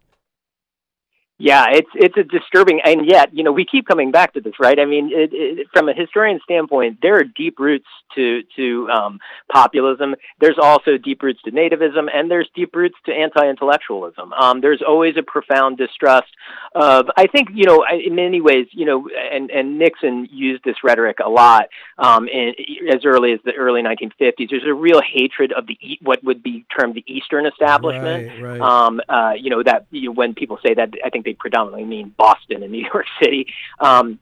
Yeah, 1.43 1.65
it's 1.71 1.91
it's 1.97 2.17
a 2.17 2.23
disturbing, 2.23 2.81
and 2.85 3.05
yet 3.05 3.35
you 3.35 3.43
know 3.43 3.51
we 3.51 3.65
keep 3.65 3.89
coming 3.89 4.13
back 4.13 4.35
to 4.35 4.41
this, 4.41 4.53
right? 4.61 4.79
I 4.79 4.85
mean, 4.85 5.11
it, 5.13 5.31
it, 5.33 5.67
from 5.73 5.89
a 5.89 5.93
historian 5.93 6.39
standpoint, 6.45 6.99
there 7.03 7.17
are 7.19 7.25
deep 7.25 7.59
roots 7.59 7.89
to 8.15 8.45
to 8.55 8.89
um, 8.89 9.19
populism. 9.53 10.15
There's 10.41 10.59
also 10.63 10.99
deep 10.99 11.21
roots 11.21 11.43
to 11.43 11.51
nativism, 11.51 12.07
and 12.15 12.31
there's 12.31 12.49
deep 12.55 12.77
roots 12.77 12.95
to 13.07 13.13
anti-intellectualism. 13.13 14.33
Um, 14.35 14.61
there's 14.61 14.83
always 14.87 15.17
a 15.17 15.25
profound 15.25 15.79
distrust 15.79 16.29
of. 16.77 17.07
I 17.17 17.27
think 17.27 17.49
you 17.53 17.65
know, 17.65 17.85
I- 17.91 18.03
in 18.07 18.15
many 18.15 18.41
ways, 18.41 18.69
you 18.71 18.87
know, 18.87 19.09
and 19.33 19.51
and 19.51 19.81
Nixon 19.81 20.29
used 20.31 20.63
this 20.63 20.77
rhetoric 20.85 21.17
a 21.25 21.29
lot 21.29 21.71
um, 21.99 22.29
in, 22.29 22.55
as 22.89 23.05
early 23.05 23.33
as 23.33 23.41
the 23.45 23.55
early 23.55 23.83
1950s. 23.83 24.49
There's 24.49 24.63
a 24.65 24.75
real 24.75 25.01
hatred 25.03 25.51
of 25.51 25.67
the 25.67 25.77
what 26.03 26.23
would 26.23 26.45
be 26.45 26.65
termed 26.79 26.95
the 26.95 27.05
Eastern 27.09 27.47
establishment. 27.47 28.29
Right, 28.29 28.61
right. 28.61 28.61
Um, 28.61 29.01
uh, 29.09 29.33
you 29.37 29.51
know 29.51 29.65
that 29.65 29.87
you 29.91 30.11
know, 30.11 30.13
when 30.13 30.35
people 30.35 30.61
say 30.65 30.75
that, 30.75 30.91
I 31.05 31.11
think 31.11 31.25
they 31.25 31.32
predominantly 31.35 31.85
mean 31.85 32.15
Boston 32.17 32.63
and 32.63 32.73
New 32.73 32.87
York 32.93 33.07
City. 33.21 33.47
Um, 33.81 34.19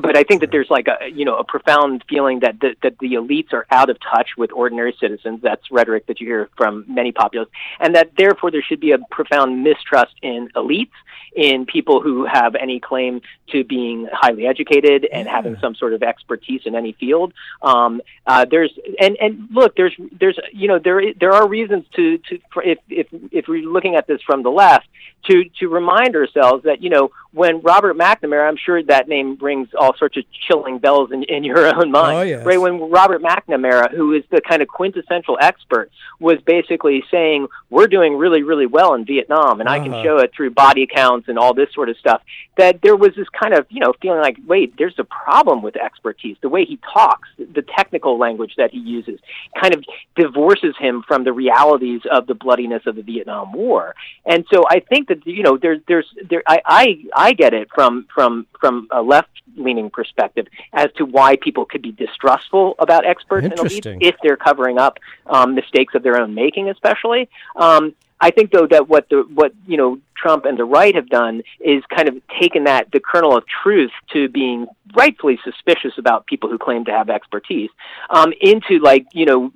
but 0.00 0.16
I 0.16 0.22
think 0.22 0.40
that 0.40 0.50
there's 0.50 0.70
like 0.70 0.86
a 0.88 1.08
you 1.08 1.24
know 1.24 1.36
a 1.36 1.44
profound 1.44 2.04
feeling 2.08 2.40
that 2.40 2.60
the, 2.60 2.74
that 2.82 2.98
the 2.98 3.14
elites 3.14 3.52
are 3.52 3.66
out 3.70 3.90
of 3.90 3.98
touch 4.00 4.30
with 4.36 4.52
ordinary 4.52 4.96
citizens. 5.00 5.40
That's 5.42 5.70
rhetoric 5.70 6.06
that 6.06 6.20
you 6.20 6.26
hear 6.26 6.48
from 6.56 6.84
many 6.88 7.12
populists, 7.12 7.52
and 7.78 7.94
that 7.94 8.12
therefore 8.16 8.50
there 8.50 8.62
should 8.62 8.80
be 8.80 8.92
a 8.92 8.98
profound 9.10 9.62
mistrust 9.62 10.14
in 10.22 10.48
elites, 10.54 10.90
in 11.34 11.66
people 11.66 12.00
who 12.00 12.24
have 12.24 12.54
any 12.54 12.80
claim 12.80 13.20
to 13.48 13.64
being 13.64 14.08
highly 14.12 14.46
educated 14.46 15.06
and 15.12 15.28
having 15.28 15.56
some 15.60 15.74
sort 15.74 15.92
of 15.92 16.02
expertise 16.02 16.62
in 16.64 16.74
any 16.74 16.92
field. 16.92 17.32
Um, 17.62 18.00
uh, 18.26 18.46
there's 18.50 18.72
and 19.00 19.16
and 19.20 19.48
look, 19.52 19.76
there's 19.76 19.94
there's 20.18 20.38
you 20.52 20.68
know 20.68 20.78
there 20.78 21.12
there 21.14 21.32
are 21.32 21.46
reasons 21.48 21.84
to 21.96 22.18
to 22.28 22.38
for 22.52 22.62
if 22.62 22.78
if 22.88 23.06
if 23.32 23.48
we're 23.48 23.68
looking 23.68 23.96
at 23.96 24.06
this 24.06 24.22
from 24.22 24.42
the 24.42 24.50
left 24.50 24.86
to 25.28 25.44
to 25.60 25.68
remind 25.68 26.16
ourselves 26.16 26.64
that 26.64 26.82
you 26.82 26.90
know 26.90 27.10
when 27.32 27.60
Robert 27.60 27.96
McNamara, 27.96 28.48
I'm 28.48 28.56
sure 28.56 28.82
that 28.84 29.06
name 29.08 29.38
rings 29.40 29.68
all 29.78 29.96
sorts 29.96 30.16
of 30.16 30.24
chilling 30.48 30.78
bells 30.78 31.12
in, 31.12 31.22
in 31.24 31.44
your 31.44 31.64
own 31.76 31.92
mind. 31.92 32.18
Oh, 32.18 32.22
yes. 32.22 32.44
Right 32.44 32.60
when 32.60 32.90
Robert 32.90 33.22
McNamara, 33.22 33.92
who 33.94 34.12
is 34.14 34.24
the 34.30 34.40
kind 34.40 34.62
of 34.62 34.68
quintessential 34.68 35.38
expert, 35.40 35.90
was 36.18 36.38
basically 36.44 37.04
saying 37.10 37.46
we're 37.70 37.86
doing 37.86 38.16
really 38.16 38.42
really 38.42 38.66
well 38.66 38.94
in 38.94 39.04
Vietnam, 39.04 39.60
and 39.60 39.68
I 39.68 39.78
can 39.78 39.92
Uh-huh. 39.92 40.02
show 40.04 40.18
it 40.18 40.32
through 40.34 40.50
body 40.50 40.86
counts 40.86 41.28
and 41.28 41.38
all 41.38 41.54
this 41.54 41.72
sort 41.72 41.88
of 41.88 41.96
stuff. 41.98 42.22
That 42.56 42.82
there 42.82 42.96
was 42.96 43.14
this 43.16 43.28
kind 43.28 43.54
of 43.54 43.66
you 43.70 43.80
know 43.80 43.92
feeling 44.02 44.20
like 44.20 44.38
wait, 44.46 44.74
there's 44.76 44.98
a 44.98 45.04
problem 45.04 45.62
with 45.62 45.76
expertise. 45.76 46.36
The 46.40 46.48
way 46.48 46.64
he 46.64 46.78
talks, 46.92 47.28
the 47.38 47.62
technical 47.62 48.18
language 48.18 48.54
that 48.56 48.70
he 48.72 48.78
uses, 48.78 49.20
kind 49.60 49.74
of 49.74 49.84
divorces 50.16 50.74
him 50.78 51.04
from 51.06 51.24
the 51.24 51.32
realities 51.32 52.00
of 52.10 52.26
the 52.26 52.34
bloodiness 52.34 52.82
of 52.86 52.96
the 52.96 53.02
Vietnam 53.02 53.52
War. 53.52 53.94
And 54.26 54.44
so 54.52 54.64
I 54.68 54.80
think 54.80 55.08
that 55.10 55.26
you 55.26 55.42
know 55.42 55.58
there's 55.58 55.80
there's 55.86 56.06
there 56.28 56.42
I 56.46 56.60
I, 56.64 57.04
I 57.14 57.32
get 57.34 57.52
it 57.52 57.68
from 57.74 58.06
from 58.14 58.46
from 58.58 58.88
a 58.90 59.02
left 59.02 59.28
leaning 59.56 59.90
perspective 59.90 60.46
as 60.72 60.88
to 60.96 61.04
why 61.04 61.36
people 61.36 61.64
could 61.66 61.82
be 61.82 61.92
distrustful 61.92 62.74
about 62.78 63.04
experts 63.04 63.44
and 63.44 63.54
elites 63.54 63.98
if 64.00 64.16
they're 64.22 64.36
covering 64.36 64.78
up 64.78 64.98
um, 65.26 65.54
mistakes 65.54 65.94
of 65.94 66.02
their 66.02 66.18
own 66.18 66.34
making, 66.34 66.70
especially. 66.70 67.28
Um, 67.56 67.94
I 68.20 68.30
think 68.30 68.50
though 68.50 68.66
that 68.66 68.88
what 68.88 69.08
the 69.08 69.26
what 69.34 69.52
you 69.66 69.76
know 69.76 69.98
Trump 70.16 70.44
and 70.44 70.58
the 70.58 70.64
right 70.64 70.94
have 70.94 71.08
done 71.08 71.42
is 71.58 71.82
kind 71.94 72.08
of 72.08 72.20
taken 72.40 72.64
that 72.64 72.90
the 72.92 73.00
kernel 73.00 73.36
of 73.36 73.44
truth 73.46 73.92
to 74.12 74.28
being 74.28 74.66
rightfully 74.94 75.38
suspicious 75.42 75.94
about 75.96 76.26
people 76.26 76.50
who 76.50 76.58
claim 76.58 76.84
to 76.84 76.92
have 76.92 77.08
expertise 77.08 77.70
um, 78.10 78.32
into 78.40 78.78
like 78.78 79.06
you 79.12 79.24
know 79.24 79.52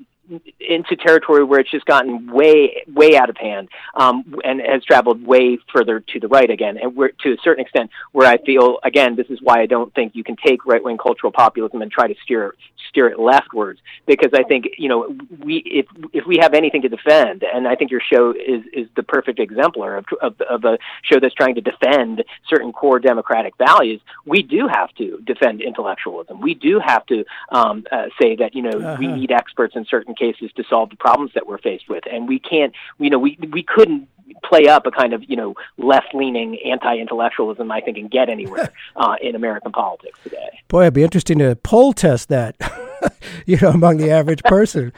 into 0.60 0.96
territory 0.96 1.44
where 1.44 1.60
it's 1.60 1.70
just 1.70 1.84
gotten 1.84 2.32
way 2.32 2.82
way 2.86 3.16
out 3.16 3.28
of 3.28 3.36
hand 3.36 3.68
um, 3.94 4.34
and 4.44 4.60
has 4.60 4.82
traveled 4.84 5.24
way 5.26 5.58
further 5.72 6.00
to 6.00 6.18
the 6.18 6.28
right 6.28 6.50
again 6.50 6.78
and 6.80 6.96
we're 6.96 7.10
to 7.20 7.32
a 7.32 7.36
certain 7.42 7.62
extent 7.62 7.90
where 8.12 8.26
I 8.26 8.38
feel 8.38 8.78
again 8.82 9.16
this 9.16 9.26
is 9.28 9.40
why 9.42 9.60
I 9.60 9.66
don't 9.66 9.94
think 9.94 10.14
you 10.14 10.24
can 10.24 10.36
take 10.36 10.64
right 10.64 10.82
wing 10.82 10.98
cultural 10.98 11.32
populism 11.32 11.82
and 11.82 11.90
try 11.90 12.08
to 12.08 12.14
steer 12.22 12.54
steer 12.94 13.08
it 13.08 13.18
leftwards 13.18 13.80
because 14.06 14.30
I 14.32 14.44
think 14.44 14.66
you 14.78 14.88
know 14.88 15.16
we 15.40 15.56
if 15.66 15.86
if 16.12 16.24
we 16.26 16.38
have 16.40 16.54
anything 16.54 16.82
to 16.82 16.88
defend 16.88 17.42
and 17.42 17.66
I 17.66 17.74
think 17.74 17.90
your 17.90 18.00
show 18.00 18.30
is 18.30 18.62
is 18.72 18.86
the 18.94 19.02
perfect 19.02 19.40
exemplar 19.40 19.96
of 19.96 20.04
of, 20.22 20.40
of 20.42 20.64
a 20.64 20.78
show 21.02 21.18
that's 21.20 21.34
trying 21.34 21.56
to 21.56 21.60
defend 21.60 22.22
certain 22.48 22.72
core 22.72 23.00
democratic 23.00 23.54
values 23.58 24.00
we 24.24 24.42
do 24.42 24.68
have 24.68 24.94
to 24.94 25.20
defend 25.26 25.60
intellectualism. 25.60 26.40
We 26.40 26.54
do 26.54 26.78
have 26.84 27.04
to 27.06 27.24
um, 27.50 27.84
uh, 27.90 28.06
say 28.20 28.36
that 28.36 28.54
you 28.54 28.62
know 28.62 28.78
we 28.78 28.84
Uh-huh. 28.84 29.16
need 29.16 29.32
experts 29.32 29.74
in 29.74 29.84
certain 29.86 30.14
cases 30.14 30.50
to 30.56 30.62
solve 30.70 30.90
the 30.90 30.96
problems 30.96 31.32
that 31.34 31.46
we're 31.48 31.58
faced 31.58 31.88
with. 31.88 32.04
And 32.10 32.28
we 32.28 32.38
can't 32.38 32.72
you 32.98 33.10
know 33.10 33.18
we 33.18 33.36
we 33.50 33.62
couldn't 33.64 34.08
play 34.42 34.68
up 34.68 34.86
a 34.86 34.90
kind 34.90 35.12
of 35.12 35.22
you 35.28 35.36
know 35.36 35.54
left 35.78 36.14
leaning 36.14 36.58
anti 36.64 36.96
intellectualism 36.98 37.70
I 37.72 37.80
think 37.80 37.98
and 37.98 38.10
get 38.10 38.28
anywhere 38.28 38.72
uh, 38.96 39.16
in 39.20 39.34
American 39.34 39.72
politics 39.72 40.18
today. 40.22 40.60
Boy, 40.68 40.82
it'd 40.82 40.94
be 40.94 41.02
interesting 41.02 41.38
to 41.40 41.56
poll 41.56 41.92
test 41.92 42.28
that, 42.30 42.56
you 43.46 43.58
know, 43.58 43.70
among 43.70 43.96
the 43.96 44.10
average 44.10 44.42
person. 44.44 44.92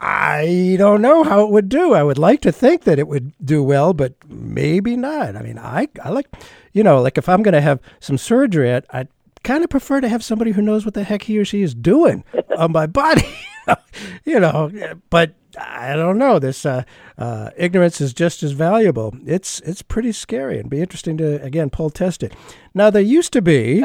I 0.00 0.76
don't 0.78 1.00
know 1.00 1.24
how 1.24 1.44
it 1.44 1.50
would 1.50 1.68
do. 1.68 1.94
I 1.94 2.02
would 2.02 2.18
like 2.18 2.40
to 2.42 2.52
think 2.52 2.84
that 2.84 2.98
it 2.98 3.08
would 3.08 3.32
do 3.42 3.62
well, 3.62 3.94
but 3.94 4.14
maybe 4.28 4.94
not. 4.96 5.36
I 5.36 5.42
mean, 5.42 5.58
I, 5.58 5.88
I 6.04 6.10
like, 6.10 6.28
you 6.72 6.82
know, 6.82 7.00
like 7.00 7.16
if 7.16 7.28
I'm 7.28 7.42
going 7.42 7.54
to 7.54 7.62
have 7.62 7.80
some 8.00 8.18
surgery, 8.18 8.74
I, 8.74 8.82
I 8.92 9.08
kind 9.42 9.64
of 9.64 9.70
prefer 9.70 10.00
to 10.00 10.08
have 10.08 10.22
somebody 10.22 10.50
who 10.50 10.60
knows 10.60 10.84
what 10.84 10.94
the 10.94 11.04
heck 11.04 11.22
he 11.22 11.38
or 11.38 11.44
she 11.44 11.62
is 11.62 11.74
doing 11.74 12.24
on 12.58 12.72
my 12.72 12.86
body. 12.86 13.26
you 14.24 14.38
know, 14.38 14.70
but 15.08 15.34
I 15.58 15.96
don't 15.96 16.18
know. 16.18 16.38
This 16.38 16.66
uh, 16.66 16.82
uh, 17.16 17.50
ignorance 17.56 18.00
is 18.00 18.12
just 18.12 18.42
as 18.42 18.52
valuable. 18.52 19.14
It's 19.24 19.60
it's 19.60 19.82
pretty 19.82 20.12
scary 20.12 20.58
and 20.58 20.68
be 20.68 20.80
interesting 20.80 21.16
to 21.18 21.42
again 21.42 21.70
pull 21.70 21.90
test 21.90 22.22
it. 22.22 22.34
Now 22.74 22.90
there 22.90 23.02
used 23.02 23.32
to 23.32 23.42
be. 23.42 23.84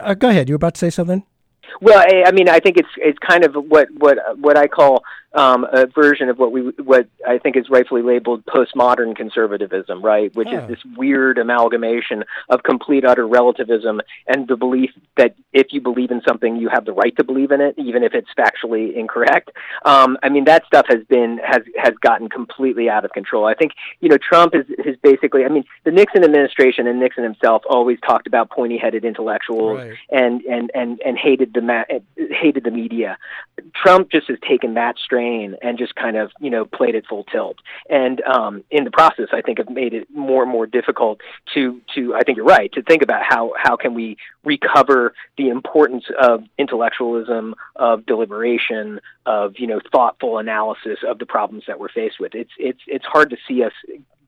Uh, 0.00 0.14
go 0.14 0.28
ahead. 0.28 0.48
You 0.48 0.54
were 0.54 0.56
about 0.56 0.74
to 0.74 0.78
say 0.78 0.90
something. 0.90 1.24
Well, 1.80 1.98
I, 1.98 2.24
I 2.26 2.32
mean, 2.32 2.48
I 2.48 2.60
think 2.60 2.76
it's 2.76 2.88
it's 2.96 3.18
kind 3.18 3.44
of 3.44 3.54
what 3.54 3.88
what 3.96 4.18
what 4.38 4.56
I 4.58 4.66
call 4.66 5.04
um, 5.34 5.66
a 5.72 5.86
version 5.86 6.28
of 6.30 6.38
what 6.38 6.52
we 6.52 6.62
what 6.82 7.06
I 7.26 7.38
think 7.38 7.56
is 7.56 7.68
rightfully 7.68 8.02
labeled 8.02 8.44
postmodern 8.46 9.14
conservatism, 9.14 10.02
right? 10.02 10.34
Which 10.34 10.48
Yeah. 10.50 10.62
is 10.62 10.68
this 10.68 10.84
weird 10.96 11.38
amalgamation 11.38 12.24
of 12.48 12.62
complete 12.62 13.04
utter 13.04 13.26
relativism 13.26 14.00
and 14.26 14.48
the 14.48 14.56
belief 14.56 14.90
that 15.16 15.34
if 15.52 15.66
you 15.72 15.80
believe 15.80 16.10
in 16.10 16.22
something, 16.26 16.56
you 16.56 16.68
have 16.70 16.84
the 16.86 16.92
right 16.92 17.14
to 17.16 17.24
believe 17.24 17.50
in 17.50 17.60
it, 17.60 17.74
even 17.76 18.02
if 18.02 18.14
it's 18.14 18.28
factually 18.38 18.94
incorrect. 18.94 19.50
Um, 19.84 20.16
I 20.22 20.28
mean, 20.30 20.44
that 20.46 20.64
stuff 20.66 20.86
has 20.88 21.04
been 21.08 21.38
has 21.44 21.62
has 21.76 21.94
gotten 22.00 22.28
completely 22.28 22.88
out 22.88 23.04
of 23.04 23.12
control. 23.12 23.44
I 23.46 23.54
think 23.54 23.72
you 24.00 24.08
know 24.08 24.18
Trump 24.18 24.54
is 24.54 24.64
is 24.84 24.96
basically. 25.02 25.44
I 25.44 25.48
mean, 25.48 25.64
the 25.84 25.90
Nixon 25.90 26.24
administration 26.24 26.86
and 26.86 26.98
Nixon 27.00 27.22
himself 27.24 27.62
always 27.68 27.98
talked 28.00 28.26
about 28.26 28.50
pointy-headed 28.50 29.04
intellectuals 29.04 29.78
Right. 29.78 29.94
and 30.10 30.40
and 30.42 30.70
and 30.74 31.00
and 31.04 31.18
hated 31.18 31.52
the 31.52 31.60
ma- 31.60 31.84
hated 32.30 32.64
the 32.64 32.70
media. 32.70 33.18
Trump 33.74 34.10
just 34.10 34.28
has 34.28 34.38
taken 34.48 34.74
that 34.74 34.96
strain 35.18 35.56
and 35.62 35.78
just 35.78 35.94
kind 35.94 36.16
of 36.16 36.30
you 36.40 36.50
know 36.50 36.64
played 36.64 36.94
it 36.94 37.06
full 37.06 37.24
tilt, 37.24 37.58
and 37.88 38.20
um, 38.22 38.64
in 38.70 38.84
the 38.84 38.90
process, 38.90 39.28
I 39.32 39.40
think 39.40 39.58
have 39.58 39.70
made 39.70 39.94
it 39.94 40.08
more 40.14 40.42
and 40.42 40.50
more 40.50 40.66
difficult 40.66 41.20
to 41.54 41.80
to 41.94 42.14
I 42.14 42.22
think 42.22 42.36
you're 42.36 42.46
right 42.46 42.72
to 42.72 42.82
think 42.82 43.02
about 43.02 43.22
how 43.28 43.52
how 43.56 43.76
can 43.76 43.94
we 43.94 44.16
recover 44.44 45.14
the 45.36 45.48
importance 45.48 46.04
of 46.20 46.44
intellectualism, 46.58 47.54
of 47.76 48.06
deliberation, 48.06 49.00
of 49.26 49.54
you 49.58 49.66
know 49.66 49.80
thoughtful 49.92 50.38
analysis 50.38 50.98
of 51.06 51.18
the 51.18 51.26
problems 51.26 51.64
that 51.66 51.78
we're 51.78 51.88
faced 51.88 52.20
with. 52.20 52.34
It's 52.34 52.52
it's 52.58 52.80
it's 52.86 53.06
hard 53.06 53.30
to 53.30 53.36
see 53.46 53.62
us 53.62 53.72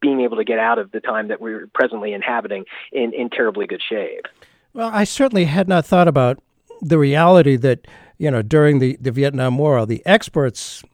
being 0.01 0.20
able 0.22 0.38
to 0.38 0.45
get 0.45 0.59
out 0.59 0.78
of 0.78 0.93
the 0.93 1.01
time 1.01 1.28
that 1.28 1.41
we're 1.41 1.68
presently 1.74 2.12
inhabiting 2.12 2.64
in 2.93 3.12
in 3.12 3.30
terribly 3.30 3.66
good 3.66 3.82
shape. 3.86 4.26
Well, 4.72 4.91
I 4.93 5.05
certainly 5.05 5.47
had 5.47 5.68
not 5.68 5.84
thought 5.84 6.07
about 6.07 6.41
the 6.80 6.99
reality 6.99 7.57
that, 7.57 7.86
you 8.20 8.30
know, 8.30 8.42
during 8.42 8.80
the, 8.80 8.98
the 9.00 9.10
Vietnam 9.10 9.56
War, 9.56 9.86
the 9.86 10.02
experts 10.04 10.84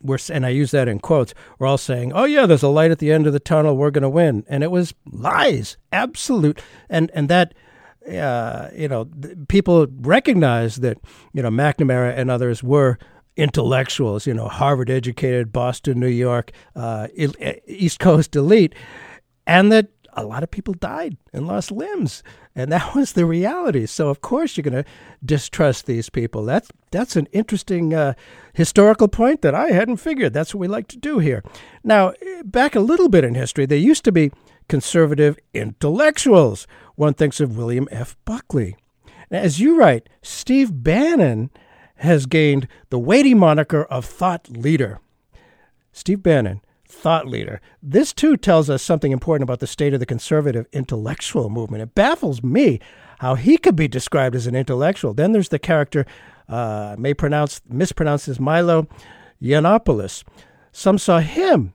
were, 0.00 0.20
and 0.32 0.46
I 0.46 0.50
use 0.50 0.70
that 0.70 0.86
in 0.86 1.00
quotes, 1.00 1.34
were 1.58 1.66
all 1.66 1.78
saying, 1.78 2.12
oh, 2.12 2.24
yeah, 2.24 2.46
there's 2.46 2.62
a 2.62 2.68
light 2.68 2.92
at 2.92 3.00
the 3.00 3.10
end 3.10 3.26
of 3.26 3.32
the 3.32 3.40
tunnel, 3.40 3.76
we're 3.76 3.90
going 3.90 4.02
to 4.02 4.08
win. 4.08 4.44
And 4.48 4.62
it 4.62 4.70
was 4.70 4.94
lies, 5.04 5.78
absolute. 5.90 6.62
And, 6.88 7.10
and 7.12 7.28
that, 7.28 7.54
uh, 8.08 8.68
you 8.72 8.86
know, 8.86 9.10
people 9.48 9.88
recognized 9.98 10.80
that, 10.82 10.98
you 11.32 11.42
know, 11.42 11.50
McNamara 11.50 12.16
and 12.16 12.30
others 12.30 12.62
were 12.62 12.98
intellectuals, 13.36 14.24
you 14.24 14.34
know, 14.34 14.46
Harvard 14.46 14.88
educated, 14.88 15.52
Boston, 15.52 15.98
New 15.98 16.06
York, 16.06 16.52
uh, 16.76 17.08
East 17.66 17.98
Coast 17.98 18.36
elite, 18.36 18.76
and 19.44 19.72
that 19.72 19.88
a 20.16 20.24
lot 20.24 20.42
of 20.42 20.50
people 20.50 20.74
died 20.74 21.16
and 21.32 21.46
lost 21.46 21.70
limbs, 21.70 22.22
and 22.54 22.72
that 22.72 22.94
was 22.94 23.12
the 23.12 23.26
reality. 23.26 23.86
So 23.86 24.08
of 24.08 24.20
course 24.20 24.56
you're 24.56 24.62
going 24.62 24.82
to 24.82 24.90
distrust 25.24 25.86
these 25.86 26.10
people. 26.10 26.44
That's 26.44 26.70
that's 26.90 27.16
an 27.16 27.28
interesting 27.32 27.94
uh, 27.94 28.14
historical 28.54 29.08
point 29.08 29.42
that 29.42 29.54
I 29.54 29.68
hadn't 29.70 29.98
figured. 29.98 30.32
That's 30.32 30.54
what 30.54 30.60
we 30.60 30.68
like 30.68 30.88
to 30.88 30.98
do 30.98 31.18
here. 31.18 31.44
Now 31.84 32.14
back 32.44 32.74
a 32.74 32.80
little 32.80 33.08
bit 33.08 33.24
in 33.24 33.34
history, 33.34 33.66
there 33.66 33.78
used 33.78 34.04
to 34.04 34.12
be 34.12 34.32
conservative 34.68 35.38
intellectuals. 35.54 36.66
One 36.94 37.14
thinks 37.14 37.40
of 37.40 37.56
William 37.56 37.88
F. 37.90 38.16
Buckley. 38.24 38.76
As 39.30 39.60
you 39.60 39.78
write, 39.78 40.08
Steve 40.22 40.82
Bannon 40.82 41.50
has 41.96 42.26
gained 42.26 42.68
the 42.90 42.98
weighty 42.98 43.34
moniker 43.34 43.84
of 43.84 44.04
thought 44.04 44.48
leader. 44.48 45.00
Steve 45.92 46.22
Bannon, 46.22 46.60
thought 46.96 47.28
leader. 47.28 47.60
This 47.82 48.12
too 48.12 48.36
tells 48.36 48.70
us 48.70 48.82
something 48.82 49.12
important 49.12 49.44
about 49.44 49.60
the 49.60 49.66
state 49.66 49.94
of 49.94 50.00
the 50.00 50.06
conservative 50.06 50.66
intellectual 50.72 51.50
movement. 51.50 51.82
It 51.82 51.94
baffles 51.94 52.42
me 52.42 52.80
how 53.18 53.34
he 53.34 53.58
could 53.58 53.76
be 53.76 53.88
described 53.88 54.34
as 54.34 54.46
an 54.46 54.54
intellectual. 54.54 55.14
Then 55.14 55.32
there's 55.32 55.50
the 55.50 55.58
character, 55.58 56.06
uh, 56.48 56.96
may 56.98 57.14
pronounce 57.14 57.60
mispronounces 57.70 58.40
Milo 58.40 58.88
Yiannopoulos. 59.40 60.24
Some 60.72 60.98
saw 60.98 61.20
him 61.20 61.74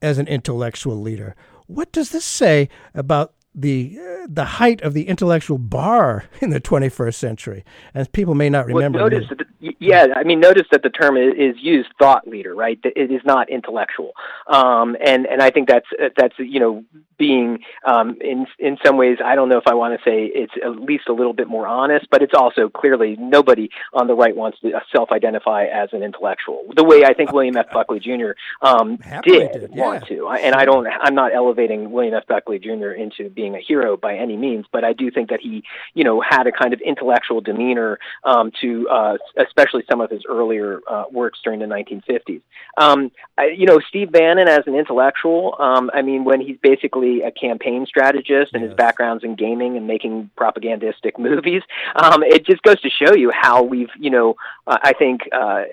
as 0.00 0.18
an 0.18 0.26
intellectual 0.26 1.00
leader. 1.00 1.36
What 1.66 1.92
does 1.92 2.10
this 2.10 2.24
say 2.24 2.68
about 2.94 3.34
the 3.54 3.98
uh, 3.98 4.26
the 4.28 4.44
height 4.44 4.80
of 4.82 4.94
the 4.94 5.08
intellectual 5.08 5.58
bar 5.58 6.24
in 6.40 6.50
the 6.50 6.60
21st 6.60 7.14
century? 7.14 7.64
And 7.94 8.10
people 8.12 8.34
may 8.34 8.48
not 8.48 8.66
remember. 8.66 8.98
Well, 8.98 9.10
notice 9.10 9.28
that 9.28 9.38
the, 9.38 9.76
yeah, 9.78 10.06
I 10.16 10.24
mean, 10.24 10.40
notice 10.40 10.66
that 10.72 10.82
the 10.82 10.90
term 10.90 11.16
is, 11.16 11.34
is 11.36 11.56
used 11.60 11.88
thought 11.98 12.26
leader, 12.26 12.54
right? 12.54 12.78
It 12.84 13.10
is 13.10 13.20
not 13.24 13.48
intellectual, 13.48 14.12
um, 14.46 14.96
and 15.04 15.26
and 15.26 15.42
I 15.42 15.50
think 15.50 15.68
that's 15.68 15.86
that's 16.16 16.34
you 16.38 16.60
know 16.60 16.84
being 17.22 17.60
um, 17.86 18.16
in 18.20 18.48
in 18.58 18.76
some 18.84 18.96
ways 18.96 19.18
I 19.24 19.36
don't 19.36 19.48
know 19.48 19.58
if 19.58 19.68
I 19.68 19.74
want 19.74 19.96
to 19.96 20.02
say 20.04 20.24
it's 20.24 20.52
at 20.64 20.74
least 20.80 21.04
a 21.08 21.12
little 21.12 21.32
bit 21.32 21.46
more 21.46 21.68
honest, 21.68 22.08
but 22.10 22.20
it's 22.20 22.34
also 22.34 22.68
clearly 22.68 23.14
nobody 23.16 23.70
on 23.92 24.08
the 24.08 24.14
right 24.14 24.34
wants 24.34 24.58
to 24.62 24.72
self-identify 24.90 25.66
as 25.66 25.90
an 25.92 26.02
intellectual 26.02 26.64
the 26.74 26.82
way 26.82 27.04
I 27.04 27.14
think 27.14 27.30
William 27.32 27.56
F. 27.56 27.70
Buckley 27.72 28.00
Jr. 28.00 28.32
Um, 28.60 28.98
did, 29.22 29.52
did, 29.52 29.70
want 29.70 30.10
yeah. 30.10 30.16
to, 30.16 30.28
and 30.30 30.56
I 30.56 30.64
don't 30.64 30.88
I'm 30.88 31.14
not 31.14 31.32
elevating 31.32 31.92
William 31.92 32.14
F. 32.14 32.26
Buckley 32.26 32.58
Jr. 32.58 32.90
into 32.90 33.30
being 33.30 33.54
a 33.54 33.60
hero 33.60 33.96
by 33.96 34.16
any 34.16 34.36
means, 34.36 34.66
but 34.72 34.82
I 34.82 34.92
do 34.92 35.08
think 35.12 35.30
that 35.30 35.40
he 35.40 35.62
you 35.94 36.02
know 36.02 36.20
had 36.20 36.48
a 36.48 36.52
kind 36.52 36.74
of 36.74 36.80
intellectual 36.80 37.40
demeanor 37.40 38.00
um, 38.24 38.50
to 38.62 38.88
uh, 38.88 39.16
especially 39.36 39.84
some 39.88 40.00
of 40.00 40.10
his 40.10 40.22
earlier 40.28 40.80
uh, 40.90 41.04
works 41.12 41.38
during 41.44 41.60
the 41.60 41.66
1950s. 41.66 42.42
Um, 42.76 43.12
I, 43.38 43.46
you 43.56 43.66
know, 43.66 43.78
Steve 43.88 44.10
Bannon 44.10 44.48
as 44.48 44.64
an 44.66 44.74
intellectual. 44.74 45.54
Um, 45.60 45.88
I 45.94 46.02
mean, 46.02 46.24
when 46.24 46.40
he's 46.40 46.56
basically 46.60 47.11
a 47.20 47.30
campaign 47.30 47.84
strategist 47.86 48.54
and 48.54 48.62
his 48.62 48.72
background's 48.74 49.22
in 49.22 49.36
gaming 49.36 49.76
and 49.76 49.86
making 49.86 50.30
propagandistic 50.36 51.12
movies, 51.18 51.62
um, 51.94 52.22
it 52.22 52.46
just 52.46 52.62
goes 52.62 52.80
to 52.80 52.90
show 52.90 53.14
you 53.14 53.30
how 53.30 53.62
we've, 53.62 53.90
you 53.98 54.10
know, 54.10 54.34
uh, 54.66 54.78
I 54.82 54.92
think, 54.94 55.28
uh, 55.32 55.64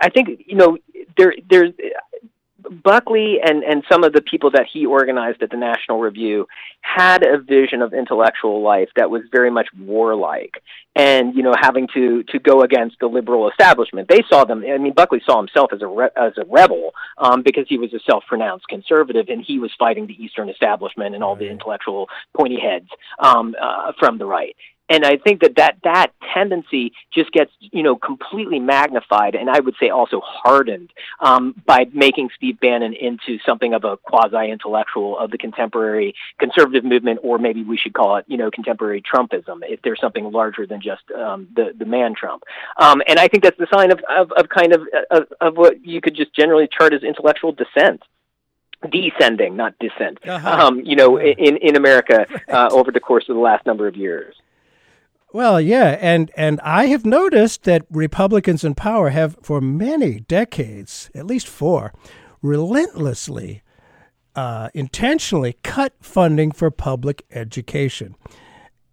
I 0.00 0.10
think, 0.10 0.44
you 0.46 0.56
know, 0.56 0.78
there, 1.16 1.34
there's. 1.48 1.72
Buckley 2.70 3.38
and, 3.42 3.62
and 3.62 3.82
some 3.90 4.04
of 4.04 4.12
the 4.12 4.22
people 4.22 4.50
that 4.52 4.66
he 4.72 4.86
organized 4.86 5.42
at 5.42 5.50
the 5.50 5.56
National 5.56 6.00
Review 6.00 6.46
had 6.80 7.24
a 7.24 7.38
vision 7.38 7.82
of 7.82 7.92
intellectual 7.92 8.62
life 8.62 8.88
that 8.96 9.10
was 9.10 9.22
very 9.30 9.50
much 9.50 9.68
warlike 9.78 10.62
and 10.94 11.34
you 11.34 11.42
know 11.42 11.54
having 11.58 11.88
to 11.94 12.22
to 12.24 12.38
go 12.38 12.62
against 12.62 12.96
the 13.00 13.06
liberal 13.06 13.48
establishment. 13.48 14.08
They 14.08 14.22
saw 14.28 14.44
them 14.44 14.64
i 14.68 14.78
mean 14.78 14.92
buckley 14.92 15.22
saw 15.24 15.38
himself 15.38 15.72
as 15.72 15.82
a 15.82 15.86
re- 15.86 16.10
as 16.16 16.32
a 16.36 16.44
rebel 16.44 16.92
um, 17.18 17.42
because 17.42 17.66
he 17.68 17.78
was 17.78 17.92
a 17.92 18.00
self-pronounced 18.00 18.68
conservative 18.68 19.26
and 19.28 19.44
he 19.44 19.58
was 19.58 19.70
fighting 19.78 20.06
the 20.06 20.22
eastern 20.22 20.48
establishment 20.48 21.14
and 21.14 21.24
all 21.24 21.36
the 21.36 21.48
intellectual 21.48 22.08
pointy 22.36 22.58
heads 22.60 22.88
um, 23.18 23.54
uh, 23.60 23.92
from 23.98 24.18
the 24.18 24.26
right 24.26 24.56
and 24.92 25.06
I 25.06 25.16
think 25.16 25.40
that, 25.40 25.56
that 25.56 25.76
that 25.84 26.08
tendency 26.34 26.92
just 27.14 27.32
gets 27.32 27.50
you 27.60 27.82
know 27.82 27.96
completely 27.96 28.60
magnified, 28.60 29.34
and 29.34 29.48
I 29.48 29.58
would 29.58 29.74
say 29.80 29.88
also 29.88 30.20
hardened 30.22 30.92
um, 31.20 31.54
by 31.64 31.86
making 31.94 32.28
Steve 32.36 32.60
Bannon 32.60 32.92
into 32.92 33.38
something 33.46 33.72
of 33.72 33.84
a 33.84 33.96
quasi-intellectual 33.96 35.18
of 35.18 35.30
the 35.30 35.38
contemporary 35.38 36.14
conservative 36.38 36.84
movement, 36.84 37.20
or 37.22 37.38
maybe 37.38 37.62
we 37.62 37.78
should 37.78 37.94
call 37.94 38.16
it 38.16 38.26
you 38.28 38.36
know 38.36 38.50
contemporary 38.50 39.02
Trumpism, 39.02 39.60
if 39.62 39.80
there's 39.80 40.00
something 40.00 40.30
larger 40.30 40.66
than 40.66 40.82
just 40.82 41.10
um, 41.12 41.48
the 41.56 41.72
the 41.76 41.86
man 41.86 42.14
Trump. 42.14 42.42
Um, 42.76 43.02
and 43.08 43.18
I 43.18 43.28
think 43.28 43.44
that's 43.44 43.58
the 43.58 43.68
sign 43.72 43.92
of 43.92 44.00
of, 44.10 44.30
of 44.32 44.50
kind 44.50 44.74
of, 44.74 44.82
of 45.10 45.32
of 45.40 45.56
what 45.56 45.86
you 45.86 46.02
could 46.02 46.14
just 46.14 46.34
generally 46.34 46.68
chart 46.70 46.92
as 46.92 47.02
intellectual 47.02 47.52
dissent 47.52 48.02
descending, 48.90 49.56
not 49.56 49.74
descent. 49.78 50.18
Uh-huh. 50.26 50.66
Um, 50.66 50.80
you 50.80 50.96
know, 50.96 51.18
in 51.18 51.56
in 51.56 51.76
America 51.76 52.26
uh, 52.52 52.68
over 52.72 52.90
the 52.90 53.00
course 53.00 53.28
of 53.30 53.36
the 53.36 53.40
last 53.40 53.64
number 53.64 53.86
of 53.86 53.96
years. 53.96 54.34
Well, 55.34 55.62
yeah, 55.62 55.96
and 55.98 56.30
and 56.36 56.60
I 56.60 56.86
have 56.86 57.06
noticed 57.06 57.62
that 57.62 57.86
Republicans 57.90 58.64
in 58.64 58.74
power 58.74 59.08
have 59.08 59.38
for 59.42 59.62
many 59.62 60.20
decades, 60.20 61.10
at 61.14 61.26
least 61.26 61.46
four, 61.48 61.94
relentlessly, 62.42 63.62
uh, 64.36 64.68
intentionally 64.74 65.56
cut 65.62 65.94
funding 66.02 66.52
for 66.52 66.70
public 66.70 67.24
education. 67.30 68.14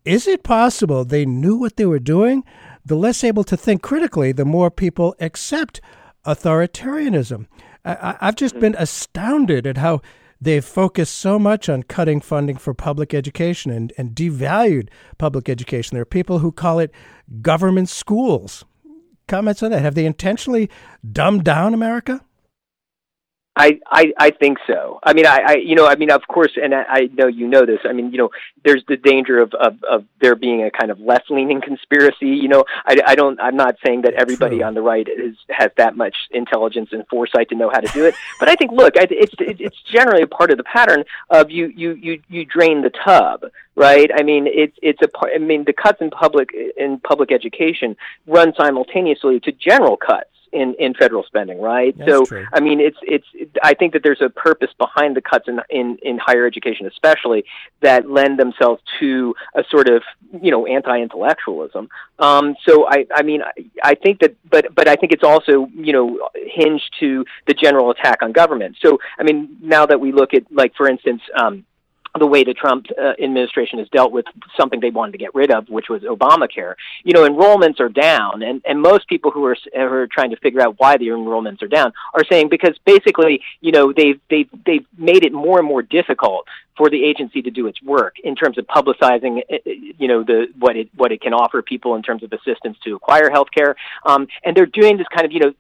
Is 0.06 0.28
it 0.28 0.44
possible 0.44 1.04
they 1.04 1.26
knew 1.26 1.58
what 1.58 1.76
they 1.76 1.86
were 1.86 2.00
doing? 2.00 2.46
The 2.86 2.96
less 2.96 3.22
able 3.22 3.44
to 3.44 3.58
think 3.58 3.82
critically, 3.82 4.32
the 4.32 4.46
more 4.46 4.72
people 4.72 5.16
accept 5.20 5.82
authoritarianism. 6.26 7.48
I, 7.84 7.96
I, 7.96 8.18
I've 8.22 8.36
just 8.36 8.58
been 8.62 8.76
astounded 8.80 9.68
at 9.68 9.78
how 9.78 10.02
they've 10.42 10.64
focused 10.64 11.16
so 11.16 11.38
much 11.38 11.70
on 11.70 11.84
cutting 11.84 12.22
funding 12.22 12.58
for 12.58 12.74
public 12.74 13.14
education 13.14 13.72
and, 13.72 13.94
and 13.98 14.16
devalued 14.16 14.90
public 15.18 15.50
education. 15.50 15.96
There 15.96 16.02
are 16.02 16.06
people 16.06 16.40
who 16.40 16.52
call 16.52 16.80
it 16.80 16.92
government 17.42 17.90
schools. 17.90 18.66
comments 19.28 19.62
on 19.62 19.72
that? 19.72 19.82
Have 19.82 19.96
they 19.96 20.06
intentionally 20.06 20.70
dumbed 21.12 21.44
down 21.44 21.74
America? 21.74 22.24
I, 23.60 23.78
I, 23.92 24.14
I 24.18 24.30
think 24.30 24.58
so. 24.66 25.02
I 25.04 25.12
mean, 25.12 25.26
I, 25.26 25.42
I, 25.46 25.54
you 25.56 25.76
know, 25.76 25.86
I 25.86 25.96
mean, 25.96 26.12
of 26.12 26.26
course, 26.30 26.54
and 26.56 26.74
I, 26.74 26.84
I 26.88 27.10
know 27.14 27.28
you 27.28 27.46
know 27.46 27.66
this. 27.66 27.80
I 27.84 27.92
mean, 27.92 28.10
you 28.14 28.18
know, 28.18 28.30
there's 28.64 28.86
the 28.88 28.96
danger 28.96 29.38
of, 29.38 29.54
of, 29.54 29.84
of 29.84 30.06
there 30.22 30.38
being 30.38 30.64
a 30.64 30.72
kind 30.72 30.90
of 30.90 31.00
left-leaning 31.02 31.60
conspiracy. 31.66 32.28
You 32.28 32.48
know, 32.48 32.64
I, 32.86 33.02
I 33.06 33.16
don't, 33.16 33.38
I'm 33.42 33.58
not 33.58 33.76
saying 33.86 34.04
that 34.04 34.14
everybody 34.14 34.60
True. 34.60 34.66
on 34.66 34.76
the 34.76 34.82
right 34.82 35.06
is 35.10 35.36
has 35.50 35.72
that 35.76 35.98
much 35.98 36.16
intelligence 36.32 36.90
and 36.94 37.06
foresight 37.08 37.50
to 37.50 37.56
know 37.56 37.70
how 37.70 37.82
to 37.82 37.92
do 37.92 38.06
it. 38.06 38.16
but 38.40 38.48
I 38.48 38.56
think, 38.56 38.72
look, 38.72 38.96
I, 38.98 39.08
it's 39.12 39.34
it's 39.40 39.82
generally 39.92 40.24
a 40.24 40.28
part 40.28 40.52
of 40.52 40.58
the 40.58 40.64
pattern 40.64 41.04
of 41.30 41.52
you 41.52 41.68
you 41.76 41.96
you 41.96 42.22
you 42.30 42.46
drain 42.46 42.82
the 42.82 42.92
tub, 42.92 43.44
right? 43.76 44.10
I 44.18 44.24
mean, 44.24 44.48
it's 44.48 44.78
it's 44.82 45.02
a 45.02 45.10
part. 45.10 45.34
I 45.36 45.40
mean, 45.40 45.66
the 45.66 45.74
cuts 45.74 46.00
in 46.00 46.12
public 46.12 46.52
in 46.78 47.02
public 47.02 47.34
education 47.34 47.98
run 48.26 48.54
simultaneously 48.58 49.42
to 49.42 49.52
general 49.52 49.98
cuts 49.98 50.29
in 50.52 50.76
in 50.80 50.94
federal 50.94 51.24
spending, 51.24 51.62
right? 51.62 51.98
That's 51.98 52.10
so 52.10 52.26
true. 52.26 52.46
I 52.54 52.60
mean, 52.60 52.80
it's 52.80 52.98
it's. 53.02 53.26
I 53.64 53.74
think 53.74 53.94
that 53.94 54.04
there's 54.04 54.22
a 54.22 54.30
purpose 54.30 54.70
behind 54.78 55.16
the 55.16 55.22
cuts 55.22 55.48
in 55.48 55.60
in 55.70 55.98
in 56.02 56.18
higher 56.18 56.46
education, 56.46 56.86
especially 56.86 57.46
that 57.82 58.10
lend 58.10 58.40
themselves 58.40 58.82
to 59.00 59.36
a 59.56 59.64
sort 59.70 59.90
of 59.90 60.04
you 60.42 60.52
know 60.52 60.66
anti-intellectualism. 60.66 61.90
Um, 62.20 62.56
so 62.68 62.88
I 62.88 63.06
I 63.14 63.24
mean 63.24 63.42
I, 63.42 63.52
I 63.84 63.96
think 63.96 64.20
that, 64.20 64.36
but 64.50 64.74
but 64.74 64.88
I 64.88 64.96
think 64.96 65.12
it's 65.12 65.24
also 65.24 65.70
you 65.76 65.94
know 65.94 66.30
hinged 66.36 66.94
to 67.00 67.26
the 67.48 67.54
general 67.54 67.92
attack 67.92 68.22
on 68.22 68.32
government. 68.32 68.78
So 68.82 69.00
I 69.18 69.24
mean 69.24 69.58
now 69.62 69.86
that 69.86 70.00
we 70.00 70.12
look 70.12 70.34
at 70.34 70.44
like 70.52 70.76
for 70.76 70.88
instance. 70.88 71.22
Um, 71.36 71.66
the 72.18 72.26
way 72.26 72.44
the 72.44 72.54
Trump 72.54 72.88
uh, 73.02 73.14
administration 73.22 73.80
has 73.80 73.88
dealt 73.90 74.12
with 74.12 74.26
something 74.58 74.80
they 74.80 74.90
wanted 74.90 75.12
to 75.14 75.18
get 75.18 75.34
rid 75.36 75.52
of, 75.52 75.70
which 75.70 75.90
was 75.90 76.02
Obamacare. 76.04 76.74
You 77.04 77.14
know, 77.14 77.28
enrollments 77.28 77.80
are 77.80 77.90
down, 77.90 78.42
and, 78.42 78.62
and 78.66 78.82
most 78.82 79.08
people 79.08 79.32
who 79.32 79.46
are, 79.46 79.58
who 79.74 79.80
are 79.80 80.08
trying 80.08 80.32
to 80.32 80.38
figure 80.38 80.62
out 80.62 80.76
why 80.80 80.98
the 80.98 81.08
enrollments 81.08 81.62
are 81.62 81.68
down 81.68 81.94
are 82.14 82.24
saying 82.30 82.50
because 82.50 82.76
basically, 82.86 83.42
you 83.62 83.72
know, 83.72 83.94
they've 83.94 84.20
they've 84.30 84.50
they've 84.66 84.86
made 84.98 85.24
it 85.24 85.34
more 85.34 85.60
and 85.60 85.68
more 85.68 85.82
difficult 85.82 86.48
for 86.80 86.90
the 86.90 87.04
agency 87.04 87.42
to 87.42 87.52
do 87.52 87.68
its 87.68 87.80
work 87.84 88.16
in 88.24 88.34
terms 88.42 88.58
of 88.58 88.66
publicizing, 88.66 89.34
uh, 89.52 89.58
you 89.66 90.08
know, 90.08 90.24
the 90.24 90.48
what 90.58 90.78
it 90.78 90.88
what 90.96 91.12
it 91.12 91.20
can 91.26 91.34
offer 91.34 91.62
people 91.62 91.92
in 91.98 92.02
terms 92.02 92.24
of 92.24 92.32
assistance 92.32 92.78
to 92.86 92.96
acquire 92.96 93.30
health 93.30 93.50
care. 93.54 93.76
Um, 94.06 94.22
and 94.46 94.56
they're 94.56 94.74
doing 94.82 94.96
this 94.96 95.10
kind 95.14 95.26
of, 95.28 95.32
you 95.34 95.42
know, 95.44 95.52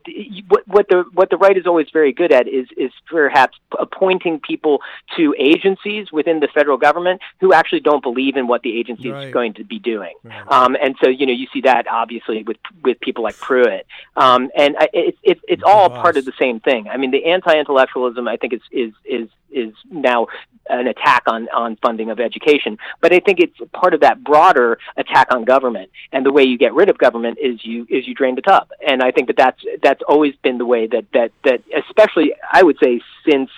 what, 0.48 0.64
what 0.76 0.86
the 0.88 1.04
what 1.14 1.30
the 1.30 1.36
right 1.46 1.58
is 1.58 1.68
always 1.68 1.88
very 1.92 2.14
good 2.14 2.32
at 2.32 2.48
is 2.48 2.68
is 2.78 2.92
perhaps 3.18 3.56
appointing 3.78 4.40
people 4.40 4.80
to 5.18 5.36
agencies 5.38 6.06
within 6.14 6.40
the 6.40 6.48
federal 6.58 6.78
government 6.88 7.18
who 7.42 7.50
actually 7.60 7.82
don't 7.90 8.04
believe 8.10 8.38
in 8.38 8.48
what 8.48 8.62
the 8.62 8.80
agency 8.80 9.10
Right. 9.10 9.28
is 9.28 9.34
going 9.34 9.54
to 9.56 9.66
be 9.66 9.80
doing. 9.94 10.16
Right. 10.24 10.52
Um, 10.56 10.78
and 10.82 10.96
so, 11.04 11.10
you 11.10 11.26
know, 11.26 11.34
you 11.34 11.48
see 11.54 11.62
that 11.72 11.84
obviously 12.04 12.44
with 12.44 12.58
with 12.88 12.98
people 13.02 13.24
like 13.28 13.38
Pruitt. 13.38 13.86
Um, 14.16 14.42
and 14.56 14.72
I, 14.80 14.88
it's 14.94 15.20
it's 15.24 15.42
it's 15.54 15.64
all 15.72 15.90
part 15.90 16.16
of 16.16 16.24
the 16.30 16.34
same 16.40 16.58
thing. 16.62 16.88
I 16.88 16.96
mean, 17.02 17.12
the 17.12 17.26
anti-intellectualism 17.26 18.24
I 18.34 18.38
think 18.38 18.54
is 18.54 18.62
is 18.72 18.94
is 19.18 19.28
is 19.52 19.74
now 19.90 20.28
an 20.70 20.88
attack 20.88 21.09
on 21.28 21.48
on 21.64 21.76
funding 21.86 22.10
of 22.10 22.20
education, 22.20 22.78
but 23.02 23.10
I 23.14 23.20
think 23.20 23.40
it's 23.40 23.58
part 23.82 23.94
of 23.94 24.02
that 24.02 24.24
broader 24.24 24.78
attack 24.98 25.28
on 25.36 25.44
government. 25.46 25.90
And 26.14 26.26
the 26.26 26.32
way 26.38 26.44
you 26.44 26.58
get 26.58 26.74
rid 26.74 26.90
of 26.90 26.98
government 26.98 27.38
is 27.42 27.56
you 27.66 27.86
is 27.90 28.08
you 28.08 28.14
drain 28.14 28.36
the 28.36 28.42
tub. 28.42 28.66
And 28.88 29.02
I 29.02 29.12
think 29.12 29.28
that 29.28 29.38
that's 29.38 29.62
that's 29.82 30.02
always 30.08 30.36
been 30.46 30.58
the 30.58 30.66
way 30.66 30.88
that 30.88 31.06
that 31.14 31.32
that 31.46 31.60
especially 31.84 32.34
I 32.52 32.62
would 32.64 32.78
say 32.84 33.02
since 33.30 33.50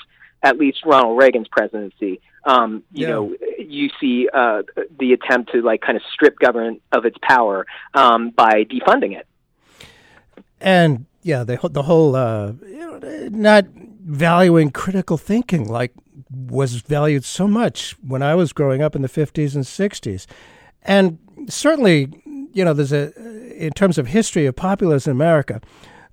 at 0.44 0.58
least 0.58 0.80
Ronald 0.86 1.18
Reagan's 1.18 1.48
presidency. 1.48 2.20
Um, 2.44 2.72
you 2.92 3.06
Yeah. 3.06 3.14
know, 3.14 3.36
you 3.60 3.86
see 4.00 4.28
uh, 4.34 4.64
the 5.00 5.14
attempt 5.14 5.52
to 5.52 5.62
like 5.62 5.82
kind 5.82 5.96
of 5.96 6.02
strip 6.12 6.40
government 6.40 6.82
of 6.92 7.06
its 7.06 7.18
power 7.22 7.68
um, 7.94 8.32
by 8.32 8.64
defunding 8.64 9.14
it. 9.20 9.28
and 10.60 11.06
yeah, 11.24 11.44
the 11.44 11.56
whole- 11.58 11.70
the 11.70 11.84
whole 11.84 12.16
uh, 12.16 12.54
you 12.66 12.78
know, 13.00 13.30
not 13.30 13.66
valuing 14.04 14.72
critical 14.72 15.18
thinking 15.18 15.68
like 15.68 15.92
was 16.32 16.76
valued 16.76 17.24
so 17.24 17.48
much 17.48 17.96
when 18.06 18.22
I 18.22 18.36
was 18.36 18.54
growing 18.54 18.82
up 18.82 18.96
in 18.96 19.02
the 19.02 19.08
fifties 19.08 19.56
and 19.56 19.66
sixties, 19.66 20.28
and 20.84 21.20
certainly 21.48 22.10
you 22.54 22.64
know 22.66 22.74
there's 22.74 22.94
a 22.94 23.14
in 23.62 23.72
terms 23.72 23.98
of 23.98 24.08
history 24.08 24.46
of 24.46 24.56
populism 24.56 25.12
in 25.12 25.18
America. 25.18 25.62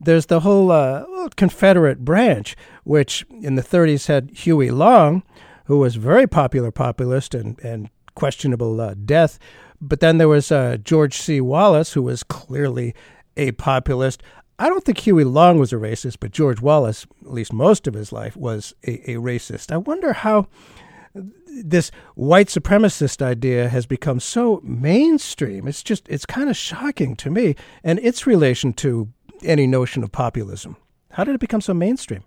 There's 0.00 0.26
the 0.26 0.40
whole 0.40 0.70
uh, 0.70 1.04
Confederate 1.36 2.04
branch, 2.04 2.56
which 2.84 3.26
in 3.30 3.56
the 3.56 3.62
30s 3.62 4.06
had 4.06 4.30
Huey 4.30 4.70
Long, 4.70 5.24
who 5.64 5.78
was 5.78 5.96
very 5.96 6.26
popular 6.26 6.70
populist 6.70 7.34
and, 7.34 7.58
and 7.64 7.90
questionable 8.14 8.80
uh, 8.80 8.94
death. 8.94 9.38
But 9.80 10.00
then 10.00 10.18
there 10.18 10.28
was 10.28 10.52
uh, 10.52 10.76
George 10.82 11.16
C. 11.16 11.40
Wallace, 11.40 11.94
who 11.94 12.02
was 12.02 12.22
clearly 12.22 12.94
a 13.36 13.52
populist. 13.52 14.22
I 14.58 14.68
don't 14.68 14.84
think 14.84 14.98
Huey 14.98 15.24
Long 15.24 15.58
was 15.58 15.72
a 15.72 15.76
racist, 15.76 16.16
but 16.20 16.32
George 16.32 16.60
Wallace, 16.60 17.06
at 17.22 17.32
least 17.32 17.52
most 17.52 17.86
of 17.86 17.94
his 17.94 18.12
life, 18.12 18.36
was 18.36 18.74
a, 18.84 19.12
a 19.12 19.14
racist. 19.16 19.70
I 19.70 19.76
wonder 19.76 20.12
how 20.12 20.48
this 21.14 21.90
white 22.14 22.48
supremacist 22.48 23.22
idea 23.22 23.68
has 23.68 23.86
become 23.86 24.20
so 24.20 24.60
mainstream. 24.64 25.68
It's 25.68 25.82
just, 25.82 26.08
it's 26.08 26.26
kind 26.26 26.50
of 26.50 26.56
shocking 26.56 27.14
to 27.16 27.30
me, 27.30 27.54
and 27.84 27.98
its 28.00 28.26
relation 28.26 28.72
to 28.74 29.08
any 29.44 29.66
notion 29.66 30.02
of 30.02 30.10
populism. 30.10 30.76
How 31.12 31.24
did 31.24 31.34
it 31.34 31.40
become 31.40 31.60
so 31.60 31.74
mainstream? 31.74 32.24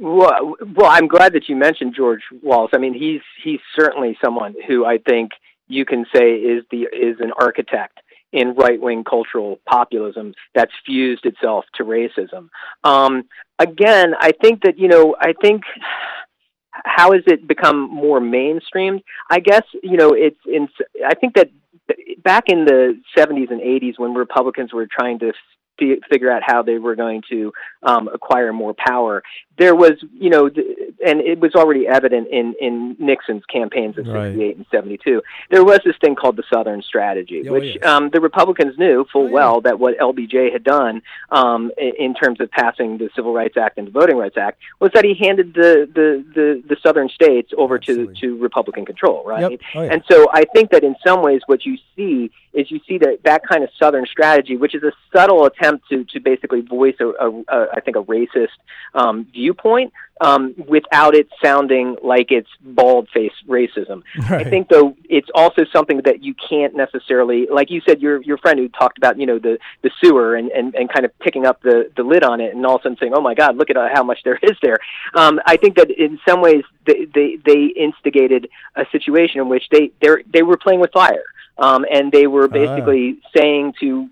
Well, 0.00 0.54
well, 0.76 0.90
I'm 0.90 1.08
glad 1.08 1.32
that 1.32 1.48
you 1.48 1.56
mentioned 1.56 1.94
George 1.96 2.22
Wallace. 2.42 2.70
I 2.72 2.78
mean, 2.78 2.94
he's 2.94 3.20
he's 3.42 3.58
certainly 3.76 4.16
someone 4.24 4.54
who 4.68 4.84
I 4.84 4.98
think 4.98 5.32
you 5.66 5.84
can 5.84 6.06
say 6.14 6.34
is 6.34 6.64
the 6.70 6.82
is 6.82 7.16
an 7.18 7.32
architect 7.36 7.98
in 8.32 8.54
right 8.54 8.80
wing 8.80 9.04
cultural 9.04 9.58
populism 9.66 10.34
that's 10.54 10.72
fused 10.84 11.24
itself 11.24 11.64
to 11.74 11.84
racism. 11.84 12.48
Um, 12.84 13.24
again, 13.58 14.14
I 14.18 14.32
think 14.32 14.62
that 14.62 14.78
you 14.78 14.88
know, 14.88 15.16
I 15.18 15.32
think 15.40 15.62
how 16.70 17.12
has 17.12 17.22
it 17.26 17.48
become 17.48 17.90
more 17.90 18.20
mainstreamed? 18.20 19.02
I 19.30 19.40
guess 19.40 19.62
you 19.82 19.96
know, 19.96 20.12
it's 20.12 20.40
in. 20.46 20.68
I 21.06 21.14
think 21.14 21.34
that 21.34 21.50
back 22.22 22.44
in 22.48 22.64
the 22.64 23.00
70s 23.16 23.50
and 23.50 23.60
80s 23.60 23.94
when 23.98 24.12
Republicans 24.14 24.72
were 24.72 24.86
trying 24.86 25.18
to 25.20 25.32
fi- 25.78 26.00
figure 26.10 26.30
out 26.30 26.42
how 26.44 26.62
they 26.62 26.78
were 26.78 26.94
going 26.96 27.22
to 27.30 27.52
um, 27.82 28.08
acquire 28.08 28.52
more 28.52 28.74
power, 28.74 29.22
there 29.56 29.74
was, 29.74 29.92
you 30.12 30.30
know, 30.30 30.48
th- 30.48 30.66
and 31.04 31.20
it 31.20 31.38
was 31.40 31.54
already 31.54 31.86
evident 31.86 32.28
in, 32.28 32.54
in 32.60 32.96
Nixon's 32.98 33.44
campaigns 33.46 33.96
of 33.98 34.06
Right. 34.06 34.28
68 34.32 34.56
and 34.56 34.66
72. 34.70 35.22
There 35.50 35.64
was 35.64 35.80
this 35.84 35.96
thing 36.00 36.14
called 36.14 36.36
the 36.36 36.44
Southern 36.52 36.82
Strategy, 36.82 37.48
Oh, 37.48 37.52
which 37.52 37.76
yes. 37.76 37.84
um, 37.84 38.10
the 38.10 38.20
Republicans 38.20 38.78
knew 38.78 39.04
full 39.12 39.22
Oh, 39.22 39.26
yeah. 39.26 39.32
well 39.32 39.60
that 39.62 39.78
what 39.78 39.98
LBJ 39.98 40.52
had 40.52 40.64
done 40.64 41.02
um, 41.30 41.70
in, 41.78 41.92
in 41.98 42.14
terms 42.14 42.40
of 42.40 42.50
passing 42.50 42.98
the 42.98 43.10
Civil 43.14 43.32
Rights 43.32 43.56
Act 43.56 43.78
and 43.78 43.86
the 43.86 43.90
Voting 43.90 44.16
Rights 44.16 44.36
Act 44.36 44.58
was 44.80 44.90
that 44.94 45.04
he 45.04 45.14
handed 45.14 45.54
the, 45.54 45.88
the, 45.94 46.24
the, 46.34 46.62
the 46.68 46.76
Southern 46.82 47.08
states 47.08 47.52
over 47.56 47.78
to, 47.80 48.12
to 48.20 48.36
Republican 48.38 48.84
control, 48.86 49.24
right? 49.26 49.50
Yep. 49.50 49.60
Oh, 49.74 49.82
yeah. 49.82 49.92
And 49.92 50.02
so 50.10 50.26
I 50.32 50.44
think 50.54 50.70
that 50.70 50.84
in 50.84 50.94
some 51.06 51.22
ways 51.22 51.42
what 51.46 51.64
you 51.66 51.76
see 51.96 52.30
is 52.54 52.70
you 52.70 52.80
see 52.88 52.98
that 52.98 53.18
that 53.24 53.42
kind 53.46 53.62
of 53.62 53.70
Southern 53.78 54.06
strategy, 54.06 54.56
which 54.56 54.74
is 54.74 54.82
a 54.82 54.92
subtle 55.14 55.44
attempt 55.44 55.67
to, 55.90 56.04
to 56.04 56.20
basically 56.20 56.60
voice 56.60 56.96
a, 57.00 57.08
a, 57.08 57.30
a 57.48 57.66
I 57.76 57.80
think 57.80 57.96
a 57.96 58.02
racist 58.02 58.56
um, 58.94 59.26
viewpoint 59.32 59.92
um, 60.20 60.54
without 60.66 61.14
it 61.14 61.28
sounding 61.42 61.96
like 62.02 62.30
it's 62.30 62.48
bald 62.60 63.08
faced 63.14 63.46
racism. 63.46 64.02
Right. 64.28 64.46
I 64.46 64.50
think 64.50 64.68
though 64.68 64.96
it's 65.08 65.28
also 65.34 65.64
something 65.72 66.02
that 66.04 66.22
you 66.22 66.34
can't 66.34 66.74
necessarily 66.74 67.46
like 67.46 67.70
you 67.70 67.80
said 67.86 68.00
your 68.00 68.22
your 68.22 68.38
friend 68.38 68.58
who 68.58 68.68
talked 68.68 68.98
about 68.98 69.18
you 69.18 69.26
know 69.26 69.38
the 69.38 69.58
the 69.82 69.90
sewer 70.00 70.34
and 70.34 70.50
and, 70.50 70.74
and 70.74 70.92
kind 70.92 71.04
of 71.04 71.16
picking 71.20 71.46
up 71.46 71.62
the 71.62 71.90
the 71.96 72.02
lid 72.02 72.24
on 72.24 72.40
it 72.40 72.54
and 72.54 72.64
all 72.66 72.76
of 72.76 72.80
a 72.80 72.82
sudden 72.84 72.98
saying 72.98 73.12
oh 73.14 73.20
my 73.20 73.34
god 73.34 73.56
look 73.56 73.70
at 73.70 73.76
how 73.94 74.02
much 74.02 74.18
there 74.24 74.38
is 74.42 74.56
there 74.62 74.78
um, 75.14 75.40
I 75.46 75.56
think 75.56 75.76
that 75.76 75.90
in 75.90 76.18
some 76.28 76.40
ways 76.40 76.64
they, 76.86 77.06
they 77.14 77.38
they 77.44 77.66
instigated 77.76 78.48
a 78.76 78.84
situation 78.90 79.40
in 79.40 79.48
which 79.48 79.64
they 79.70 79.90
they 80.00 80.08
they 80.32 80.42
were 80.42 80.56
playing 80.56 80.80
with 80.80 80.92
fire 80.92 81.24
um, 81.58 81.84
and 81.90 82.12
they 82.12 82.26
were 82.26 82.48
basically 82.48 83.20
saying 83.36 83.74
to 83.80 84.08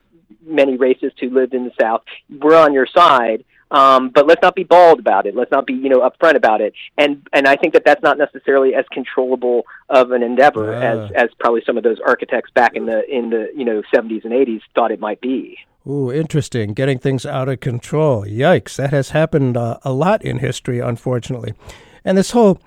many 0.47 0.79
racists 0.79 1.19
who 1.21 1.31
lived 1.31 1.55
in 1.55 1.65
the 1.65 1.73
South, 1.81 2.03
"We're 2.41 2.57
on 2.57 2.73
your 2.73 2.87
side." 2.87 3.45
Um, 3.69 4.11
but 4.11 4.29
let's 4.29 4.41
not 4.43 4.55
be 4.55 4.63
bald 4.63 5.01
about 5.01 5.27
it. 5.27 5.35
Let's 5.35 5.51
not 5.51 5.67
be, 5.67 5.73
you 5.73 5.89
know, 5.89 6.09
upfront 6.09 6.37
about 6.37 6.61
it. 6.61 6.73
And 6.97 7.27
and 7.33 7.49
I 7.49 7.57
think 7.57 7.73
that 7.75 7.85
that's 7.85 8.03
not 8.03 8.17
necessarily 8.17 8.75
as 8.77 8.85
controllable 8.93 9.67
of 9.89 10.13
an 10.13 10.23
endeavor 10.23 10.73
Ah. 10.73 10.81
as 10.81 11.11
as 11.13 11.29
probably 11.41 11.63
some 11.67 11.77
of 11.77 11.83
those 11.83 11.99
architects 11.99 12.51
back 12.53 12.77
in 12.77 12.87
the 12.87 13.03
in 13.13 13.31
the 13.31 13.49
you 13.57 13.65
know 13.65 13.83
70s 13.93 14.25
and 14.25 14.33
80s 14.33 14.61
thought 14.75 14.93
it 14.93 15.01
might 15.01 15.21
be. 15.21 15.59
Ooh, 15.89 16.13
interesting. 16.13 16.75
Getting 16.75 16.99
things 16.99 17.27
out 17.27 17.49
of 17.49 17.59
control. 17.61 18.25
Yikes. 18.25 18.77
That 18.77 18.91
has 18.91 19.11
happened 19.11 19.57
uh, 19.57 19.79
a 19.83 19.93
lot 19.93 20.23
in 20.25 20.39
history, 20.39 20.79
unfortunately. 20.81 21.55
And 22.05 22.17
this 22.19 22.33
whole, 22.33 22.61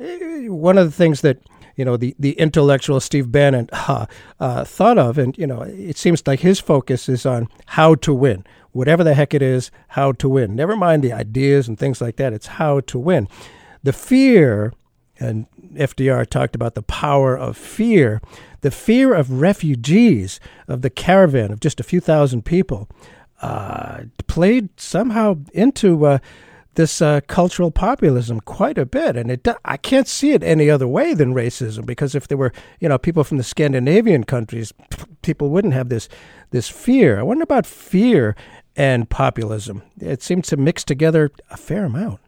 eh, 0.00 0.48
one 0.48 0.76
of 0.76 0.84
the 0.86 0.92
things 0.92 1.22
that, 1.22 1.38
you 1.76 1.84
know, 1.84 1.96
the, 1.96 2.16
the 2.18 2.32
intellectual 2.32 2.98
Steve 3.00 3.30
Bannon 3.30 3.68
uh, 3.72 4.06
uh, 4.40 4.64
thought 4.64 4.98
of, 4.98 5.18
and, 5.18 5.36
you 5.38 5.46
know, 5.46 5.62
it 5.62 5.96
seems 5.96 6.26
like 6.26 6.40
his 6.40 6.58
focus 6.58 7.08
is 7.08 7.24
on 7.24 7.48
how 7.66 7.94
to 7.96 8.12
win. 8.12 8.44
Whatever 8.72 9.04
the 9.04 9.14
heck 9.14 9.32
it 9.32 9.42
is, 9.42 9.70
how 9.88 10.12
to 10.12 10.28
win. 10.28 10.54
Never 10.54 10.76
mind 10.76 11.02
the 11.02 11.12
ideas 11.12 11.68
and 11.68 11.78
things 11.78 12.00
like 12.00 12.16
that. 12.16 12.32
It's 12.32 12.46
how 12.46 12.80
to 12.80 12.98
win. 12.98 13.28
The 13.82 13.92
fear, 13.92 14.72
and 15.18 15.46
FDR 15.74 16.26
talked 16.28 16.54
about 16.54 16.74
the 16.74 16.82
power 16.82 17.36
of 17.36 17.56
fear, 17.56 18.20
the 18.60 18.70
fear 18.70 19.14
of 19.14 19.30
refugees, 19.30 20.40
of 20.68 20.82
the 20.82 20.90
caravan 20.90 21.52
of 21.52 21.60
just 21.60 21.80
a 21.80 21.84
few 21.84 22.00
thousand 22.00 22.44
people, 22.44 22.88
uh, 23.40 24.02
played 24.26 24.68
somehow 24.78 25.38
into 25.52 26.04
uh, 26.04 26.18
this 26.76 27.02
uh, 27.02 27.20
cultural 27.26 27.70
populism 27.70 28.40
quite 28.40 28.78
a 28.78 28.86
bit, 28.86 29.16
and 29.16 29.30
it 29.30 29.46
I 29.64 29.76
can't 29.76 30.06
see 30.06 30.32
it 30.32 30.42
any 30.42 30.70
other 30.70 30.86
way 30.86 31.14
than 31.14 31.34
racism 31.34 31.84
because 31.84 32.14
if 32.14 32.28
there 32.28 32.38
were 32.38 32.52
you 32.80 32.88
know 32.88 32.98
people 32.98 33.24
from 33.24 33.38
the 33.38 33.42
Scandinavian 33.42 34.24
countries, 34.24 34.72
people 35.22 35.50
wouldn't 35.50 35.74
have 35.74 35.88
this 35.88 36.08
this 36.50 36.68
fear. 36.68 37.18
I 37.18 37.22
wonder 37.22 37.42
about 37.42 37.66
fear 37.66 38.36
and 38.76 39.08
populism. 39.08 39.82
It 39.98 40.22
seems 40.22 40.48
to 40.48 40.56
mix 40.56 40.84
together 40.84 41.30
a 41.50 41.56
fair 41.56 41.86
amount. 41.86 42.20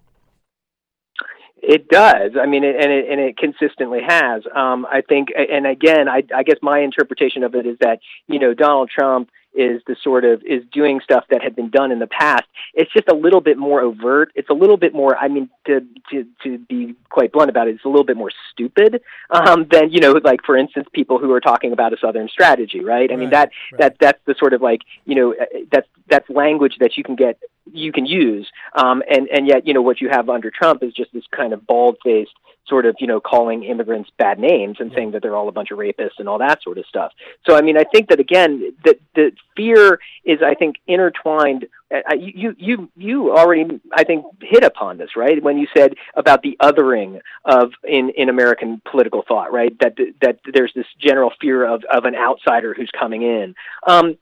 It 1.61 1.88
does. 1.88 2.32
I 2.40 2.46
mean, 2.46 2.64
and 2.64 2.90
it 2.90 3.11
and 3.11 3.20
it 3.20 3.36
consistently 3.36 4.01
has. 4.07 4.42
Um, 4.55 4.86
I 4.86 5.03
think, 5.07 5.28
and 5.36 5.66
again, 5.66 6.09
I, 6.09 6.22
I 6.34 6.42
guess 6.42 6.57
my 6.62 6.80
interpretation 6.80 7.42
of 7.42 7.55
it 7.55 7.66
is 7.66 7.76
that 7.80 7.99
you 8.26 8.38
know 8.38 8.55
Donald 8.55 8.90
Trump 8.96 9.28
is 9.55 9.82
the 9.86 9.96
sort 10.03 10.24
of 10.24 10.42
is 10.44 10.62
doing 10.72 11.01
stuff 11.03 11.24
that 11.30 11.42
had 11.42 11.57
been 11.57 11.70
done 11.70 11.90
in 11.90 11.99
the 11.99 12.07
past. 12.07 12.44
It's 12.74 12.92
just 12.92 13.09
a 13.09 13.14
little 13.14 13.40
bit 13.40 13.59
more 13.59 13.80
overt. 13.80 14.30
It's 14.34 14.51
a 14.51 14.55
little 14.55 14.76
bit 14.76 14.94
more. 14.94 15.16
I 15.16 15.28
mean, 15.28 15.49
to 15.66 15.80
to 16.11 16.26
to 16.44 16.59
be 16.59 16.94
quite 17.11 17.32
blunt 17.32 17.51
about 17.51 17.68
it, 17.68 17.74
it's 17.74 17.84
a 17.84 17.88
little 17.88 18.05
bit 18.05 18.16
more 18.16 18.30
stupid 18.53 19.03
um, 19.30 19.66
than 19.70 19.90
you 19.90 20.01
know, 20.01 20.12
like 20.12 20.44
for 20.44 20.57
instance, 20.57 20.86
people 20.92 21.18
who 21.18 21.32
are 21.32 21.40
talking 21.40 21.72
about 21.72 21.92
a 21.92 21.96
southern 21.99 22.28
strategy, 22.28 22.80
right? 22.80 23.11
I 23.11 23.16
mean, 23.16 23.30
that 23.30 23.51
right. 23.72 23.80
that 23.80 23.96
that's 24.01 24.20
the 24.26 24.34
sort 24.38 24.53
of 24.53 24.62
like 24.62 24.82
you 25.05 25.14
know, 25.14 25.34
uh, 25.34 25.44
that's 25.72 25.88
that's 26.09 26.28
language 26.30 26.76
that 26.80 26.96
you 26.96 27.05
can 27.05 27.16
get 27.16 27.38
you 27.72 27.92
can 27.92 28.07
use, 28.07 28.49
um, 28.74 29.03
and 29.11 29.28
and 29.28 29.46
yet 29.46 29.66
you 29.66 29.74
know 29.74 29.82
what 29.82 30.01
you 30.01 30.09
have 30.09 30.28
under 30.28 30.51
Trump 30.51 30.82
is 30.82 30.92
just 30.92 31.12
this 31.12 31.24
kind 31.30 31.53
of 31.53 31.66
bald 31.66 31.96
faced 32.05 32.32
sort 32.68 32.86
of, 32.86 32.96
you 33.00 33.06
know, 33.06 33.20
calling 33.20 33.64
immigrants 33.64 34.10
bad 34.18 34.38
names 34.38 34.76
and 34.80 34.92
saying 34.94 35.12
that 35.12 35.22
they're 35.22 35.36
all 35.36 35.48
a 35.48 35.52
bunch 35.52 35.70
of 35.70 35.78
rapists 35.78 36.18
and 36.18 36.28
all 36.28 36.38
that 36.38 36.62
sort 36.62 36.78
of 36.78 36.86
stuff. 36.86 37.12
So, 37.46 37.56
I 37.56 37.62
mean, 37.62 37.76
I 37.76 37.84
think 37.84 38.08
that 38.10 38.20
again, 38.20 38.74
that 38.84 38.98
the 39.14 39.32
fear 39.56 39.98
is, 40.24 40.40
I 40.44 40.54
think, 40.54 40.76
intertwined. 40.86 41.66
Uh, 41.90 42.14
you, 42.18 42.54
you, 42.58 42.90
you 42.96 43.32
already, 43.34 43.80
I 43.92 44.04
think, 44.04 44.26
hit 44.42 44.62
upon 44.62 44.98
this, 44.98 45.10
right? 45.16 45.42
When 45.42 45.58
you 45.58 45.66
said 45.74 45.94
about 46.14 46.42
the 46.42 46.56
othering 46.62 47.20
of 47.44 47.72
in 47.82 48.10
in 48.10 48.28
American 48.28 48.82
political 48.90 49.24
thought, 49.26 49.52
right? 49.52 49.74
That 49.80 49.96
that 50.20 50.40
there's 50.52 50.72
this 50.74 50.86
general 51.00 51.32
fear 51.40 51.64
of 51.64 51.84
of 51.84 52.04
an 52.04 52.14
outsider 52.14 52.74
who's 52.74 52.90
coming 52.98 53.22
in. 53.22 53.54
Um, 53.86 54.18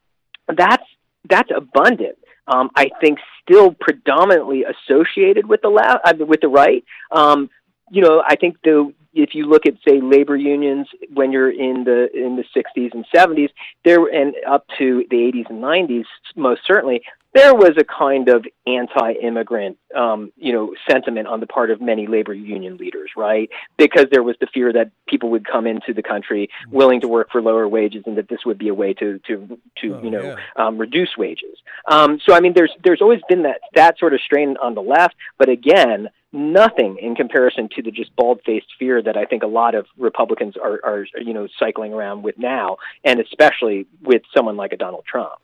that's 0.54 0.84
that's 1.28 1.50
abundant. 1.54 2.18
Um, 2.46 2.70
I 2.76 2.90
think 3.00 3.18
still 3.42 3.72
predominantly 3.72 4.64
associated 4.64 5.46
with 5.46 5.62
the 5.62 5.68
left, 5.68 6.00
uh, 6.04 6.24
with 6.24 6.40
the 6.40 6.48
right. 6.48 6.84
Um, 7.10 7.50
you 7.90 8.02
know, 8.02 8.22
I 8.26 8.36
think 8.36 8.58
the 8.62 8.92
if 9.16 9.34
you 9.34 9.46
look 9.46 9.64
at 9.66 9.74
say 9.86 10.00
labor 10.00 10.36
unions 10.36 10.88
when 11.14 11.32
you're 11.32 11.50
in 11.50 11.84
the 11.84 12.08
in 12.14 12.36
the 12.36 12.44
60s 12.54 12.92
and 12.92 13.06
70s, 13.14 13.50
there 13.84 14.04
and 14.06 14.34
up 14.46 14.66
to 14.78 15.04
the 15.10 15.16
80s 15.16 15.48
and 15.48 15.62
90s, 15.62 16.04
most 16.36 16.60
certainly 16.66 17.02
there 17.36 17.54
was 17.54 17.72
a 17.76 17.84
kind 17.84 18.30
of 18.30 18.46
anti-immigrant, 18.66 19.76
um, 19.94 20.32
you 20.38 20.54
know, 20.54 20.74
sentiment 20.90 21.28
on 21.28 21.40
the 21.40 21.46
part 21.46 21.70
of 21.70 21.82
many 21.82 22.06
labor 22.06 22.32
union 22.32 22.78
leaders, 22.78 23.10
right? 23.14 23.50
Because 23.76 24.06
there 24.10 24.22
was 24.22 24.36
the 24.40 24.46
fear 24.46 24.72
that 24.72 24.90
people 25.06 25.28
would 25.30 25.46
come 25.46 25.66
into 25.66 25.92
the 25.92 26.02
country 26.02 26.48
willing 26.70 27.02
to 27.02 27.08
work 27.08 27.30
for 27.30 27.42
lower 27.42 27.68
wages, 27.68 28.04
and 28.06 28.16
that 28.16 28.30
this 28.30 28.46
would 28.46 28.56
be 28.56 28.68
a 28.68 28.74
way 28.74 28.94
to 28.94 29.18
to 29.26 29.58
to 29.82 29.94
oh, 29.96 30.02
you 30.02 30.10
know 30.10 30.22
yeah. 30.22 30.36
um, 30.56 30.78
reduce 30.78 31.16
wages. 31.18 31.58
Um, 31.90 32.18
so 32.24 32.34
I 32.34 32.40
mean, 32.40 32.54
there's 32.54 32.72
there's 32.82 33.02
always 33.02 33.20
been 33.28 33.42
that 33.42 33.60
that 33.74 33.98
sort 33.98 34.14
of 34.14 34.20
strain 34.22 34.56
on 34.62 34.74
the 34.74 34.82
left, 34.82 35.14
but 35.36 35.50
again, 35.50 36.08
nothing 36.36 36.98
in 37.00 37.14
comparison 37.14 37.68
to 37.74 37.82
the 37.82 37.90
just 37.90 38.14
bald-faced 38.14 38.66
fear 38.78 39.02
that 39.02 39.16
I 39.16 39.24
think 39.24 39.42
a 39.42 39.48
lot 39.48 39.74
of 39.74 39.86
Republicans 39.96 40.54
are, 40.56 40.80
are 40.84 41.06
you 41.18 41.32
know 41.32 41.48
cycling 41.58 41.92
around 41.92 42.22
with 42.22 42.38
now, 42.38 42.76
and 43.04 43.18
especially 43.18 43.86
with 44.02 44.22
someone 44.34 44.56
like 44.56 44.72
a 44.72 44.76
Donald 44.76 45.04
Trump. 45.06 45.40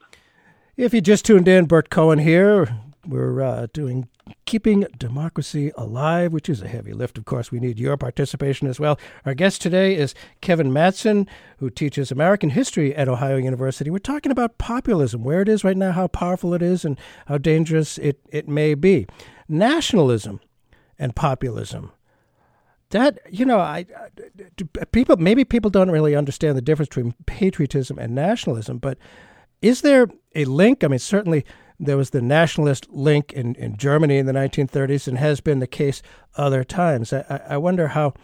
If 0.76 0.95
you 0.95 1.01
just 1.01 1.24
tuned 1.24 1.49
in, 1.49 1.66
Burt 1.66 1.90
Cohen 1.90 2.18
here. 2.18 2.78
We're 3.05 3.43
uh, 3.43 3.66
doing 3.72 4.09
Keeping 4.45 4.86
Democracy 4.97 5.72
Alive, 5.76 6.32
which 6.32 6.49
is 6.49 6.62
a 6.62 6.68
heavy 6.68 6.93
lift. 6.93 7.18
Of 7.18 7.24
course, 7.24 7.51
we 7.51 7.59
need 7.59 7.80
your 7.80 7.97
participation 7.97 8.68
as 8.68 8.78
well. 8.78 8.97
Our 9.26 9.34
guest 9.34 9.61
today 9.61 9.97
is 9.97 10.14
Kevin 10.40 10.70
Mattson, 10.70 11.26
who 11.59 11.68
teaches 11.68 12.12
American 12.12 12.51
history 12.51 12.95
at 12.95 13.09
Ohio 13.09 13.38
University. 13.38 13.90
We're 13.90 13.99
talking 13.99 14.30
about 14.30 14.59
populism, 14.59 15.24
where 15.24 15.43
it 15.43 15.49
is 15.49 15.64
right 15.64 15.76
now, 15.76 15.90
how 15.90 16.07
powerful 16.07 16.55
it 16.55 16.62
is, 16.62 16.84
and 16.84 16.97
how 17.26 17.38
dangerous 17.38 17.99
it, 17.99 18.20
it 18.30 18.49
may 18.49 18.74
be. 18.74 19.09
Nationalism 19.49 20.38
and 20.99 21.14
populism. 21.14 21.93
That 22.90 23.18
you 23.30 23.45
know, 23.47 23.59
I, 23.59 23.86
I 23.97 24.84
people 24.93 25.16
maybe 25.16 25.45
people 25.45 25.70
don't 25.70 25.90
really 25.90 26.14
understand 26.14 26.59
the 26.59 26.62
difference 26.62 26.88
between 26.90 27.14
patriotism 27.26 27.99
and 27.99 28.14
nationalism. 28.14 28.78
But 28.78 28.99
is 29.62 29.80
there 29.80 30.09
a 30.34 30.45
link? 30.45 30.84
I 30.84 30.88
mean, 30.88 30.99
certainly 30.99 31.47
there 31.80 31.97
was 31.97 32.11
the 32.11 32.20
nationalist 32.20 32.88
link 32.90 33.32
in, 33.32 33.55
in 33.57 33.76
Germany 33.76 34.18
in 34.18 34.26
the 34.26 34.32
1930s, 34.32 35.09
and 35.09 35.18
has 35.18 35.40
been 35.40 35.59
the 35.59 35.66
case 35.66 36.03
other 36.36 36.64
times. 36.64 37.12
I, 37.12 37.40
I 37.49 37.57
wonder 37.57 37.88
how, 37.88 38.14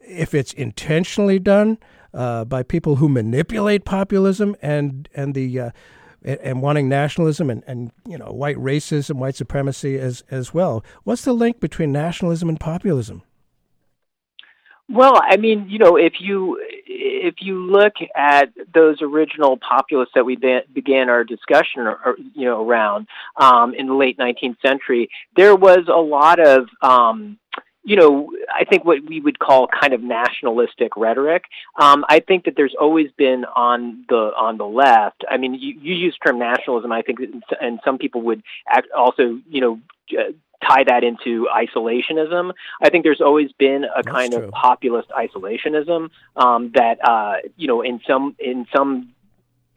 if 0.00 0.34
it's 0.34 0.52
intentionally 0.52 1.38
done 1.38 1.78
uh, 2.14 2.44
by 2.44 2.62
people 2.62 2.96
who 2.96 3.08
manipulate 3.08 3.84
populism 3.84 4.56
and 4.62 5.08
and 5.14 5.34
the 5.34 5.60
uh, 5.60 5.70
and, 6.22 6.38
and 6.40 6.62
wanting 6.62 6.88
nationalism 6.88 7.50
and, 7.50 7.62
and 7.66 7.92
you 8.06 8.18
know 8.18 8.26
white 8.26 8.56
racism, 8.56 9.16
white 9.16 9.36
supremacy 9.36 9.98
as 9.98 10.22
as 10.30 10.52
well. 10.52 10.84
What's 11.04 11.22
the 11.22 11.32
link 11.32 11.60
between 11.60 11.92
nationalism 11.92 12.48
and 12.48 12.58
populism? 12.60 13.22
Well, 14.88 15.20
I 15.22 15.36
mean, 15.36 15.68
you 15.68 15.78
know, 15.78 15.96
if 15.96 16.14
you 16.20 16.60
if 16.86 17.36
you 17.40 17.66
look 17.70 17.94
at 18.14 18.50
those 18.72 19.02
original 19.02 19.56
populists 19.56 20.12
that 20.14 20.24
we 20.24 20.36
be- 20.36 20.62
began 20.72 21.08
our 21.08 21.24
discussion, 21.24 21.82
or, 21.82 22.16
you 22.34 22.44
know, 22.44 22.64
around 22.64 23.08
um, 23.36 23.74
in 23.74 23.86
the 23.88 23.94
late 23.94 24.16
19th 24.16 24.60
century, 24.64 25.08
there 25.34 25.56
was 25.56 25.88
a 25.88 26.00
lot 26.00 26.38
of 26.38 26.68
um, 26.82 27.38
you 27.86 27.94
know, 27.94 28.32
I 28.52 28.64
think 28.64 28.84
what 28.84 28.98
we 29.06 29.20
would 29.20 29.38
call 29.38 29.68
kind 29.68 29.92
of 29.92 30.02
nationalistic 30.02 30.96
rhetoric. 30.96 31.44
Um, 31.80 32.04
I 32.08 32.18
think 32.18 32.44
that 32.46 32.54
there's 32.56 32.74
always 32.78 33.12
been 33.12 33.44
on 33.44 34.04
the 34.08 34.32
on 34.36 34.58
the 34.58 34.66
left. 34.66 35.24
I 35.30 35.36
mean, 35.36 35.54
you, 35.54 35.78
you 35.80 35.94
use 35.94 36.18
term 36.18 36.40
nationalism. 36.40 36.90
I 36.90 37.02
think, 37.02 37.20
and 37.60 37.78
some 37.84 37.96
people 37.96 38.22
would 38.22 38.42
act 38.68 38.88
also, 38.90 39.38
you 39.48 39.60
know, 39.60 39.80
uh, 40.18 40.32
tie 40.66 40.82
that 40.82 41.04
into 41.04 41.46
isolationism. 41.54 42.52
I 42.82 42.90
think 42.90 43.04
there's 43.04 43.20
always 43.20 43.52
been 43.52 43.84
a 43.84 44.02
That's 44.02 44.08
kind 44.08 44.32
true. 44.32 44.42
of 44.42 44.50
populist 44.50 45.08
isolationism 45.10 46.10
um, 46.34 46.72
that 46.74 46.98
uh, 47.08 47.36
you 47.56 47.68
know 47.68 47.82
in 47.82 48.00
some 48.04 48.34
in 48.40 48.66
some 48.74 49.12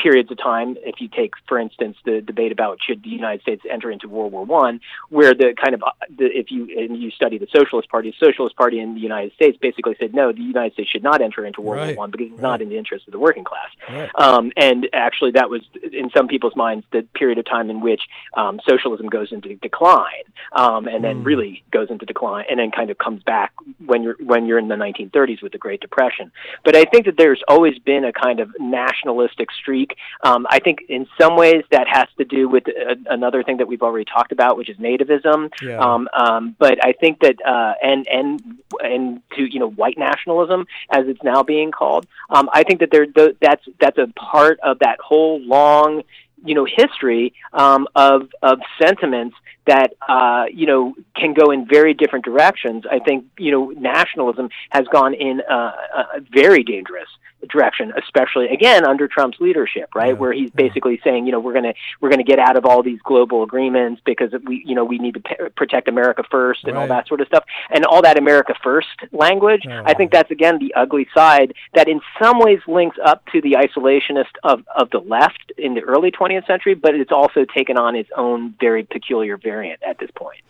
periods 0.02 0.32
of 0.32 0.38
time. 0.38 0.78
If 0.84 1.00
you 1.00 1.08
take, 1.08 1.34
for 1.48 1.60
instance, 1.60 1.98
the 2.06 2.22
debate 2.22 2.52
about 2.52 2.80
should 2.86 3.04
the 3.04 3.10
United 3.10 3.42
States 3.42 3.64
enter 3.70 3.92
into 3.92 4.08
World 4.08 4.32
War 4.32 4.46
One, 4.46 4.80
where 5.10 5.34
the 5.34 5.54
kind 5.62 5.74
of 5.74 5.84
the, 6.18 6.26
if 6.26 6.52
you 6.52 6.68
and 6.78 6.98
you 6.98 7.12
study 7.12 7.38
the 7.38 7.48
Socialist 7.54 7.90
Party, 7.90 8.12
the 8.12 8.26
Socialist 8.26 8.56
Party 8.56 8.80
in 8.80 8.96
the 8.96 9.02
United 9.02 9.34
States 9.34 9.58
basically 9.62 9.96
said 10.00 10.14
no, 10.14 10.32
the 10.32 10.42
United 10.42 10.74
States 10.74 10.90
should 10.90 11.04
not 11.04 11.22
enter 11.22 11.46
into 11.46 11.62
World 11.62 11.82
right. 11.82 11.96
War 11.96 12.04
One 12.04 12.12
because 12.12 12.28
it's 12.28 12.34
right. 12.34 12.42
not 12.42 12.62
in 12.62 12.70
the 12.70 12.78
interest 12.78 13.08
of 13.08 13.12
the 13.12 13.20
working 13.20 13.44
class. 13.44 13.70
Right. 13.90 14.10
Um, 14.16 14.52
and 14.56 14.90
actually, 14.94 15.32
that 15.32 15.50
was 15.50 15.62
in 15.92 16.10
some 16.16 16.28
people's 16.28 16.56
minds 16.56 16.86
the 16.92 17.04
period 17.14 17.38
of 17.38 17.46
time 17.46 17.70
in 17.70 17.82
which 17.82 18.02
um, 18.36 18.60
socialism 18.68 19.08
goes 19.08 19.32
into 19.32 19.56
decline, 19.56 20.24
um, 20.54 20.88
and 20.88 21.04
then 21.04 21.24
mm. 21.24 21.26
really 21.26 21.64
goes 21.72 21.90
into 21.90 22.06
decline, 22.06 22.46
and 22.50 22.60
then 22.60 22.72
kind 22.72 22.90
of 22.90 22.98
comes 22.98 23.22
back 23.24 23.52
when 23.86 24.04
you're 24.04 24.16
when 24.24 24.46
you're 24.46 24.60
in 24.60 24.68
the 24.68 24.76
1930s 24.76 25.42
with 25.42 25.52
the 25.52 25.58
Great 25.58 25.82
Depression. 25.82 26.32
But 26.64 26.76
I 26.76 26.86
think 26.86 27.06
that 27.06 27.18
there's 27.18 27.44
always 27.48 27.78
been 27.80 28.06
a 28.06 28.14
kind 28.14 28.40
of 28.40 28.50
nationalistic 28.60 29.52
streak 29.52 29.89
week. 29.90 29.98
Um, 30.24 30.48
I 30.50 30.60
think 30.60 30.80
in 30.90 31.08
some 31.20 31.36
ways 31.36 31.64
that 31.72 31.88
has 31.88 32.08
to 32.18 32.26
do 32.26 32.48
with 32.48 32.64
uh, 32.68 32.96
another 33.10 33.44
thing 33.44 33.58
that 33.58 33.68
we've 33.68 33.82
already 33.82 34.06
talked 34.06 34.32
about, 34.32 34.58
which 34.58 34.70
is 34.70 34.78
nativism. 34.78 35.52
Yeah. 35.62 35.80
Um, 35.80 36.08
um, 36.14 36.56
but 36.58 36.84
I 36.84 36.94
think 36.94 37.20
that 37.22 37.36
uh, 37.46 37.74
and 37.82 38.08
and 38.08 38.58
and 38.80 39.22
to 39.36 39.44
you 39.44 39.60
know 39.60 39.70
white 39.70 39.98
nationalism, 39.98 40.66
as 40.92 41.08
it's 41.08 41.24
now 41.24 41.44
being 41.44 41.72
called. 41.72 42.08
Um, 42.30 42.50
I 42.54 42.64
think 42.64 42.80
that 42.80 42.92
there 42.92 43.08
that's 43.42 43.66
that's 43.80 43.98
a 43.98 44.08
part 44.08 44.60
of 44.62 44.80
that 44.80 45.00
whole 45.00 45.40
long 45.42 46.04
you 46.46 46.56
know 46.56 46.66
history 46.66 47.34
um, 47.54 47.88
of 47.96 48.30
of 48.42 48.60
sentiments 48.82 49.36
that 49.68 49.94
uh, 50.08 50.46
you 50.52 50.66
know 50.66 50.96
can 51.16 51.34
go 51.34 51.52
in 51.52 51.68
very 51.68 51.94
different 51.94 52.26
directions. 52.26 52.84
I 52.90 53.00
think 53.00 53.26
you 53.38 53.52
know 53.52 53.70
nationalism 53.70 54.50
has 54.70 54.86
gone 54.92 55.14
in 55.14 55.42
uh, 55.42 55.72
a 56.16 56.22
very 56.32 56.64
dangerous 56.64 57.10
direction, 57.48 57.94
especially 57.98 58.48
again 58.50 58.86
under 58.86 59.08
Trump's 59.08 59.40
leadership, 59.40 59.90
right, 59.96 60.10
yeah, 60.10 60.14
where 60.14 60.34
he's 60.34 60.52
basically 60.52 61.00
saying, 61.04 61.26
you 61.26 61.32
know, 61.32 61.40
we're 61.40 61.54
gonna 61.54 61.74
we're 62.02 62.10
gonna 62.10 62.24
get 62.24 62.40
out 62.40 62.58
of 62.58 62.66
all 62.66 62.84
these 62.84 63.00
global 63.04 63.44
agreements 63.44 64.02
because 64.06 64.32
we, 64.46 64.64
you 64.66 64.76
know, 64.76 64.84
we 64.84 64.98
need 64.98 65.14
to 65.16 65.20
p- 65.22 65.36
protect 65.56 65.88
America 65.88 66.24
first 66.30 66.66
and 66.66 66.76
right. 66.76 66.82
all 66.82 66.88
that 66.88 67.08
sort 67.08 67.22
of 67.22 67.28
stuff, 67.28 67.44
and 67.70 67.86
all 67.86 68.02
that 68.02 68.18
America 68.18 68.54
first 68.64 68.88
language. 69.12 69.64
Oh. 69.68 69.84
I 69.86 69.94
think 69.94 70.12
that's 70.12 70.32
again 70.32 70.60
the 70.60 70.74
ugly 70.76 71.08
side 71.14 71.54
that 71.74 71.88
in 71.88 72.02
some 72.22 72.40
ways 72.40 72.60
links 72.68 72.98
up 73.04 73.26
to 73.28 73.42
the 73.42 73.54
isolationist 73.54 74.36
of 74.44 74.64
of 74.76 74.90
the 74.90 75.00
left 75.00 75.52
in 75.58 75.74
the 75.74 75.82
early 75.82 76.12
20th 76.12 76.46
century, 76.48 76.74
but 76.74 76.96
it's 76.96 77.12
also 77.12 77.46
taken 77.46 77.78
on 77.78 77.96
its 77.96 78.10
own 78.16 78.54
very 78.60 78.84
peculiar 78.84 79.38
variant 79.38 79.82
at 79.84 79.98
this 80.00 80.10
point. 80.16 80.42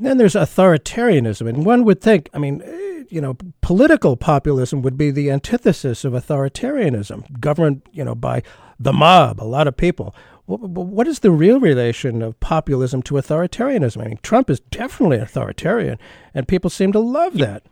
And 0.00 0.06
then 0.06 0.16
there's 0.16 0.32
authoritarianism, 0.32 1.46
and 1.46 1.66
one 1.66 1.84
would 1.84 2.00
think, 2.00 2.30
I 2.32 2.38
mean, 2.38 2.62
you 3.10 3.20
know, 3.20 3.36
political 3.60 4.16
populism 4.16 4.80
would 4.80 4.96
be 4.96 5.10
the 5.10 5.30
antithesis 5.30 6.06
of 6.06 6.14
authoritarianism, 6.14 7.38
governed, 7.38 7.82
you 7.92 8.02
know, 8.02 8.14
by 8.14 8.42
the 8.78 8.94
mob, 8.94 9.42
a 9.42 9.44
lot 9.44 9.68
of 9.68 9.76
people. 9.76 10.14
What, 10.46 11.06
is 11.06 11.18
the 11.18 11.30
real 11.30 11.60
relation 11.60 12.22
of 12.22 12.40
populism 12.40 13.02
to 13.02 13.16
authoritarianism? 13.16 14.00
I 14.02 14.08
mean, 14.08 14.18
Trump 14.22 14.48
is 14.48 14.60
definitely 14.60 15.18
authoritarian, 15.18 15.98
and 16.32 16.48
people 16.48 16.70
seem 16.70 16.92
to 16.92 16.98
love 16.98 17.34
that. 17.34 17.62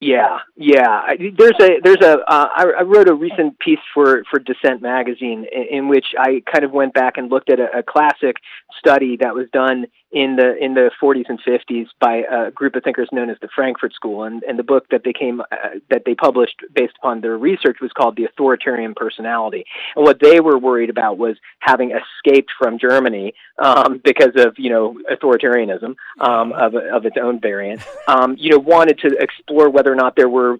Yeah, 0.00 0.38
yeah. 0.56 1.02
There's 1.36 1.60
a 1.60 1.78
there's 1.84 2.02
a 2.02 2.18
uh, 2.26 2.48
I, 2.56 2.64
I 2.80 2.82
wrote 2.82 3.08
a 3.08 3.14
recent 3.14 3.58
piece 3.60 3.78
for 3.94 4.24
for 4.30 4.40
Dissent 4.40 4.82
magazine 4.82 5.46
in, 5.52 5.78
in 5.78 5.88
which 5.88 6.06
I 6.18 6.42
kind 6.50 6.64
of 6.64 6.72
went 6.72 6.92
back 6.92 7.18
and 7.18 7.30
looked 7.30 7.50
at 7.50 7.60
a, 7.60 7.78
a 7.78 7.82
classic 7.84 8.36
study 8.80 9.18
that 9.20 9.34
was 9.34 9.46
done 9.52 9.86
in 10.12 10.36
the 10.36 10.56
in 10.62 10.74
the 10.74 10.90
40s 11.02 11.24
and 11.28 11.40
50s 11.42 11.86
by 11.98 12.24
a 12.30 12.50
group 12.50 12.76
of 12.76 12.84
thinkers 12.84 13.08
known 13.12 13.30
as 13.30 13.38
the 13.40 13.48
Frankfurt 13.54 13.94
School, 13.94 14.24
and, 14.24 14.42
and 14.42 14.58
the 14.58 14.62
book 14.62 14.86
that 14.90 15.02
they 15.04 15.12
came 15.12 15.40
uh, 15.40 15.46
that 15.90 16.02
they 16.04 16.14
published 16.14 16.60
based 16.74 16.94
upon 16.98 17.22
their 17.22 17.36
research 17.38 17.78
was 17.80 17.92
called 17.92 18.16
The 18.16 18.24
Authoritarian 18.24 18.94
Personality. 18.94 19.64
And 19.96 20.04
what 20.04 20.20
they 20.20 20.40
were 20.40 20.58
worried 20.58 20.90
about 20.90 21.16
was 21.16 21.36
having 21.60 21.92
escaped 21.92 22.50
from 22.58 22.78
Germany 22.78 23.34
um, 23.58 24.00
because 24.04 24.32
of 24.36 24.58
you 24.58 24.70
know 24.70 24.98
authoritarianism 25.10 25.96
um, 26.20 26.52
of 26.52 26.74
of 26.74 27.06
its 27.06 27.16
own 27.20 27.40
variant. 27.40 27.82
Um, 28.06 28.36
you 28.38 28.50
know, 28.50 28.58
wanted 28.58 28.98
to 29.00 29.16
explore 29.18 29.70
whether 29.70 29.90
or 29.90 29.96
not 29.96 30.16
there 30.16 30.28
were 30.28 30.58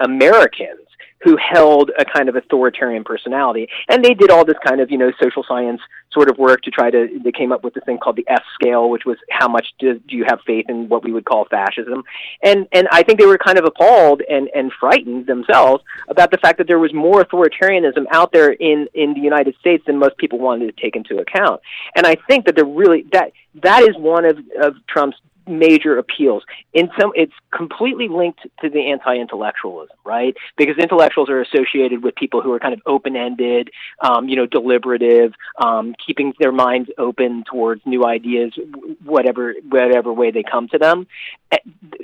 Americans 0.00 0.88
who 1.22 1.36
held 1.36 1.90
a 1.98 2.04
kind 2.04 2.28
of 2.28 2.36
authoritarian 2.36 3.02
personality. 3.02 3.68
And 3.88 4.04
they 4.04 4.14
did 4.14 4.30
all 4.30 4.44
this 4.44 4.56
kind 4.64 4.80
of, 4.80 4.90
you 4.90 4.98
know, 4.98 5.10
social 5.20 5.44
science 5.46 5.80
sort 6.12 6.30
of 6.30 6.38
work 6.38 6.62
to 6.62 6.70
try 6.70 6.90
to, 6.90 7.08
they 7.22 7.32
came 7.32 7.50
up 7.50 7.64
with 7.64 7.74
this 7.74 7.84
thing 7.84 7.98
called 7.98 8.16
the 8.16 8.24
F 8.28 8.42
scale, 8.54 8.88
which 8.88 9.04
was 9.04 9.18
how 9.30 9.48
much 9.48 9.74
do, 9.78 9.98
do 9.98 10.16
you 10.16 10.24
have 10.24 10.40
faith 10.46 10.66
in 10.68 10.88
what 10.88 11.02
we 11.02 11.12
would 11.12 11.24
call 11.24 11.44
fascism. 11.46 12.04
And, 12.42 12.68
and 12.72 12.86
I 12.92 13.02
think 13.02 13.18
they 13.18 13.26
were 13.26 13.38
kind 13.38 13.58
of 13.58 13.64
appalled 13.64 14.22
and, 14.30 14.48
and 14.54 14.72
frightened 14.78 15.26
themselves 15.26 15.82
about 16.08 16.30
the 16.30 16.38
fact 16.38 16.58
that 16.58 16.68
there 16.68 16.78
was 16.78 16.94
more 16.94 17.24
authoritarianism 17.24 18.04
out 18.12 18.32
there 18.32 18.52
in, 18.52 18.88
in 18.94 19.14
the 19.14 19.20
United 19.20 19.56
States 19.58 19.84
than 19.86 19.98
most 19.98 20.16
people 20.18 20.38
wanted 20.38 20.74
to 20.74 20.80
take 20.80 20.94
into 20.94 21.18
account. 21.18 21.60
And 21.96 22.06
I 22.06 22.16
think 22.28 22.46
that 22.46 22.54
they're 22.54 22.64
really, 22.64 23.04
that, 23.12 23.32
that 23.62 23.82
is 23.82 23.96
one 23.96 24.24
of, 24.24 24.38
of 24.60 24.76
Trump's 24.86 25.16
major 25.48 25.98
appeals. 25.98 26.44
In 26.72 26.90
some, 26.98 27.12
it's 27.14 27.32
completely 27.50 28.08
linked 28.08 28.40
to 28.60 28.70
the 28.70 28.90
anti-intellectualism, 28.90 29.96
right? 30.04 30.36
Because 30.56 30.76
intellectuals 30.78 31.28
are 31.30 31.40
associated 31.40 32.02
with 32.02 32.14
people 32.14 32.42
who 32.42 32.52
are 32.52 32.58
kind 32.58 32.74
of 32.74 32.80
open-ended, 32.86 33.70
um, 34.00 34.28
you 34.28 34.36
know, 34.36 34.46
deliberative, 34.46 35.32
um, 35.58 35.94
keeping 36.04 36.34
their 36.38 36.52
minds 36.52 36.90
open 36.98 37.44
towards 37.50 37.82
new 37.86 38.04
ideas, 38.04 38.52
whatever 39.04 39.54
whatever 39.68 40.12
way 40.12 40.30
they 40.30 40.42
come 40.42 40.68
to 40.68 40.78
them. 40.78 41.06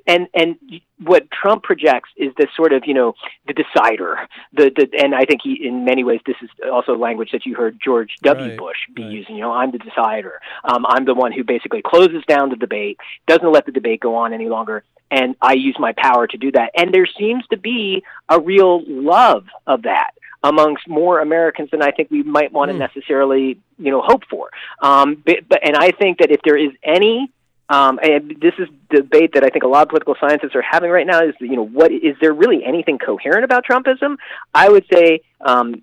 And 0.06 0.28
and 0.34 0.56
what 1.02 1.30
Trump 1.30 1.64
projects 1.64 2.10
is 2.16 2.32
this 2.38 2.48
sort 2.56 2.72
of, 2.72 2.84
you 2.86 2.94
know, 2.94 3.14
the 3.46 3.52
decider. 3.52 4.28
The, 4.52 4.70
the 4.74 4.88
and 5.02 5.14
I 5.14 5.24
think 5.24 5.40
he, 5.42 5.66
in 5.66 5.84
many 5.84 6.04
ways, 6.04 6.20
this 6.26 6.36
is 6.42 6.50
also 6.70 6.96
language 6.96 7.30
that 7.32 7.44
you 7.44 7.54
heard 7.54 7.78
George 7.82 8.14
W. 8.22 8.50
Right, 8.50 8.58
Bush 8.58 8.76
be 8.94 9.02
right. 9.02 9.12
using. 9.12 9.36
You 9.36 9.42
know, 9.42 9.52
I'm 9.52 9.70
the 9.70 9.78
decider. 9.78 10.40
Um, 10.64 10.86
I'm 10.86 11.04
the 11.04 11.14
one 11.14 11.32
who 11.32 11.44
basically 11.44 11.82
closes 11.84 12.22
down 12.26 12.50
the 12.50 12.56
debate, 12.56 12.98
doesn't 13.34 13.52
let 13.52 13.66
the 13.66 13.72
debate 13.72 14.00
go 14.00 14.16
on 14.16 14.32
any 14.32 14.48
longer, 14.48 14.84
and 15.10 15.36
I 15.40 15.54
use 15.54 15.76
my 15.78 15.92
power 15.92 16.26
to 16.26 16.36
do 16.36 16.52
that. 16.52 16.72
And 16.76 16.92
there 16.92 17.06
seems 17.06 17.46
to 17.48 17.56
be 17.56 18.04
a 18.28 18.40
real 18.40 18.82
love 18.86 19.46
of 19.66 19.82
that 19.82 20.12
amongst 20.42 20.86
more 20.86 21.20
Americans 21.20 21.70
than 21.70 21.82
I 21.82 21.90
think 21.90 22.10
we 22.10 22.22
might 22.22 22.52
want 22.52 22.70
to 22.70 22.76
necessarily, 22.76 23.58
you 23.78 23.90
know, 23.90 24.02
hope 24.02 24.24
for. 24.28 24.50
Um, 24.80 25.22
but, 25.24 25.48
but 25.48 25.60
and 25.66 25.76
I 25.76 25.90
think 25.90 26.18
that 26.18 26.30
if 26.30 26.40
there 26.44 26.56
is 26.56 26.72
any 26.82 27.30
um, 27.68 27.98
and 28.02 28.36
this 28.42 28.52
is 28.58 28.68
debate 28.90 29.32
that 29.34 29.42
I 29.42 29.48
think 29.48 29.64
a 29.64 29.68
lot 29.68 29.82
of 29.82 29.88
political 29.88 30.14
scientists 30.20 30.54
are 30.54 30.62
having 30.62 30.90
right 30.90 31.06
now 31.06 31.24
is, 31.24 31.34
you 31.40 31.56
know, 31.56 31.64
what 31.64 31.90
is 31.90 32.14
there 32.20 32.32
really 32.32 32.62
anything 32.62 32.98
coherent 32.98 33.44
about 33.44 33.64
Trumpism? 33.64 34.16
I 34.52 34.68
would 34.68 34.84
say, 34.92 35.20
um, 35.40 35.82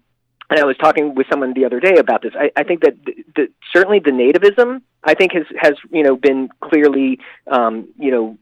and 0.51 0.59
I 0.59 0.65
was 0.65 0.77
talking 0.77 1.15
with 1.15 1.25
someone 1.31 1.53
the 1.53 1.65
other 1.65 1.79
day 1.79 1.95
about 1.97 2.21
this. 2.21 2.33
I, 2.37 2.51
I 2.55 2.63
think 2.63 2.81
that 2.81 3.03
the, 3.05 3.13
the, 3.35 3.47
certainly 3.73 3.99
the 3.99 4.11
nativism 4.11 4.81
I 5.03 5.15
think 5.15 5.31
has 5.33 5.45
has 5.57 5.73
you 5.89 6.03
know 6.03 6.15
been 6.15 6.49
clearly 6.61 7.19
um, 7.49 7.87
you 7.97 8.11
know 8.11 8.37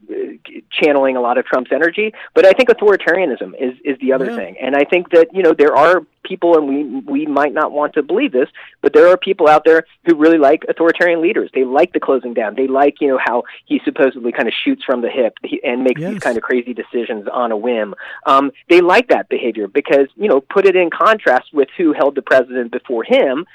channeling 0.70 1.16
a 1.16 1.20
lot 1.20 1.38
of 1.38 1.46
Trump's 1.46 1.70
energy, 1.72 2.12
but 2.34 2.44
I 2.44 2.52
think 2.52 2.68
authoritarianism 2.68 3.54
is 3.58 3.74
is 3.84 3.98
the 4.00 4.12
other 4.12 4.26
Yeah. 4.26 4.36
thing, 4.36 4.56
and 4.60 4.76
I 4.76 4.84
think 4.84 5.10
that 5.10 5.28
you 5.32 5.42
know 5.42 5.54
there 5.56 5.74
are 5.74 6.02
people, 6.22 6.56
and 6.56 6.68
we 6.68 7.00
we 7.00 7.26
might 7.26 7.52
not 7.52 7.72
want 7.72 7.94
to 7.94 8.02
believe 8.02 8.32
this, 8.32 8.48
but 8.82 8.92
there 8.92 9.08
are 9.08 9.16
people 9.16 9.48
out 9.48 9.64
there 9.64 9.84
who 10.04 10.14
really 10.14 10.38
like 10.38 10.64
authoritarian 10.68 11.20
leaders. 11.22 11.50
They 11.54 11.64
like 11.64 11.92
the 11.92 12.00
closing 12.00 12.34
down. 12.34 12.54
They 12.54 12.66
like 12.66 13.00
you 13.00 13.08
know 13.08 13.18
how 13.22 13.44
he 13.66 13.80
supposedly 13.84 14.32
kind 14.32 14.48
of 14.48 14.54
shoots 14.64 14.82
from 14.84 15.02
the 15.02 15.10
hip 15.10 15.34
and 15.64 15.84
makes 15.84 16.00
Yes. 16.00 16.12
these 16.14 16.22
kind 16.22 16.36
of 16.36 16.42
crazy 16.42 16.74
decisions 16.74 17.26
on 17.32 17.52
a 17.52 17.56
whim. 17.56 17.94
Um, 18.26 18.52
they 18.68 18.80
like 18.80 19.08
that 19.08 19.28
behavior 19.28 19.68
because 19.68 20.08
you 20.16 20.28
know 20.28 20.40
put 20.40 20.66
it 20.66 20.76
in 20.76 20.90
contrast 20.90 21.52
with 21.52 21.68
who 21.76 21.92
held 21.92 22.14
the 22.14 22.22
president 22.22 22.72
before 22.72 23.04
him, 23.04 23.46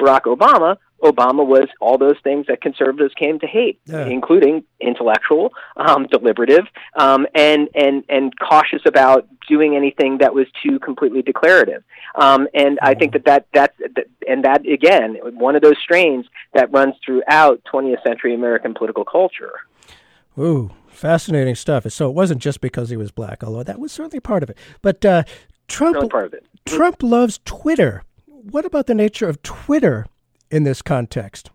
Barack 0.00 0.22
Obama. 0.22 0.76
Obama 1.04 1.46
was 1.46 1.68
all 1.80 1.98
those 1.98 2.16
things 2.24 2.46
that 2.48 2.60
conservatives 2.60 3.14
came 3.14 3.38
to 3.40 3.46
hate, 3.46 3.78
Yeah. 3.86 4.06
including 4.06 4.64
intellectual, 4.80 5.52
um, 5.76 6.06
deliberative, 6.06 6.64
um, 6.96 7.26
and 7.34 7.68
and 7.74 8.04
and 8.08 8.32
cautious 8.38 8.82
about 8.86 9.26
doing 9.48 9.76
anything 9.76 10.18
that 10.18 10.34
was 10.34 10.46
too 10.62 10.78
completely 10.78 11.22
declarative. 11.22 11.82
Um, 12.14 12.48
and 12.54 12.78
I 12.82 12.94
think 12.94 13.12
that 13.12 13.24
that 13.26 13.46
that's 13.52 13.76
that, 13.94 14.06
and 14.28 14.44
that 14.44 14.66
again 14.66 15.16
one 15.34 15.54
of 15.56 15.62
those 15.62 15.78
strains 15.82 16.26
that 16.54 16.72
runs 16.72 16.94
throughout 17.04 17.60
20th 17.72 18.02
century 18.06 18.34
American 18.34 18.74
political 18.74 19.04
culture. 19.04 19.52
Ooh, 20.38 20.70
fascinating 20.88 21.54
stuff. 21.54 21.90
So 21.92 22.08
it 22.08 22.14
wasn't 22.14 22.40
just 22.40 22.60
because 22.60 22.90
he 22.90 22.96
was 22.96 23.10
black, 23.10 23.44
although 23.44 23.62
that 23.62 23.78
was 23.78 23.92
certainly 23.92 24.20
part 24.20 24.42
of 24.42 24.50
it. 24.50 24.58
But 24.82 25.04
uh, 25.04 25.22
Trump, 25.68 26.10
part 26.10 26.24
of 26.26 26.34
it. 26.34 26.44
Trump 26.66 27.02
loves 27.02 27.38
Twitter. 27.44 28.02
What 28.26 28.64
about 28.64 28.86
the 28.86 28.94
nature 28.94 29.28
of 29.28 29.42
Twitter 29.42 30.06
in 30.54 30.62
this 30.62 30.82
context? 30.82 31.50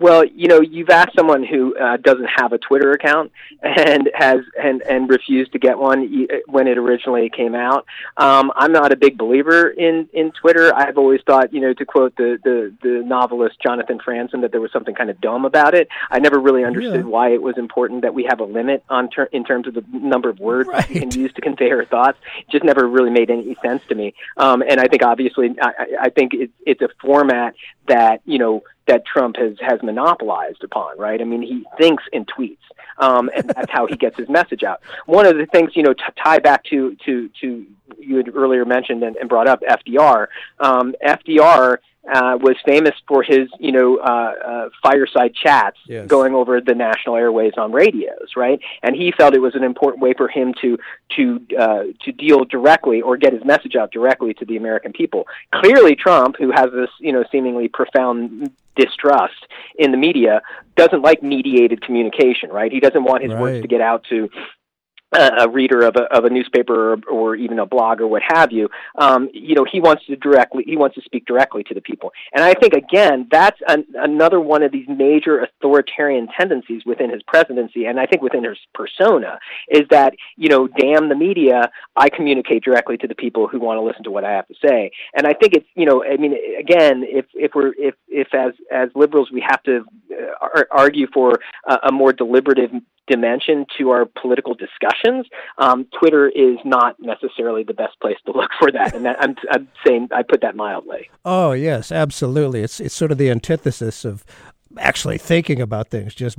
Well, 0.00 0.24
you 0.24 0.48
know, 0.48 0.62
you've 0.62 0.88
asked 0.88 1.14
someone 1.14 1.44
who 1.44 1.76
uh, 1.76 1.98
doesn't 1.98 2.28
have 2.36 2.54
a 2.54 2.58
Twitter 2.58 2.90
account 2.92 3.32
and 3.62 4.10
has 4.14 4.40
and 4.58 4.80
and 4.82 5.08
refused 5.10 5.52
to 5.52 5.58
get 5.58 5.78
one 5.78 6.26
when 6.46 6.66
it 6.66 6.78
originally 6.78 7.28
came 7.28 7.54
out. 7.54 7.84
Um, 8.16 8.50
I'm 8.56 8.72
not 8.72 8.92
a 8.92 8.96
big 8.96 9.18
believer 9.18 9.68
in 9.68 10.08
in 10.14 10.32
Twitter. 10.32 10.74
I've 10.74 10.96
always 10.96 11.20
thought, 11.26 11.52
you 11.52 11.60
know, 11.60 11.74
to 11.74 11.84
quote 11.84 12.16
the 12.16 12.38
the, 12.42 12.74
the 12.82 13.02
novelist 13.04 13.60
Jonathan 13.62 13.98
Franzen, 13.98 14.40
that 14.40 14.52
there 14.52 14.60
was 14.62 14.72
something 14.72 14.94
kind 14.94 15.10
of 15.10 15.20
dumb 15.20 15.44
about 15.44 15.74
it. 15.74 15.88
I 16.10 16.18
never 16.18 16.40
really 16.40 16.64
understood 16.64 16.94
Yeah. 17.04 17.10
why 17.16 17.28
it 17.32 17.42
was 17.42 17.58
important 17.58 18.00
that 18.02 18.14
we 18.14 18.24
have 18.24 18.40
a 18.40 18.44
limit 18.44 18.82
on 18.88 19.10
ter- 19.10 19.28
in 19.32 19.44
terms 19.44 19.66
of 19.66 19.74
the 19.74 19.84
number 19.92 20.30
of 20.30 20.40
words 20.40 20.70
that 20.72 20.88
we 20.88 20.98
can 21.00 21.10
use 21.10 21.32
to 21.34 21.42
convey 21.42 21.70
our 21.72 21.84
thoughts. 21.84 22.16
It 22.38 22.50
just 22.50 22.64
never 22.64 22.88
really 22.88 23.10
made 23.10 23.30
any 23.30 23.54
sense 23.62 23.82
to 23.90 23.94
me. 23.94 24.14
Um, 24.38 24.62
and 24.62 24.80
I 24.80 24.88
think 24.88 25.02
obviously, 25.04 25.54
I, 25.60 25.68
I 25.68 25.86
I 26.04 26.08
think 26.08 26.32
it, 26.32 26.50
it's 26.64 26.80
a 26.80 26.88
format 27.02 27.54
that 27.86 28.22
you 28.24 28.38
know 28.38 28.62
that 28.90 29.06
Trump 29.06 29.36
has 29.36 29.54
has 29.60 29.82
monopolized 29.82 30.62
upon, 30.64 30.98
right? 30.98 31.20
I 31.20 31.24
mean, 31.24 31.42
he 31.42 31.64
thinks 31.78 32.02
in 32.12 32.24
tweets, 32.26 32.58
um, 32.98 33.30
and 33.34 33.48
that's 33.48 33.70
how 33.70 33.86
he 33.86 33.96
gets 33.96 34.16
his 34.16 34.28
message 34.28 34.62
out. 34.64 34.80
One 35.06 35.26
of 35.26 35.36
the 35.36 35.46
things, 35.46 35.76
you 35.76 35.82
know, 35.82 35.92
to 35.94 36.12
tie 36.22 36.40
back 36.40 36.64
to 36.64 36.96
to 37.06 37.30
to 37.40 37.66
you 37.98 38.16
had 38.16 38.34
earlier 38.34 38.64
mentioned 38.64 39.02
and, 39.02 39.16
and 39.16 39.28
brought 39.28 39.48
up 39.48 39.60
FDR. 39.62 40.26
Um, 40.58 40.94
FDR 41.04 41.78
uh, 42.10 42.38
was 42.40 42.56
famous 42.64 42.94
for 43.06 43.22
his, 43.22 43.48
you 43.58 43.72
know, 43.72 43.98
uh, 43.98 44.32
uh, 44.44 44.68
fireside 44.82 45.34
chats 45.34 45.76
Yes. 45.86 46.06
going 46.06 46.34
over 46.34 46.60
the 46.60 46.74
national 46.74 47.16
airways 47.16 47.52
on 47.58 47.72
radios, 47.72 48.30
right? 48.36 48.58
And 48.82 48.96
he 48.96 49.12
felt 49.12 49.34
it 49.34 49.40
was 49.40 49.54
an 49.54 49.64
important 49.64 50.02
way 50.02 50.14
for 50.14 50.28
him 50.28 50.54
to 50.62 50.78
to 51.16 51.46
uh, 51.58 51.82
to 52.04 52.12
deal 52.12 52.44
directly 52.44 53.02
or 53.02 53.16
get 53.16 53.32
his 53.32 53.44
message 53.44 53.76
out 53.76 53.90
directly 53.92 54.32
to 54.34 54.44
the 54.44 54.56
American 54.56 54.92
people. 54.92 55.26
Clearly, 55.52 55.94
Trump, 55.94 56.36
who 56.38 56.50
has 56.52 56.70
this, 56.72 56.90
you 57.00 57.12
know, 57.12 57.24
seemingly 57.30 57.68
profound 57.68 58.50
distrust 58.84 59.46
in 59.78 59.90
the 59.92 59.96
media, 59.98 60.40
doesn't 60.76 61.02
like 61.02 61.22
mediated 61.22 61.82
communication, 61.82 62.50
right? 62.50 62.72
He 62.72 62.80
doesn't 62.80 63.04
want 63.04 63.22
his 63.22 63.32
Right. 63.32 63.40
words 63.40 63.62
to 63.62 63.68
get 63.68 63.80
out 63.80 64.04
to 64.10 64.28
a 65.12 65.48
reader 65.48 65.82
of 65.82 65.96
a 65.96 66.02
of 66.14 66.24
a 66.24 66.30
newspaper 66.30 66.92
or, 66.92 66.98
or 67.10 67.36
even 67.36 67.58
a 67.58 67.66
blog 67.66 68.00
or 68.00 68.06
what 68.06 68.22
have 68.26 68.52
you, 68.52 68.68
um, 68.96 69.28
you 69.32 69.54
know, 69.54 69.66
he 69.70 69.80
wants 69.80 70.06
to 70.06 70.16
directly 70.16 70.62
he 70.66 70.76
wants 70.76 70.94
to 70.94 71.02
speak 71.02 71.26
directly 71.26 71.64
to 71.64 71.74
the 71.74 71.80
people, 71.80 72.12
and 72.32 72.44
I 72.44 72.54
think 72.54 72.74
again 72.74 73.26
that's 73.30 73.58
an, 73.66 73.84
another 73.94 74.40
one 74.40 74.62
of 74.62 74.70
these 74.70 74.86
major 74.88 75.40
authoritarian 75.40 76.28
tendencies 76.38 76.82
within 76.86 77.10
his 77.10 77.22
presidency, 77.24 77.86
and 77.86 77.98
I 77.98 78.06
think 78.06 78.22
within 78.22 78.44
his 78.44 78.58
persona 78.74 79.38
is 79.68 79.82
that 79.90 80.14
you 80.36 80.48
know, 80.48 80.68
damn 80.68 81.08
the 81.08 81.16
media, 81.16 81.70
I 81.96 82.08
communicate 82.08 82.62
directly 82.62 82.96
to 82.98 83.08
the 83.08 83.14
people 83.14 83.48
who 83.48 83.58
want 83.58 83.78
to 83.78 83.82
listen 83.82 84.04
to 84.04 84.10
what 84.10 84.24
I 84.24 84.30
have 84.30 84.46
to 84.48 84.54
say, 84.64 84.92
and 85.14 85.26
I 85.26 85.32
think 85.32 85.54
it's 85.54 85.66
you 85.74 85.86
know, 85.86 86.04
I 86.04 86.16
mean, 86.18 86.36
again, 86.58 87.04
if 87.04 87.26
if 87.34 87.52
we're 87.54 87.72
if 87.78 87.94
if 88.08 88.32
as 88.32 88.52
as 88.70 88.90
liberals 88.94 89.30
we 89.32 89.44
have 89.48 89.62
to 89.64 89.84
uh, 90.40 90.62
argue 90.70 91.08
for 91.12 91.40
a, 91.66 91.88
a 91.88 91.92
more 91.92 92.12
deliberative 92.12 92.70
dimension 93.10 93.66
to 93.78 93.90
our 93.90 94.06
political 94.06 94.54
discussions, 94.54 95.26
um, 95.58 95.86
Twitter 95.98 96.28
is 96.28 96.56
not 96.64 96.96
necessarily 97.00 97.64
the 97.64 97.74
best 97.74 97.98
place 98.00 98.16
to 98.26 98.32
look 98.32 98.50
for 98.58 98.70
that. 98.72 98.94
And 98.94 99.04
that, 99.04 99.16
I'm, 99.20 99.34
I'm 99.50 99.68
saying 99.86 100.08
I 100.12 100.22
put 100.22 100.40
that 100.42 100.56
mildly. 100.56 101.10
Oh 101.24 101.52
yes, 101.52 101.92
absolutely. 101.92 102.62
It's 102.62 102.80
it's 102.80 102.94
sort 102.94 103.12
of 103.12 103.18
the 103.18 103.30
antithesis 103.30 104.04
of 104.04 104.24
actually 104.78 105.18
thinking 105.18 105.60
about 105.60 105.88
things, 105.88 106.14
just 106.14 106.38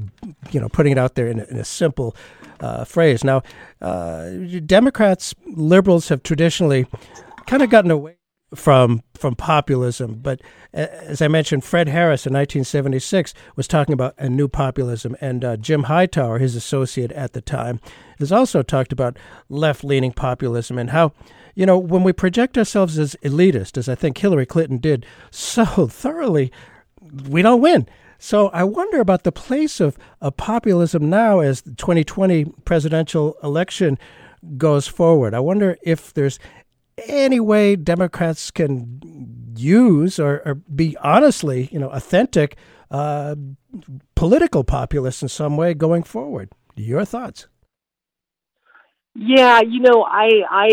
you 0.51 0.59
know, 0.59 0.69
putting 0.69 0.93
it 0.93 0.97
out 0.97 1.15
there 1.15 1.27
in 1.27 1.39
a, 1.39 1.43
in 1.45 1.57
a 1.57 1.65
simple 1.65 2.15
uh, 2.61 2.85
phrase. 2.85 3.23
Now, 3.23 3.43
uh, 3.81 4.29
Democrats, 4.65 5.35
liberals 5.45 6.07
have 6.09 6.23
traditionally 6.23 6.87
kind 7.47 7.61
of 7.61 7.69
gotten 7.69 7.91
away 7.91 8.15
from 8.55 9.01
from 9.13 9.35
populism. 9.35 10.15
But 10.15 10.41
as 10.73 11.21
I 11.21 11.27
mentioned, 11.27 11.63
Fred 11.63 11.87
Harris 11.87 12.25
in 12.25 12.33
1976 12.33 13.33
was 13.55 13.67
talking 13.67 13.93
about 13.93 14.15
a 14.17 14.29
new 14.29 14.47
populism, 14.47 15.15
and 15.21 15.45
uh, 15.45 15.57
Jim 15.57 15.83
Hightower, 15.83 16.39
his 16.39 16.55
associate 16.55 17.11
at 17.11 17.33
the 17.33 17.41
time, 17.41 17.79
has 18.19 18.31
also 18.31 18.61
talked 18.63 18.91
about 18.91 19.17
left 19.49 19.83
leaning 19.83 20.11
populism 20.11 20.77
and 20.77 20.89
how. 20.91 21.13
You 21.53 21.65
know, 21.65 21.77
when 21.77 22.03
we 22.03 22.13
project 22.13 22.57
ourselves 22.57 22.97
as 22.97 23.17
elitist, 23.23 23.77
as 23.77 23.89
I 23.89 23.93
think 23.93 24.17
Hillary 24.17 24.45
Clinton 24.45 24.77
did 24.77 25.05
so 25.31 25.65
thoroughly, 25.91 26.49
we 27.27 27.41
don't 27.41 27.59
win. 27.59 27.89
So 28.17 28.47
I 28.49 28.63
wonder 28.63 29.01
about 29.01 29.23
the 29.23 29.33
place 29.33 29.81
of, 29.81 29.97
of 30.21 30.37
populism 30.37 31.09
now 31.09 31.39
as 31.39 31.63
the 31.63 31.71
2020 31.71 32.45
presidential 32.63 33.35
election 33.43 33.99
goes 34.57 34.87
forward. 34.87 35.33
I 35.33 35.39
wonder 35.39 35.77
if 35.81 36.13
there's 36.13 36.39
any 37.07 37.39
way 37.39 37.75
Democrats 37.75 38.51
can 38.51 39.01
use 39.55 40.19
or, 40.19 40.41
or 40.45 40.55
be 40.55 40.97
honestly, 41.01 41.69
you 41.71 41.79
know, 41.79 41.89
authentic 41.89 42.57
uh, 42.89 43.35
political 44.15 44.63
populists 44.63 45.21
in 45.21 45.29
some 45.29 45.57
way 45.57 45.73
going 45.73 46.03
forward. 46.03 46.51
Your 46.75 47.05
thoughts? 47.05 47.47
Yeah, 49.15 49.61
you 49.61 49.81
know, 49.81 50.03
I 50.03 50.29
I 50.49 50.69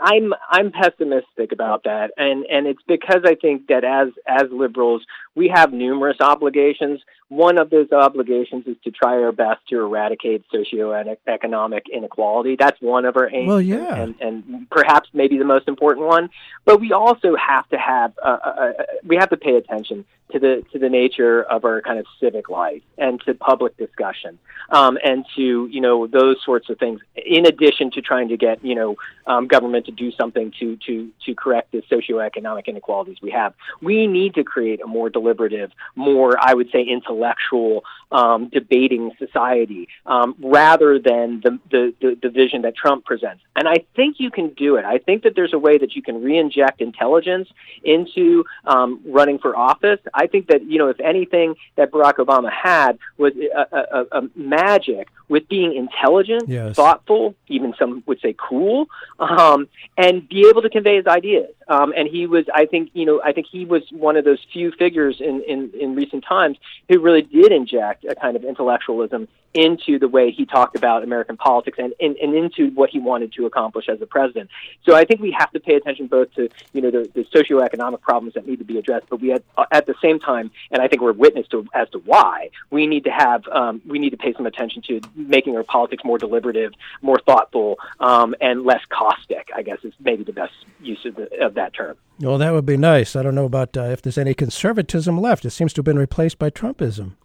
I'm 0.00 0.32
I'm 0.50 0.70
pessimistic 0.70 1.52
about 1.52 1.84
that, 1.84 2.10
and 2.16 2.44
and 2.46 2.66
it's 2.66 2.82
because 2.86 3.22
I 3.24 3.34
think 3.34 3.66
that 3.68 3.84
as 3.84 4.08
as 4.26 4.48
liberals 4.52 5.02
we 5.34 5.50
have 5.54 5.72
numerous 5.72 6.18
obligations. 6.20 7.00
One 7.28 7.58
of 7.58 7.68
those 7.68 7.92
obligations 7.92 8.66
is 8.66 8.76
to 8.84 8.90
try 8.90 9.22
our 9.22 9.32
best 9.32 9.60
to 9.68 9.78
eradicate 9.78 10.44
socioeconomic 10.52 11.82
inequality. 11.92 12.56
That's 12.56 12.80
one 12.80 13.04
of 13.04 13.16
our 13.16 13.28
aims, 13.30 13.48
well, 13.48 13.60
yeah. 13.60 13.94
and, 13.94 14.14
and 14.20 14.70
perhaps 14.70 15.10
maybe 15.12 15.36
the 15.36 15.44
most 15.44 15.68
important 15.68 16.06
one. 16.06 16.30
But 16.64 16.80
we 16.80 16.92
also 16.92 17.36
have 17.36 17.68
to 17.68 17.76
have 17.78 18.12
uh, 18.24 18.38
uh, 18.42 18.72
we 19.04 19.16
have 19.16 19.28
to 19.30 19.36
pay 19.36 19.56
attention 19.56 20.06
to 20.32 20.38
the 20.38 20.64
to 20.72 20.78
the 20.78 20.88
nature 20.88 21.42
of 21.42 21.64
our 21.64 21.80
kind 21.80 21.98
of 21.98 22.06
civic 22.20 22.48
life 22.48 22.82
and 22.96 23.20
to 23.22 23.34
public 23.34 23.76
discussion 23.76 24.38
um, 24.70 24.98
and 25.02 25.24
to 25.36 25.66
you 25.66 25.80
know 25.80 26.06
those 26.06 26.36
sorts 26.44 26.68
of 26.68 26.78
things. 26.78 27.00
In 27.16 27.46
addition 27.46 27.90
to 27.92 28.02
trying 28.02 28.28
to 28.28 28.36
get 28.36 28.64
you 28.64 28.74
know 28.74 28.96
um, 29.26 29.46
government 29.46 29.86
to 29.86 29.92
do 29.92 30.12
something 30.12 30.52
to 30.60 30.76
to 30.86 31.10
to 31.26 31.34
correct 31.34 31.72
the 31.72 31.82
socioeconomic 31.90 32.66
inequalities 32.66 33.18
we 33.22 33.30
have, 33.30 33.54
we 33.80 34.06
need 34.06 34.34
to 34.34 34.44
create 34.44 34.80
a 34.82 34.86
more 34.86 35.10
deliberative, 35.10 35.70
more 35.96 36.36
I 36.40 36.54
would 36.54 36.70
say 36.70 36.82
intellectual, 36.82 37.84
um, 38.12 38.48
debating 38.48 39.12
society 39.18 39.88
um, 40.06 40.34
rather 40.40 40.98
than 40.98 41.40
the, 41.42 41.58
the 41.70 41.94
the 42.00 42.18
the 42.22 42.30
vision 42.30 42.62
that 42.62 42.76
Trump 42.76 43.04
presents. 43.04 43.42
And 43.56 43.66
I 43.66 43.84
think 43.96 44.16
you 44.18 44.30
can 44.30 44.50
do 44.50 44.76
it. 44.76 44.84
I 44.84 44.98
think 44.98 45.24
that 45.24 45.34
there's 45.34 45.52
a 45.52 45.58
way 45.58 45.78
that 45.78 45.96
you 45.96 46.02
can 46.02 46.22
re-inject 46.22 46.80
intelligence 46.80 47.48
into 47.82 48.44
um, 48.64 49.00
running 49.04 49.38
for 49.38 49.56
office. 49.56 50.00
I 50.18 50.26
think 50.26 50.48
that 50.48 50.60
you 50.64 50.78
know, 50.78 50.88
if 50.88 51.00
anything 51.00 51.54
that 51.76 51.90
Barack 51.92 52.16
Obama 52.16 52.50
had 52.50 52.98
was 53.16 53.32
a, 53.36 53.66
a, 53.98 54.20
a 54.20 54.22
magic 54.34 55.08
with 55.28 55.48
being 55.48 55.74
intelligent, 55.76 56.48
yes. 56.48 56.74
thoughtful, 56.74 57.34
even 57.48 57.74
some 57.78 58.02
would 58.06 58.20
say 58.20 58.34
cool, 58.36 58.88
um, 59.18 59.68
and 59.96 60.28
be 60.28 60.48
able 60.48 60.62
to 60.62 60.70
convey 60.70 60.96
his 60.96 61.06
ideas. 61.06 61.50
Um, 61.68 61.92
and 61.94 62.08
he 62.08 62.26
was, 62.26 62.46
I 62.54 62.64
think, 62.64 62.90
you 62.94 63.04
know, 63.04 63.20
I 63.22 63.32
think 63.32 63.46
he 63.50 63.66
was 63.66 63.82
one 63.90 64.16
of 64.16 64.24
those 64.24 64.38
few 64.52 64.72
figures 64.72 65.20
in, 65.20 65.42
in, 65.42 65.70
in 65.78 65.94
recent 65.94 66.24
times 66.24 66.56
who 66.88 66.98
really 66.98 67.22
did 67.22 67.52
inject 67.52 68.04
a 68.04 68.14
kind 68.14 68.36
of 68.36 68.44
intellectualism 68.44 69.28
into 69.52 69.98
the 69.98 70.08
way 70.08 70.30
he 70.30 70.46
talked 70.46 70.76
about 70.76 71.02
American 71.02 71.36
politics 71.36 71.78
and, 71.78 71.92
and, 72.00 72.16
and 72.16 72.34
into 72.34 72.70
what 72.74 72.88
he 72.88 72.98
wanted 72.98 73.32
to 73.34 73.44
accomplish 73.44 73.88
as 73.88 74.00
a 74.00 74.06
president. 74.06 74.48
So 74.84 74.94
I 74.94 75.04
think 75.04 75.20
we 75.20 75.30
have 75.32 75.50
to 75.52 75.60
pay 75.60 75.74
attention 75.74 76.06
both 76.06 76.32
to, 76.34 76.48
you 76.72 76.80
know, 76.80 76.90
the, 76.90 77.10
the 77.14 77.24
socioeconomic 77.24 78.00
problems 78.00 78.34
that 78.34 78.46
need 78.46 78.60
to 78.60 78.64
be 78.64 78.78
addressed, 78.78 79.06
but 79.10 79.20
we 79.20 79.28
had, 79.28 79.42
at 79.70 79.84
the 79.86 79.94
same 80.02 80.07
time, 80.18 80.50
and 80.70 80.80
I 80.80 80.88
think 80.88 81.02
we're 81.02 81.12
witness 81.12 81.46
to 81.48 81.66
as 81.74 81.88
to 81.90 81.98
why, 81.98 82.50
we 82.70 82.86
need 82.86 83.04
to 83.04 83.10
have, 83.10 83.46
um, 83.48 83.82
we 83.86 83.98
need 83.98 84.10
to 84.10 84.16
pay 84.16 84.32
some 84.32 84.46
attention 84.46 84.80
to 84.82 85.00
making 85.14 85.56
our 85.56 85.64
politics 85.64 86.04
more 86.04 86.18
deliberative, 86.18 86.72
more 87.02 87.18
thoughtful, 87.26 87.78
um, 88.00 88.34
and 88.40 88.64
less 88.64 88.82
caustic, 88.88 89.48
I 89.54 89.62
guess 89.62 89.78
is 89.82 89.92
maybe 90.00 90.24
the 90.24 90.32
best 90.32 90.54
use 90.80 91.04
of, 91.04 91.16
the, 91.16 91.44
of 91.44 91.54
that 91.54 91.74
term. 91.74 91.96
Well, 92.20 92.38
that 92.38 92.52
would 92.52 92.66
be 92.66 92.76
nice. 92.76 93.16
I 93.16 93.22
don't 93.22 93.34
know 93.34 93.44
about 93.44 93.76
uh, 93.76 93.82
if 93.82 94.02
there's 94.02 94.18
any 94.18 94.34
conservatism 94.34 95.20
left. 95.20 95.44
It 95.44 95.50
seems 95.50 95.72
to 95.74 95.80
have 95.80 95.84
been 95.84 95.98
replaced 95.98 96.38
by 96.38 96.50
Trumpism. 96.50 97.16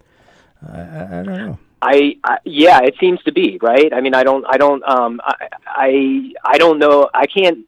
I, 0.68 0.80
I, 0.80 1.20
I 1.20 1.24
don't 1.24 1.38
know. 1.38 1.60
I, 1.82 2.18
I, 2.24 2.38
yeah, 2.46 2.80
it 2.82 2.96
seems 3.00 3.22
to 3.24 3.34
be 3.34 3.60
right. 3.62 3.94
I 3.94 4.00
mean, 4.02 4.16
I 4.16 4.24
don't, 4.24 4.46
I 4.48 4.58
don't, 4.58 4.84
um, 4.88 5.22
I, 5.24 5.50
I, 5.66 6.34
I 6.46 6.58
don't 6.58 6.80
know. 6.80 7.10
I 7.14 7.28
can't. 7.28 7.60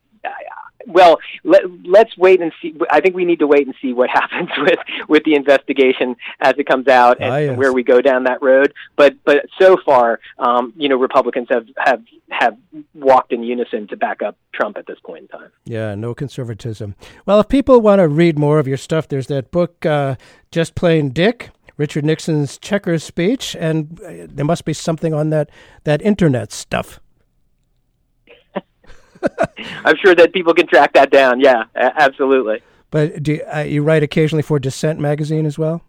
Well, 0.88 1.20
let, 1.44 1.64
let's 1.86 2.16
wait 2.18 2.42
and 2.42 2.52
see. 2.62 2.76
I 2.92 3.02
think 3.02 3.16
we 3.16 3.26
need 3.26 3.40
to 3.40 3.48
wait 3.48 3.66
and 3.66 3.76
see 3.82 3.94
what 3.94 4.10
happens 4.14 4.50
with 4.58 4.80
with 5.08 5.24
the 5.24 5.36
investigation 5.36 6.16
as 6.40 6.54
it 6.58 6.66
comes 6.68 6.88
out 6.88 7.20
and, 7.20 7.34
Ah, 7.34 7.38
yes. 7.38 7.58
where 7.58 7.74
we 7.74 7.84
go 7.84 8.02
down 8.02 8.24
that 8.26 8.42
road. 8.42 8.74
But 8.96 9.16
but 9.24 9.46
so 9.60 9.78
far, 9.86 10.20
um, 10.40 10.74
you 10.78 10.90
know, 10.90 10.96
Republicans 10.98 11.48
have 11.50 11.66
have 11.78 12.04
have 12.30 12.58
walked 12.94 13.32
in 13.32 13.44
unison 13.44 13.88
to 13.88 13.98
back 13.98 14.22
up 14.22 14.36
Trump 14.54 14.78
at 14.78 14.86
this 14.88 15.00
point 15.06 15.22
in 15.24 15.28
time. 15.40 15.52
Yeah, 15.66 15.96
no 15.96 16.14
conservatism. 16.14 16.96
Well, 17.26 17.40
if 17.40 17.48
people 17.50 17.82
want 17.82 18.00
to 18.00 18.08
read 18.08 18.38
more 18.40 18.60
of 18.60 18.68
your 18.68 18.78
stuff, 18.78 19.08
there's 19.08 19.28
that 19.28 19.52
book, 19.52 19.86
uh, 19.86 20.16
Just 20.52 20.76
Plain 20.76 21.10
Dick, 21.10 21.50
Richard 21.78 22.04
Nixon's 22.06 22.58
Checkers 22.58 23.04
speech, 23.04 23.56
and 23.60 24.00
uh, 24.02 24.28
there 24.30 24.46
must 24.46 24.66
be 24.66 24.74
something 24.74 25.14
on 25.14 25.30
that 25.30 25.50
that 25.84 26.02
internet 26.02 26.52
stuff. 26.52 27.00
I'm 29.86 29.96
sure 29.98 30.16
that 30.16 30.34
people 30.34 30.54
can 30.54 30.68
track 30.68 30.94
that 30.94 31.12
down. 31.12 31.40
Yeah, 31.40 31.66
absolutely. 31.76 32.62
But 32.92 33.24
do 33.24 33.34
you, 33.34 33.44
uh, 33.54 33.60
you 33.60 33.84
write 33.84 34.04
occasionally 34.04 34.44
for 34.44 34.60
Dissent 34.60 35.00
magazine 35.00 35.46
as 35.46 35.58
well? 35.58 35.82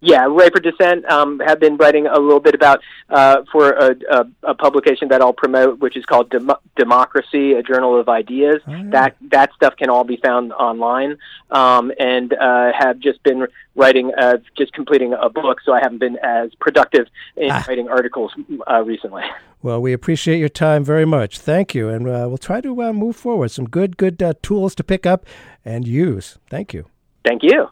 Yeah, 0.00 0.26
Ray 0.30 0.48
for 0.48 0.60
Dissent 0.60 1.04
um, 1.10 1.40
have 1.40 1.60
been 1.60 1.76
writing 1.76 2.06
a 2.06 2.18
little 2.18 2.40
bit 2.40 2.54
about 2.54 2.80
uh, 3.10 3.42
for 3.52 3.72
a, 3.72 3.96
a, 4.10 4.26
a 4.44 4.54
publication 4.54 5.08
that 5.08 5.20
I'll 5.20 5.34
promote, 5.34 5.78
which 5.80 5.96
is 5.96 6.06
called 6.06 6.30
Dem- 6.30 6.52
Democracy, 6.76 7.52
a 7.52 7.62
Journal 7.62 8.00
of 8.00 8.08
Ideas. 8.08 8.62
That 8.92 9.16
that 9.30 9.52
stuff 9.54 9.76
can 9.76 9.90
all 9.90 10.04
be 10.04 10.16
found 10.16 10.52
online, 10.52 11.18
um, 11.50 11.92
and 11.98 12.32
uh, 12.32 12.72
have 12.78 12.98
just 12.98 13.22
been 13.22 13.46
writing, 13.76 14.12
uh, 14.16 14.38
just 14.56 14.72
completing 14.72 15.12
a 15.12 15.28
book. 15.28 15.60
So 15.64 15.72
I 15.72 15.80
haven't 15.80 15.98
been 15.98 16.16
as 16.22 16.54
productive 16.54 17.06
in 17.36 17.50
writing 17.68 17.88
articles 17.88 18.32
uh, 18.70 18.82
recently. 18.82 19.22
Well, 19.62 19.82
we 19.82 19.92
appreciate 19.92 20.38
your 20.38 20.48
time 20.48 20.82
very 20.82 21.04
much. 21.04 21.38
Thank 21.38 21.74
you, 21.74 21.90
and 21.90 22.06
uh, 22.06 22.24
we'll 22.26 22.38
try 22.38 22.62
to 22.62 22.82
uh, 22.82 22.92
move 22.94 23.16
forward. 23.16 23.50
Some 23.50 23.68
good, 23.68 23.98
good 23.98 24.22
uh, 24.22 24.32
tools 24.42 24.74
to 24.76 24.82
pick 24.82 25.04
up 25.04 25.26
and 25.62 25.86
use. 25.86 26.38
Thank 26.48 26.72
you. 26.72 26.86
Thank 27.22 27.42
you 27.42 27.68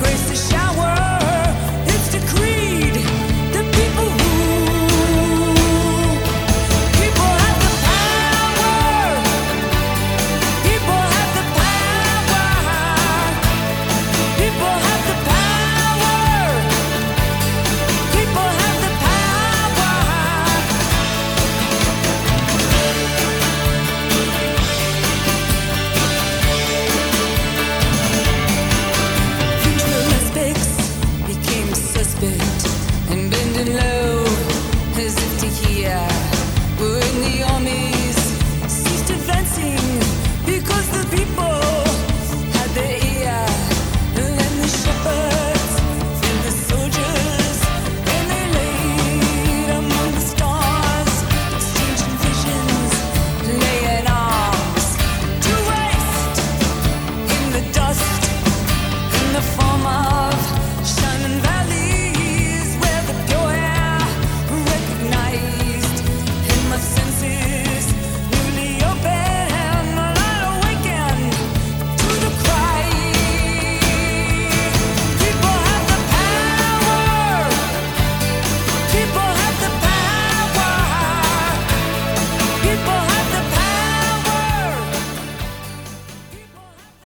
grace 0.00 0.30
to 0.30 0.36
shine. 0.36 0.59